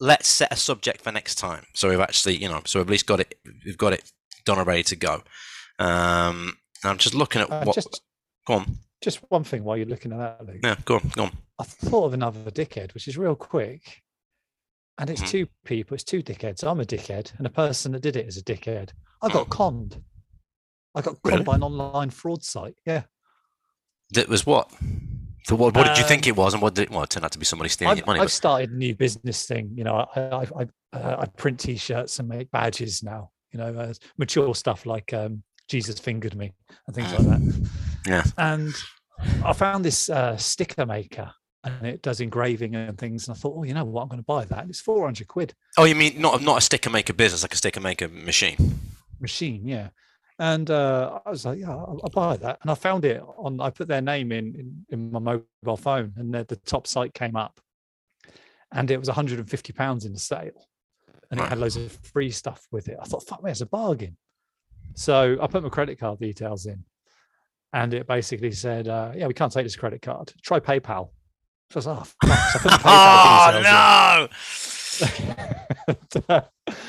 let's 0.00 0.26
set 0.28 0.50
a 0.50 0.56
subject 0.56 1.02
for 1.02 1.12
next 1.12 1.34
time. 1.34 1.66
So 1.74 1.90
we've 1.90 2.00
actually, 2.00 2.36
you 2.38 2.48
know, 2.48 2.62
so 2.64 2.78
we've 2.78 2.86
at 2.88 2.90
least 2.90 3.06
got 3.06 3.20
it, 3.20 3.34
we've 3.66 3.76
got 3.76 3.92
it 3.92 4.10
done 4.46 4.56
and 4.56 4.66
ready 4.66 4.82
to 4.84 4.96
go. 4.96 5.22
Um, 5.78 6.56
I'm 6.84 6.96
just 6.96 7.14
looking 7.14 7.42
at 7.42 7.50
Uh, 7.52 7.64
what. 7.64 7.74
just 7.74 8.00
Go 8.46 8.54
on, 8.54 8.78
just 9.02 9.18
one 9.28 9.44
thing 9.44 9.62
while 9.62 9.76
you're 9.76 9.84
looking 9.86 10.10
at 10.12 10.18
that, 10.18 10.46
Luke. 10.46 10.60
yeah, 10.64 10.76
go 10.86 10.94
on, 10.94 11.08
go 11.14 11.24
on. 11.24 11.36
I 11.58 11.64
thought 11.64 12.06
of 12.06 12.14
another 12.14 12.50
dickhead, 12.50 12.94
which 12.94 13.06
is 13.08 13.18
real 13.18 13.36
quick. 13.36 14.02
And 14.96 15.10
it's 15.10 15.20
Mhm. 15.20 15.28
two 15.28 15.46
people, 15.66 15.94
it's 15.94 16.02
two 16.04 16.22
dickheads. 16.22 16.64
I'm 16.66 16.80
a 16.80 16.84
dickhead, 16.86 17.36
and 17.36 17.44
the 17.44 17.50
person 17.50 17.92
that 17.92 18.00
did 18.00 18.16
it 18.16 18.26
is 18.26 18.38
a 18.38 18.42
dickhead. 18.42 18.92
I 19.20 19.28
got 19.28 19.50
conned. 19.50 20.02
I 20.94 21.02
got 21.02 21.18
Really? 21.24 21.36
conned 21.36 21.44
by 21.44 21.54
an 21.56 21.62
online 21.62 22.08
fraud 22.10 22.42
site. 22.42 22.76
Yeah. 22.86 23.02
That 24.10 24.28
was 24.28 24.46
what? 24.46 24.70
So 25.44 25.56
what, 25.56 25.74
what 25.74 25.86
did 25.86 25.98
you 25.98 26.04
think 26.04 26.26
Um, 26.26 26.28
it 26.28 26.36
was, 26.36 26.54
and 26.54 26.62
what 26.62 26.74
did 26.74 26.82
it, 26.82 26.90
well, 26.90 27.02
it 27.02 27.10
turned 27.10 27.24
out 27.24 27.32
to 27.32 27.38
be 27.38 27.44
somebody 27.44 27.68
stealing 27.68 27.92
I've, 27.92 27.98
your 27.98 28.06
money? 28.06 28.20
I've 28.20 28.32
started 28.32 28.70
a 28.70 28.74
new 28.74 28.94
business 28.94 29.46
thing. 29.46 29.72
You 29.74 29.84
know, 29.84 30.06
I 30.14 30.20
I, 30.20 30.42
I, 30.42 30.96
uh, 30.96 31.16
I 31.20 31.26
print 31.26 31.60
T-shirts 31.60 32.18
and 32.18 32.28
make 32.28 32.50
badges 32.50 33.02
now. 33.02 33.30
You 33.50 33.58
know, 33.58 33.74
uh, 33.74 33.94
mature 34.18 34.54
stuff 34.54 34.86
like 34.86 35.12
um, 35.12 35.42
Jesus 35.68 35.98
fingered 35.98 36.36
me 36.36 36.52
and 36.86 36.94
things 36.96 37.12
like 37.12 37.26
that. 37.26 37.68
Yeah. 38.04 38.24
And 38.36 38.74
I 39.44 39.52
found 39.52 39.84
this 39.84 40.10
uh, 40.10 40.36
sticker 40.36 40.84
maker, 40.84 41.30
and 41.62 41.86
it 41.86 42.02
does 42.02 42.20
engraving 42.20 42.74
and 42.74 42.98
things. 42.98 43.28
And 43.28 43.36
I 43.36 43.38
thought, 43.38 43.54
oh, 43.56 43.62
you 43.62 43.74
know 43.74 43.84
what? 43.84 44.02
I'm 44.02 44.08
going 44.08 44.18
to 44.18 44.24
buy 44.24 44.44
that. 44.46 44.66
It's 44.68 44.80
400 44.80 45.28
quid 45.28 45.54
Oh, 45.78 45.84
you 45.84 45.94
mean 45.94 46.20
not 46.20 46.42
not 46.42 46.58
a 46.58 46.60
sticker 46.60 46.90
maker 46.90 47.12
business, 47.12 47.42
like 47.42 47.54
a 47.54 47.56
sticker 47.56 47.78
maker 47.80 48.08
machine? 48.08 48.80
machine, 49.20 49.66
yeah. 49.66 49.90
And 50.42 50.72
uh, 50.72 51.20
I 51.24 51.30
was 51.30 51.46
like, 51.46 51.60
yeah, 51.60 51.70
I'll, 51.70 52.00
I'll 52.02 52.10
buy 52.10 52.36
that. 52.36 52.58
And 52.62 52.70
I 52.72 52.74
found 52.74 53.04
it 53.04 53.22
on. 53.38 53.60
I 53.60 53.70
put 53.70 53.86
their 53.86 54.00
name 54.00 54.32
in 54.32 54.56
in, 54.56 54.84
in 54.88 55.12
my 55.12 55.20
mobile 55.20 55.76
phone, 55.76 56.12
and 56.16 56.34
the, 56.34 56.42
the 56.42 56.56
top 56.56 56.88
site 56.88 57.14
came 57.14 57.36
up, 57.36 57.60
and 58.72 58.90
it 58.90 58.98
was 58.98 59.06
150 59.06 59.72
pounds 59.72 60.04
in 60.04 60.12
the 60.12 60.18
sale, 60.18 60.66
and 61.30 61.38
it 61.38 61.48
had 61.48 61.58
loads 61.58 61.76
of 61.76 61.92
free 62.02 62.32
stuff 62.32 62.66
with 62.72 62.88
it. 62.88 62.98
I 63.00 63.04
thought, 63.04 63.22
fuck 63.22 63.40
me, 63.44 63.52
it's 63.52 63.60
a 63.60 63.66
bargain. 63.66 64.16
So 64.94 65.38
I 65.40 65.46
put 65.46 65.62
my 65.62 65.68
credit 65.68 66.00
card 66.00 66.18
details 66.18 66.66
in, 66.66 66.82
and 67.72 67.94
it 67.94 68.08
basically 68.08 68.50
said, 68.50 68.88
uh, 68.88 69.12
yeah, 69.14 69.28
we 69.28 69.34
can't 69.34 69.52
take 69.52 69.64
this 69.64 69.76
credit 69.76 70.02
card. 70.02 70.32
Try 70.42 70.58
PayPal. 70.58 71.10
So 71.70 71.76
I 71.76 71.76
was 71.76 71.86
like, 71.86 71.98
oh, 72.00 72.04
fuck. 72.26 72.38
So 72.50 72.58
I 72.58 72.62
put 72.62 72.72
PayPal 72.82 74.28
Oh 76.26 76.28
no! 76.28 76.38
and 76.42 76.48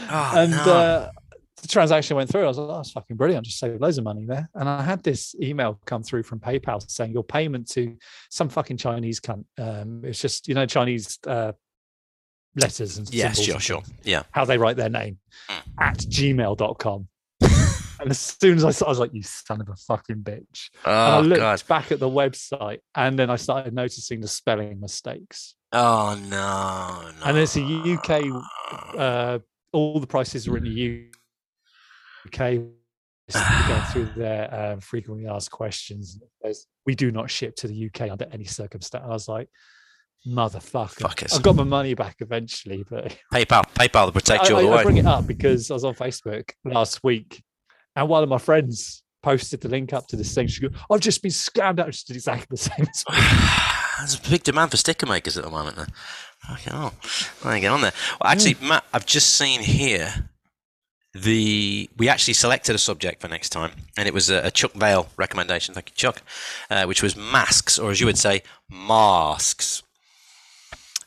Oh, 0.09 0.31
and 0.37 0.51
no. 0.51 0.57
uh, 0.57 1.11
the 1.63 1.67
transaction 1.69 2.15
went 2.15 2.29
through. 2.29 2.43
I 2.43 2.47
was 2.47 2.57
like, 2.59 2.69
oh, 2.69 2.75
that's 2.75 2.91
fucking 2.91 3.17
brilliant. 3.17 3.43
I 3.43 3.45
just 3.47 3.57
saved 3.57 3.81
loads 3.81 3.97
of 3.97 4.03
money 4.03 4.25
there. 4.25 4.47
And 4.53 4.69
I 4.69 4.83
had 4.83 5.01
this 5.01 5.33
email 5.41 5.79
come 5.85 6.03
through 6.03 6.23
from 6.23 6.39
PayPal 6.39 6.87
saying 6.89 7.11
your 7.11 7.23
payment 7.23 7.67
to 7.71 7.97
some 8.29 8.49
fucking 8.49 8.77
Chinese 8.77 9.19
cunt. 9.19 9.45
Um, 9.57 10.01
it's 10.03 10.19
just, 10.21 10.47
you 10.47 10.53
know, 10.53 10.65
Chinese 10.67 11.17
uh, 11.25 11.53
letters 12.55 12.97
and 12.99 13.11
yes, 13.13 13.39
sure, 13.41 13.59
sure. 13.59 13.81
Yeah. 14.03 14.23
how 14.31 14.45
they 14.45 14.57
write 14.59 14.77
their 14.77 14.89
name 14.89 15.17
Mm. 15.49 15.61
at 15.79 15.97
gmail.com. 15.97 17.07
and 17.41 18.11
as 18.11 18.19
soon 18.19 18.57
as 18.57 18.63
I 18.65 18.71
saw, 18.71 18.85
I 18.85 18.89
was 18.89 18.99
like, 18.99 19.13
you 19.13 19.23
son 19.23 19.59
of 19.61 19.69
a 19.69 19.75
fucking 19.75 20.17
bitch. 20.17 20.69
and 20.85 20.93
I 20.93 21.17
Oh 21.17 21.21
looked 21.21 21.39
god. 21.41 21.63
back 21.67 21.91
at 21.91 21.99
the 21.99 22.09
website 22.09 22.79
and 22.95 23.17
then 23.17 23.29
I 23.31 23.35
started 23.37 23.73
noticing 23.73 24.21
the 24.21 24.27
spelling 24.27 24.79
mistakes. 24.79 25.55
Oh 25.71 26.15
no, 26.29 27.09
no. 27.19 27.25
And 27.25 27.37
it's 27.37 27.57
a 27.57 27.61
UK 27.63 28.23
uh, 28.97 29.39
all 29.71 29.99
the 29.99 30.05
prices 30.07 30.47
are 30.47 30.55
in 30.57 30.65
the 30.65 30.69
UK. 31.09 31.17
We're 32.25 32.71
going 33.67 33.81
through 33.91 34.09
their 34.15 34.53
um, 34.53 34.79
frequently 34.79 35.27
asked 35.27 35.51
questions. 35.51 36.19
We 36.85 36.95
do 36.95 37.11
not 37.11 37.29
ship 37.29 37.55
to 37.57 37.67
the 37.67 37.85
UK 37.87 38.11
under 38.11 38.27
any 38.31 38.45
circumstance. 38.45 39.03
I 39.05 39.09
was 39.09 39.27
like, 39.27 39.49
motherfucker. 40.27 41.01
Fuckers. 41.01 41.37
I 41.37 41.41
got 41.41 41.55
my 41.55 41.63
money 41.63 41.93
back 41.93 42.17
eventually, 42.19 42.85
but 42.89 43.17
PayPal, 43.33 43.63
PayPal 43.75 44.07
to 44.07 44.11
protect 44.11 44.49
you 44.49 44.55
I, 44.55 44.63
all 44.63 44.69
the 44.69 44.75
I- 44.75 44.79
I 44.79 44.83
bring 44.83 44.97
it 44.97 45.05
up 45.05 45.27
because 45.27 45.69
I 45.69 45.73
was 45.73 45.83
on 45.83 45.95
Facebook 45.95 46.51
last 46.65 47.03
week 47.03 47.43
and 47.95 48.09
one 48.09 48.23
of 48.23 48.29
my 48.29 48.37
friends 48.37 49.03
posted 49.21 49.61
the 49.61 49.69
link 49.69 49.93
up 49.93 50.07
to 50.07 50.15
this 50.15 50.33
thing. 50.35 50.47
She 50.47 50.61
goes, 50.61 50.71
I've 50.91 50.99
just 50.99 51.21
been 51.21 51.31
scammed 51.31 51.79
out. 51.79 51.93
She 51.93 52.03
did 52.07 52.17
exactly 52.17 52.47
the 52.49 52.57
same 52.57 52.85
as. 52.89 53.03
There's 53.99 54.15
a 54.15 54.29
big 54.29 54.43
demand 54.43 54.71
for 54.71 54.77
sticker 54.77 55.05
makers 55.05 55.37
at 55.37 55.43
the 55.43 55.49
moment. 55.49 55.77
Then. 55.77 55.87
Okay, 56.51 56.71
oh, 56.73 56.91
I 57.45 57.59
get 57.59 57.71
on 57.71 57.81
there. 57.81 57.93
Well, 58.21 58.31
actually, 58.31 58.57
Matt, 58.61 58.83
I've 58.91 59.05
just 59.05 59.35
seen 59.35 59.61
here 59.61 60.29
the 61.13 61.89
we 61.97 62.09
actually 62.09 62.33
selected 62.33 62.73
a 62.75 62.79
subject 62.79 63.21
for 63.21 63.27
next 63.27 63.49
time, 63.49 63.71
and 63.97 64.07
it 64.07 64.13
was 64.13 64.29
a, 64.29 64.47
a 64.47 64.51
Chuck 64.51 64.73
Vale 64.73 65.07
recommendation. 65.17 65.73
Thank 65.73 65.89
you, 65.89 65.95
Chuck. 65.95 66.21
Uh, 66.69 66.85
which 66.85 67.03
was 67.03 67.15
masks, 67.15 67.77
or 67.77 67.91
as 67.91 67.99
you 67.99 68.07
would 68.07 68.17
say, 68.17 68.41
masks. 68.69 69.83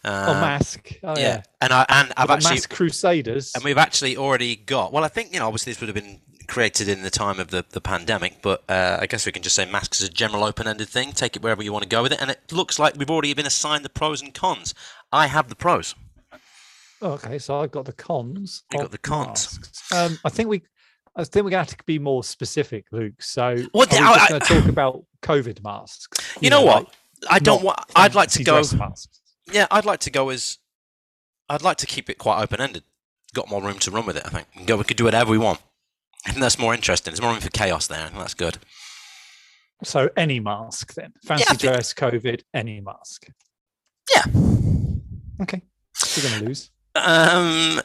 Uh, 0.05 0.27
oh, 0.29 0.41
mask. 0.41 0.93
Oh, 1.03 1.15
yeah. 1.17 1.21
yeah. 1.21 1.43
and 1.61 1.73
I 1.73 1.87
and 1.89 2.13
I've 2.17 2.31
actually 2.31 2.51
Mask 2.51 2.71
Crusaders. 2.71 3.53
and 3.55 3.65
we've 3.65 3.79
actually 3.79 4.17
already 4.17 4.55
got. 4.55 4.93
Well, 4.93 5.03
I 5.03 5.09
think 5.09 5.33
you 5.33 5.41
know, 5.41 5.47
obviously 5.47 5.73
this 5.73 5.81
would 5.81 5.89
have 5.89 5.97
been 5.97 6.21
created 6.47 6.89
in 6.89 7.03
the 7.03 7.11
time 7.11 7.41
of 7.41 7.49
the, 7.49 7.65
the 7.71 7.81
pandemic, 7.81 8.41
but 8.41 8.63
uh, 8.69 8.99
I 9.01 9.07
guess 9.07 9.27
we 9.27 9.33
can 9.33 9.43
just 9.43 9.57
say 9.57 9.65
masks 9.65 10.01
is 10.01 10.09
a 10.09 10.13
general 10.13 10.45
open-ended 10.45 10.89
thing. 10.89 11.11
Take 11.11 11.35
it 11.35 11.43
wherever 11.43 11.61
you 11.61 11.73
want 11.73 11.83
to 11.83 11.89
go 11.89 12.03
with 12.05 12.13
it, 12.13 12.23
and 12.23 12.31
it 12.31 12.53
looks 12.53 12.79
like 12.79 12.95
we've 12.97 13.11
already 13.11 13.35
been 13.35 13.47
assigned 13.47 13.85
the 13.85 13.89
pros 13.89 14.23
and 14.23 14.33
cons. 14.33 14.73
I 15.13 15.27
have 15.27 15.49
the 15.49 15.57
pros. 15.57 15.97
Oh, 17.03 17.13
okay, 17.13 17.39
so 17.39 17.61
I've 17.61 17.71
got 17.71 17.85
the 17.85 17.93
cons. 17.93 18.63
You 18.73 18.79
got 18.81 18.91
the 18.91 18.99
cons. 18.99 19.59
Um, 19.95 20.19
I 20.25 20.29
think 20.31 20.49
we, 20.49 20.63
I 21.15 21.25
think 21.25 21.45
we're 21.45 21.51
going 21.51 21.65
to 21.65 21.71
have 21.71 21.77
to 21.79 21.85
be 21.85 21.99
more 21.99 22.25
specific, 22.25 22.87
Luke. 22.93 23.21
So, 23.21 23.57
What 23.73 23.93
are 23.93 23.97
the- 23.97 24.03
we 24.03 24.15
just 24.15 24.29
going 24.31 24.41
to 24.41 24.47
talk 24.47 24.69
about 24.69 25.05
COVID 25.23 25.63
masks? 25.63 26.19
You, 26.41 26.51
know, 26.51 26.63
what? 26.63 26.85
like 26.85 26.93
I 27.31 27.39
don't 27.39 27.63
want. 27.63 27.79
I'd 27.95 28.15
like 28.15 28.31
to 28.31 28.45
go. 28.45 28.63
masks. 28.79 29.21
Yeah, 29.53 29.67
I'd 29.71 29.85
like 29.85 30.01
to 30.01 30.11
go 30.11 30.31
as. 30.31 30.59
I'd 31.49 31.63
like 31.63 31.77
to 31.79 31.87
keep 31.87 32.11
it 32.11 32.19
quite 32.19 32.43
open-ended. 32.43 32.83
got 33.35 33.49
more 33.49 33.63
room 33.63 33.79
to 33.81 33.91
run 33.91 34.07
with 34.07 34.17
it. 34.17 34.25
I 34.27 34.31
think 34.31 34.49
we, 34.59 34.65
go, 34.65 34.77
we 34.77 34.85
could 34.85 34.97
do 34.97 35.05
whatever 35.05 35.31
we 35.31 35.39
want. 35.39 35.61
I 36.27 36.31
think 36.31 36.41
that's 36.41 36.59
more 36.59 36.75
interesting. 36.75 37.13
There's 37.13 37.23
more 37.23 37.31
room 37.33 37.41
for 37.41 37.51
chaos 37.51 37.87
there. 37.87 38.01
I 38.01 38.07
think 38.09 38.19
that's 38.19 38.35
good. 38.35 38.59
So 39.85 40.09
any 40.17 40.41
mask 40.41 40.95
then. 40.95 41.13
Fancy 41.25 41.45
I 41.45 41.55
think- 41.55 41.61
dress, 41.61 41.93
COVID, 41.95 42.41
any 42.55 42.81
mask. 42.81 43.27
Yeah. 44.15 44.25
Okay. 45.43 45.63
You're 46.17 46.31
gonna 46.31 46.45
lose. 46.47 46.71
Um, 46.97 47.81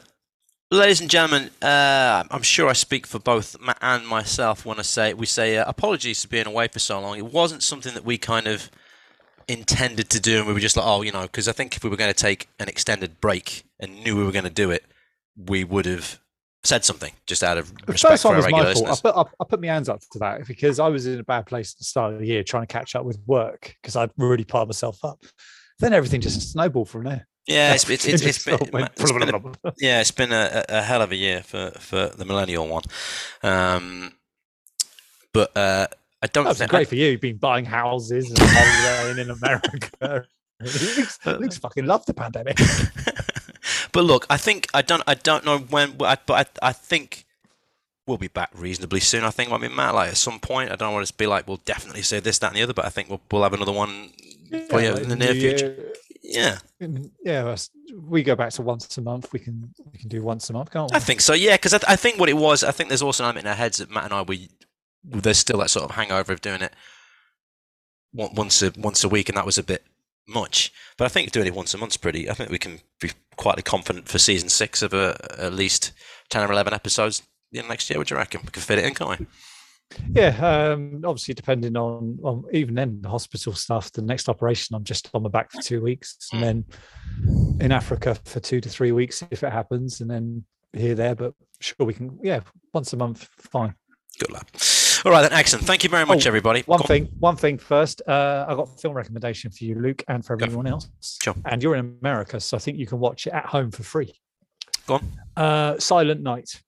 ladies 0.70 1.00
and 1.00 1.10
gentlemen, 1.10 1.50
uh, 1.60 2.24
I'm 2.30 2.42
sure 2.42 2.68
I 2.68 2.72
speak 2.72 3.06
for 3.06 3.18
both 3.18 3.60
Matt 3.60 3.78
and 3.80 4.06
myself 4.06 4.64
when 4.64 4.78
I 4.78 4.82
say 4.82 5.14
we 5.14 5.26
say 5.26 5.56
uh, 5.58 5.68
apologies 5.68 6.22
for 6.22 6.28
being 6.28 6.46
away 6.46 6.68
for 6.68 6.78
so 6.78 7.00
long. 7.00 7.18
It 7.18 7.26
wasn't 7.26 7.62
something 7.62 7.94
that 7.94 8.04
we 8.04 8.18
kind 8.18 8.46
of 8.46 8.70
intended 9.48 10.08
to 10.10 10.20
do, 10.20 10.38
and 10.38 10.46
we 10.46 10.52
were 10.52 10.60
just 10.60 10.76
like, 10.76 10.86
oh, 10.86 11.02
you 11.02 11.12
know, 11.12 11.22
because 11.22 11.48
I 11.48 11.52
think 11.52 11.76
if 11.76 11.84
we 11.84 11.90
were 11.90 11.96
going 11.96 12.12
to 12.12 12.18
take 12.18 12.48
an 12.58 12.68
extended 12.68 13.20
break 13.20 13.64
and 13.78 14.02
knew 14.02 14.16
we 14.16 14.24
were 14.24 14.32
going 14.32 14.44
to 14.44 14.50
do 14.50 14.70
it, 14.70 14.84
we 15.36 15.64
would 15.64 15.86
have 15.86 16.20
said 16.64 16.84
something 16.84 17.12
just 17.26 17.42
out 17.42 17.58
of 17.58 17.74
The 17.86 17.92
respect 17.92 18.12
first 18.12 18.22
for 18.22 18.28
one 18.28 18.36
our 18.36 18.42
was 18.42 18.52
my 18.52 18.74
fault. 18.74 18.88
I 18.88 19.10
put, 19.10 19.16
I, 19.16 19.42
I 19.42 19.44
put 19.48 19.60
my 19.60 19.66
hands 19.66 19.88
up 19.88 20.00
to 20.12 20.18
that 20.20 20.46
because 20.46 20.78
I 20.78 20.88
was 20.88 21.06
in 21.06 21.18
a 21.18 21.24
bad 21.24 21.46
place 21.46 21.74
at 21.74 21.78
the 21.78 21.84
start 21.84 22.14
of 22.14 22.20
the 22.20 22.26
year 22.26 22.44
trying 22.44 22.62
to 22.62 22.72
catch 22.72 22.94
up 22.94 23.04
with 23.04 23.18
work 23.26 23.74
because 23.82 23.96
I'd 23.96 24.10
really 24.16 24.44
piled 24.44 24.68
myself 24.68 25.04
up. 25.04 25.18
Then 25.80 25.92
everything 25.92 26.20
just 26.20 26.52
snowballed 26.52 26.88
from 26.88 27.04
there. 27.04 27.26
Yeah, 27.46 27.74
it's, 27.74 27.88
it's, 27.88 28.06
it's, 28.06 28.22
it's 28.22 28.44
been, 28.44 28.54
it's 28.96 29.12
been 29.12 29.34
a 29.34 29.72
yeah, 29.78 30.00
it's 30.00 30.10
been 30.10 30.32
a, 30.32 30.64
a 30.68 30.82
hell 30.82 31.02
of 31.02 31.12
a 31.12 31.16
year 31.16 31.42
for, 31.42 31.70
for 31.78 32.08
the 32.08 32.24
millennial 32.24 32.68
one. 32.68 32.82
Um, 33.42 34.12
but 35.32 35.56
uh, 35.56 35.86
I 36.22 36.26
don't 36.26 36.44
That's 36.44 36.58
think 36.58 36.70
great 36.70 36.88
for 36.88 36.94
you, 36.94 37.18
been 37.18 37.38
buying 37.38 37.64
houses 37.64 38.30
and 38.30 38.38
holidaying 38.38 39.18
in 39.18 39.30
America. 39.30 40.26
Luke's, 40.60 41.18
Luke's 41.26 41.58
fucking 41.58 41.86
loved 41.86 42.06
the 42.06 42.14
pandemic. 42.14 42.56
but 43.92 44.04
look, 44.04 44.26
I 44.30 44.36
think 44.36 44.68
I 44.74 44.82
don't 44.82 45.02
I 45.06 45.14
don't 45.14 45.44
know 45.44 45.58
when, 45.58 45.92
but 45.92 46.04
I, 46.04 46.22
but 46.24 46.58
I, 46.62 46.68
I 46.68 46.72
think 46.72 47.24
we'll 48.06 48.18
be 48.18 48.28
back 48.28 48.50
reasonably 48.54 49.00
soon. 49.00 49.24
I 49.24 49.30
think 49.30 49.50
I 49.50 49.58
mean 49.58 49.74
Matt, 49.74 49.94
like 49.94 50.10
at 50.10 50.16
some 50.16 50.38
point, 50.38 50.70
I 50.70 50.76
don't 50.76 50.90
know 50.90 50.94
what 50.94 51.02
it's 51.02 51.10
be 51.10 51.26
like 51.26 51.48
we'll 51.48 51.60
definitely 51.64 52.02
say 52.02 52.20
this, 52.20 52.38
that, 52.38 52.48
and 52.48 52.56
the 52.56 52.62
other, 52.62 52.74
but 52.74 52.84
I 52.84 52.90
think 52.90 53.08
we'll 53.08 53.20
we'll 53.30 53.42
have 53.42 53.54
another 53.54 53.72
one 53.72 54.10
for 54.68 54.80
you 54.80 54.94
in 54.94 55.08
the 55.08 55.16
near 55.16 55.32
New 55.32 55.40
future. 55.40 55.92
Yeah, 56.22 56.58
yeah, 57.24 57.56
we 58.00 58.22
go 58.22 58.36
back 58.36 58.52
to 58.52 58.62
once 58.62 58.96
a 58.96 59.02
month. 59.02 59.32
We 59.32 59.40
can 59.40 59.74
we 59.92 59.98
can 59.98 60.08
do 60.08 60.22
once 60.22 60.48
a 60.50 60.52
month, 60.52 60.70
can't 60.70 60.90
we? 60.90 60.96
I 60.96 61.00
think 61.00 61.20
so. 61.20 61.32
Yeah, 61.34 61.56
because 61.56 61.74
I, 61.74 61.78
th- 61.78 61.90
I 61.90 61.96
think 61.96 62.20
what 62.20 62.28
it 62.28 62.36
was, 62.36 62.62
I 62.62 62.70
think 62.70 62.88
there's 62.88 63.02
also 63.02 63.24
an 63.24 63.26
element 63.26 63.46
in 63.46 63.50
our 63.50 63.56
heads 63.56 63.78
that 63.78 63.90
Matt 63.90 64.04
and 64.04 64.14
I 64.14 64.22
we 64.22 64.48
there's 65.02 65.38
still 65.38 65.58
that 65.58 65.70
sort 65.70 65.84
of 65.84 65.96
hangover 65.96 66.32
of 66.32 66.40
doing 66.40 66.62
it 66.62 66.72
once 68.12 68.62
a 68.62 68.72
once 68.76 69.02
a 69.02 69.08
week, 69.08 69.28
and 69.28 69.36
that 69.36 69.46
was 69.46 69.58
a 69.58 69.64
bit 69.64 69.84
much. 70.28 70.72
But 70.96 71.06
I 71.06 71.08
think 71.08 71.32
doing 71.32 71.46
it 71.48 71.54
once 71.54 71.74
a 71.74 71.78
month's 71.78 71.96
pretty. 71.96 72.30
I 72.30 72.34
think 72.34 72.50
we 72.50 72.58
can 72.58 72.80
be 73.00 73.10
quietly 73.36 73.62
confident 73.62 74.08
for 74.08 74.18
season 74.18 74.48
six 74.48 74.82
of 74.82 74.94
a, 74.94 75.16
at 75.38 75.52
least 75.52 75.92
ten 76.30 76.48
or 76.48 76.52
eleven 76.52 76.72
episodes 76.72 77.22
in 77.52 77.66
next 77.66 77.90
year. 77.90 77.98
Would 77.98 78.10
you 78.10 78.16
reckon? 78.16 78.42
We 78.44 78.50
can 78.50 78.62
fit 78.62 78.78
it 78.78 78.84
in, 78.84 78.94
can't 78.94 79.18
we? 79.20 79.26
Yeah, 80.12 80.72
um, 80.72 81.02
obviously 81.04 81.34
depending 81.34 81.76
on, 81.76 82.18
on 82.22 82.44
even 82.52 82.74
then 82.74 83.00
the 83.02 83.08
hospital 83.08 83.52
stuff. 83.52 83.90
The 83.92 84.02
next 84.02 84.28
operation, 84.28 84.74
I'm 84.76 84.84
just 84.84 85.08
on 85.14 85.22
my 85.22 85.28
back 85.28 85.50
for 85.50 85.60
two 85.62 85.80
weeks, 85.82 86.16
and 86.32 86.42
then 86.42 86.64
in 87.60 87.72
Africa 87.72 88.16
for 88.24 88.40
two 88.40 88.60
to 88.60 88.68
three 88.68 88.92
weeks 88.92 89.22
if 89.30 89.42
it 89.42 89.52
happens, 89.52 90.00
and 90.00 90.10
then 90.10 90.44
here 90.72 90.94
there. 90.94 91.14
But 91.14 91.34
sure, 91.60 91.86
we 91.86 91.94
can. 91.94 92.18
Yeah, 92.22 92.40
once 92.72 92.92
a 92.92 92.96
month, 92.96 93.28
fine. 93.38 93.74
Good 94.18 94.32
luck. 94.32 94.48
All 95.04 95.10
right 95.10 95.22
then, 95.22 95.32
excellent. 95.32 95.66
Thank 95.66 95.82
you 95.82 95.90
very 95.90 96.06
much, 96.06 96.26
Oh, 96.26 96.28
everybody. 96.28 96.62
One 96.66 96.78
Go 96.78 96.82
on. 96.84 96.86
thing, 96.88 97.08
one 97.18 97.34
thing 97.36 97.58
first. 97.58 98.02
Uh, 98.06 98.44
I 98.48 98.54
got 98.54 98.68
a 98.68 98.78
film 98.78 98.94
recommendation 98.94 99.50
for 99.50 99.64
you, 99.64 99.74
Luke, 99.74 100.04
and 100.06 100.24
for 100.24 100.38
for 100.38 100.44
everyone 100.44 100.66
else. 100.68 100.88
Sure. 101.22 101.34
And 101.44 101.60
you're 101.62 101.74
in 101.74 101.96
America, 102.00 102.38
so 102.38 102.56
I 102.56 102.60
think 102.60 102.78
you 102.78 102.86
can 102.86 103.00
watch 103.00 103.26
it 103.26 103.32
at 103.32 103.46
home 103.46 103.70
for 103.72 103.82
free. 103.82 104.14
Go 104.86 104.94
on. 104.94 105.12
Uh, 105.36 105.78
Silent 105.78 106.20
Night. 106.20 106.62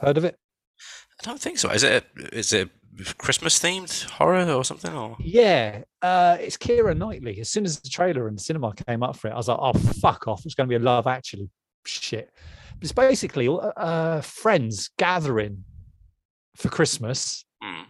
Heard 0.00 0.18
of 0.18 0.24
it? 0.24 0.36
I 1.20 1.24
don't 1.24 1.40
think 1.40 1.58
so. 1.58 1.70
Is 1.70 1.82
it 1.82 2.06
is 2.32 2.52
it 2.52 2.70
Christmas 3.18 3.58
themed 3.58 4.04
horror 4.10 4.44
or 4.52 4.64
something? 4.64 4.92
Or 4.94 5.16
Yeah, 5.20 5.82
uh, 6.02 6.36
it's 6.40 6.56
Keira 6.56 6.96
Knightley. 6.96 7.40
As 7.40 7.48
soon 7.48 7.64
as 7.64 7.80
the 7.80 7.88
trailer 7.88 8.28
in 8.28 8.34
the 8.34 8.40
cinema 8.40 8.72
came 8.86 9.02
up 9.02 9.16
for 9.16 9.28
it, 9.28 9.32
I 9.32 9.36
was 9.36 9.48
like, 9.48 9.58
"Oh 9.60 9.72
fuck 9.72 10.28
off!" 10.28 10.44
It's 10.44 10.54
going 10.54 10.68
to 10.68 10.78
be 10.78 10.80
a 10.82 10.84
Love 10.84 11.06
Actually 11.06 11.48
shit. 11.84 12.30
But 12.74 12.82
it's 12.84 12.92
basically 12.92 13.48
uh, 13.48 13.52
uh, 13.76 14.20
friends 14.20 14.90
gathering 14.98 15.64
for 16.56 16.68
Christmas, 16.68 17.44
Hmm. 17.62 17.82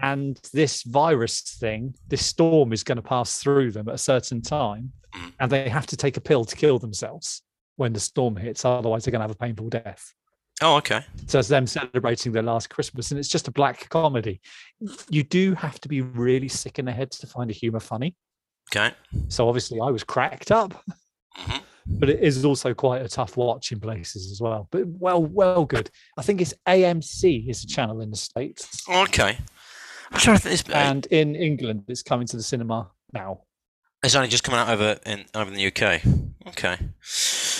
and 0.00 0.40
this 0.52 0.82
virus 0.84 1.40
thing, 1.40 1.94
this 2.08 2.24
storm 2.26 2.72
is 2.72 2.82
going 2.84 2.96
to 2.96 3.02
pass 3.02 3.38
through 3.38 3.72
them 3.72 3.88
at 3.88 3.94
a 3.94 3.98
certain 3.98 4.42
time, 4.42 4.92
Mm. 5.14 5.32
and 5.40 5.52
they 5.52 5.68
have 5.68 5.86
to 5.88 5.96
take 5.96 6.16
a 6.16 6.20
pill 6.22 6.44
to 6.46 6.56
kill 6.56 6.78
themselves 6.78 7.42
when 7.76 7.92
the 7.92 8.00
storm 8.00 8.34
hits. 8.36 8.64
Otherwise, 8.64 9.04
they're 9.04 9.12
going 9.12 9.20
to 9.20 9.24
have 9.24 9.30
a 9.30 9.34
painful 9.34 9.68
death. 9.68 10.14
Oh, 10.62 10.76
okay. 10.76 11.04
So 11.26 11.38
it's 11.38 11.48
them 11.48 11.66
celebrating 11.66 12.32
their 12.32 12.42
last 12.42 12.70
Christmas, 12.70 13.10
and 13.10 13.18
it's 13.20 13.28
just 13.28 13.48
a 13.48 13.50
black 13.50 13.88
comedy. 13.90 14.40
You 15.10 15.22
do 15.22 15.54
have 15.54 15.80
to 15.82 15.88
be 15.88 16.00
really 16.00 16.48
sick 16.48 16.78
in 16.78 16.84
the 16.84 16.92
head 16.92 17.10
to 17.12 17.26
find 17.26 17.50
a 17.50 17.54
humor 17.54 17.80
funny. 17.80 18.14
Okay. 18.74 18.94
So 19.28 19.48
obviously, 19.48 19.80
I 19.80 19.90
was 19.90 20.02
cracked 20.04 20.50
up, 20.50 20.82
Mhm. 21.38 21.62
but 21.86 22.08
it 22.08 22.20
is 22.20 22.44
also 22.44 22.72
quite 22.74 23.02
a 23.02 23.08
tough 23.08 23.36
watch 23.36 23.72
in 23.72 23.80
places 23.80 24.30
as 24.30 24.40
well. 24.40 24.68
But 24.70 24.86
well, 24.86 25.22
well, 25.22 25.64
good. 25.64 25.90
I 26.16 26.22
think 26.22 26.40
it's 26.40 26.54
AMC 26.66 27.48
is 27.48 27.64
a 27.64 27.66
channel 27.66 28.00
in 28.00 28.10
the 28.10 28.16
states, 28.16 28.82
Okay. 28.88 29.38
I'm 30.10 30.38
think. 30.38 30.46
It's, 30.46 30.68
and 30.70 31.06
in 31.06 31.34
England, 31.34 31.84
it's 31.88 32.02
coming 32.02 32.26
to 32.28 32.36
the 32.36 32.42
cinema 32.42 32.90
now. 33.12 33.42
it's 34.04 34.14
only 34.14 34.28
just 34.28 34.42
coming 34.44 34.58
out 34.60 34.68
over 34.68 34.98
in 35.06 35.24
over 35.34 35.50
in 35.50 35.56
the 35.56 35.66
UK. 35.66 36.02
Okay. 36.48 36.76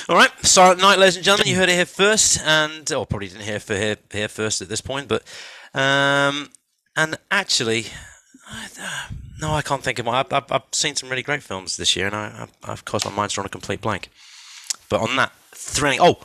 All 0.08 0.16
right. 0.16 0.30
Silent 0.44 0.80
Night, 0.80 0.98
ladies 0.98 1.16
and 1.16 1.24
gentlemen. 1.24 1.48
You 1.52 1.56
heard 1.56 1.68
it 1.68 1.74
here 1.74 1.86
first, 1.86 2.40
and 2.44 2.90
or 2.92 3.06
probably 3.06 3.28
didn't 3.28 3.42
hear 3.44 3.60
for 3.60 3.76
here 3.76 3.96
here 4.10 4.26
first 4.28 4.60
at 4.60 4.68
this 4.68 4.80
point, 4.80 5.06
but 5.06 5.22
um, 5.74 6.50
and 6.96 7.16
actually, 7.30 7.86
I, 8.48 8.68
uh, 8.80 9.14
no, 9.40 9.52
I 9.52 9.62
can't 9.62 9.82
think 9.82 10.00
of 10.00 10.06
one. 10.06 10.16
I've, 10.16 10.32
I've, 10.32 10.50
I've 10.50 10.62
seen 10.72 10.96
some 10.96 11.08
really 11.08 11.22
great 11.22 11.42
films 11.42 11.76
this 11.76 11.94
year, 11.94 12.06
and 12.06 12.16
I, 12.16 12.42
I've, 12.42 12.52
I've 12.68 12.84
caused 12.84 13.04
my 13.04 13.12
mind's 13.12 13.34
drawn 13.34 13.46
a 13.46 13.48
complete 13.48 13.80
blank. 13.80 14.08
But 14.88 15.00
on 15.02 15.14
that 15.16 15.32
thrilling, 15.52 16.00
oh, 16.00 16.18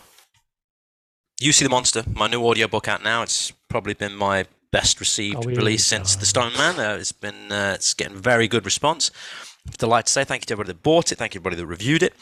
you 1.40 1.52
see 1.52 1.64
the 1.64 1.70
monster, 1.70 2.04
my 2.12 2.28
new 2.28 2.44
audiobook 2.44 2.88
out 2.88 3.04
now. 3.04 3.22
It's 3.22 3.52
probably 3.70 3.94
been 3.94 4.16
my 4.16 4.46
best 4.72 5.00
received 5.00 5.38
Oh, 5.38 5.44
release 5.44 5.86
since 5.86 6.16
The 6.16 6.26
Stone 6.26 6.54
Man. 6.54 6.80
Uh, 6.80 6.98
it's 7.00 7.12
been 7.12 7.52
uh, 7.52 7.74
it's 7.76 7.94
getting 7.94 8.18
very 8.18 8.48
good 8.48 8.66
response. 8.66 9.12
Delighted 9.78 10.08
to 10.08 10.14
say 10.14 10.24
thank 10.24 10.42
you 10.44 10.46
to 10.48 10.54
everybody 10.56 10.74
that 10.74 10.82
bought 10.84 11.12
it, 11.12 11.18
thank 11.18 11.36
you 11.36 11.40
to 11.40 11.42
everybody 11.42 11.62
that 11.62 11.68
reviewed 11.68 12.02
it. 12.02 12.14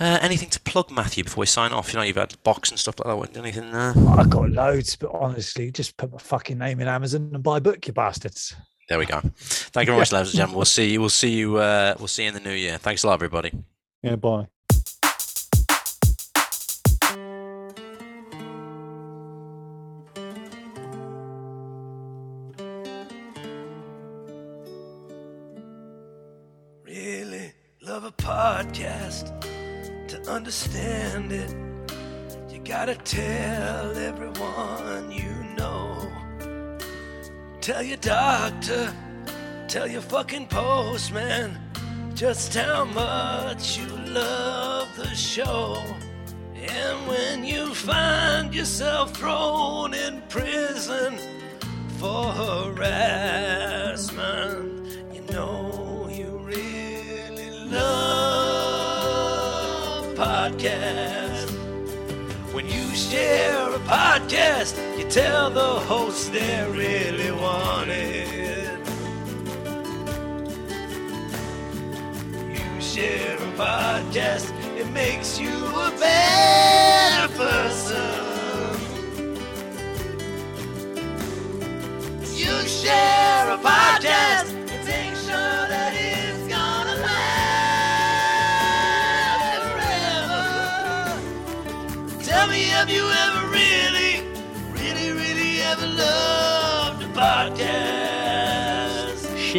Uh, 0.00 0.18
anything 0.20 0.50
to 0.50 0.60
plug, 0.60 0.90
Matthew, 0.90 1.24
before 1.24 1.40
we 1.42 1.46
sign 1.46 1.72
off? 1.72 1.92
You 1.92 1.98
know, 1.98 2.04
you've 2.04 2.16
had 2.16 2.34
box 2.42 2.70
and 2.70 2.78
stuff 2.78 2.96
like 2.98 3.06
that. 3.06 3.16
what- 3.16 3.36
Anything? 3.36 3.64
Uh... 3.74 3.94
I 4.18 4.24
got 4.24 4.50
loads, 4.50 4.96
but 4.96 5.10
honestly, 5.14 5.70
just 5.70 5.96
put 5.96 6.12
my 6.12 6.18
fucking 6.18 6.58
name 6.58 6.80
in 6.80 6.88
Amazon 6.88 7.30
and 7.32 7.42
buy 7.42 7.58
a 7.58 7.60
book, 7.60 7.86
you 7.86 7.92
bastards. 7.92 8.54
There 8.88 8.98
we 8.98 9.06
go. 9.06 9.20
Thank 9.20 9.86
you 9.88 9.92
very 9.92 9.98
much, 10.02 10.12
ladies 10.12 10.28
and 10.28 10.36
gentlemen. 10.38 10.56
We'll 10.58 10.64
see 10.66 10.90
you. 10.92 11.00
We'll 11.00 11.08
see 11.08 11.30
you. 11.30 11.56
Uh, 11.56 11.94
we'll 11.98 12.08
see 12.08 12.22
you 12.22 12.28
in 12.28 12.34
the 12.34 12.40
new 12.40 12.52
year. 12.52 12.78
Thanks 12.78 13.02
a 13.04 13.06
lot, 13.08 13.14
everybody. 13.14 13.52
Yeah, 14.02 14.16
bye. 14.16 14.46
Understand 30.56 31.32
it. 31.32 31.54
You 32.48 32.58
gotta 32.60 32.94
tell 32.94 33.94
everyone 33.98 35.10
you 35.10 35.34
know. 35.54 36.10
Tell 37.60 37.82
your 37.82 37.98
doctor, 37.98 38.90
tell 39.68 39.86
your 39.86 40.00
fucking 40.00 40.46
postman 40.46 41.58
just 42.14 42.54
how 42.54 42.86
much 42.86 43.76
you 43.78 43.86
love 44.08 44.88
the 44.96 45.14
show. 45.14 45.76
And 46.54 47.06
when 47.06 47.44
you 47.44 47.74
find 47.74 48.54
yourself 48.54 49.14
thrown 49.14 49.92
in 49.92 50.22
prison 50.30 51.18
for 51.98 52.32
harassment, 52.32 53.66
podcast. 60.66 61.50
When 62.52 62.66
you 62.66 62.94
share 62.94 63.74
a 63.74 63.78
podcast, 63.80 64.98
you 64.98 65.04
tell 65.08 65.50
the 65.50 65.60
host 65.60 66.32
they 66.32 66.66
really 66.70 67.30
want 67.30 67.90
it. 67.90 68.78
You 72.58 72.80
share 72.80 73.36
a 73.36 73.52
podcast, 73.56 74.50
it 74.78 74.90
makes 74.92 75.38
you 75.38 75.54
a 75.66 75.92
better 75.98 77.34
person. 77.34 78.25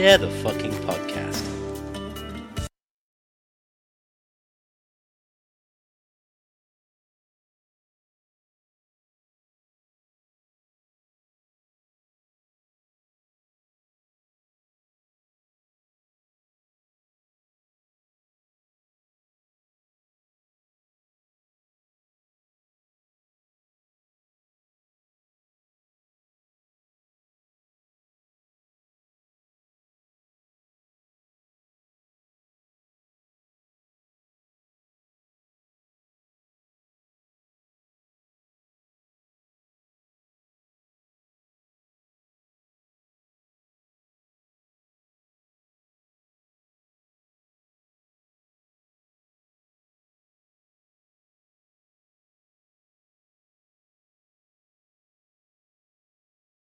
Share 0.07 0.17
the 0.17 0.29
fucking. 0.29 0.76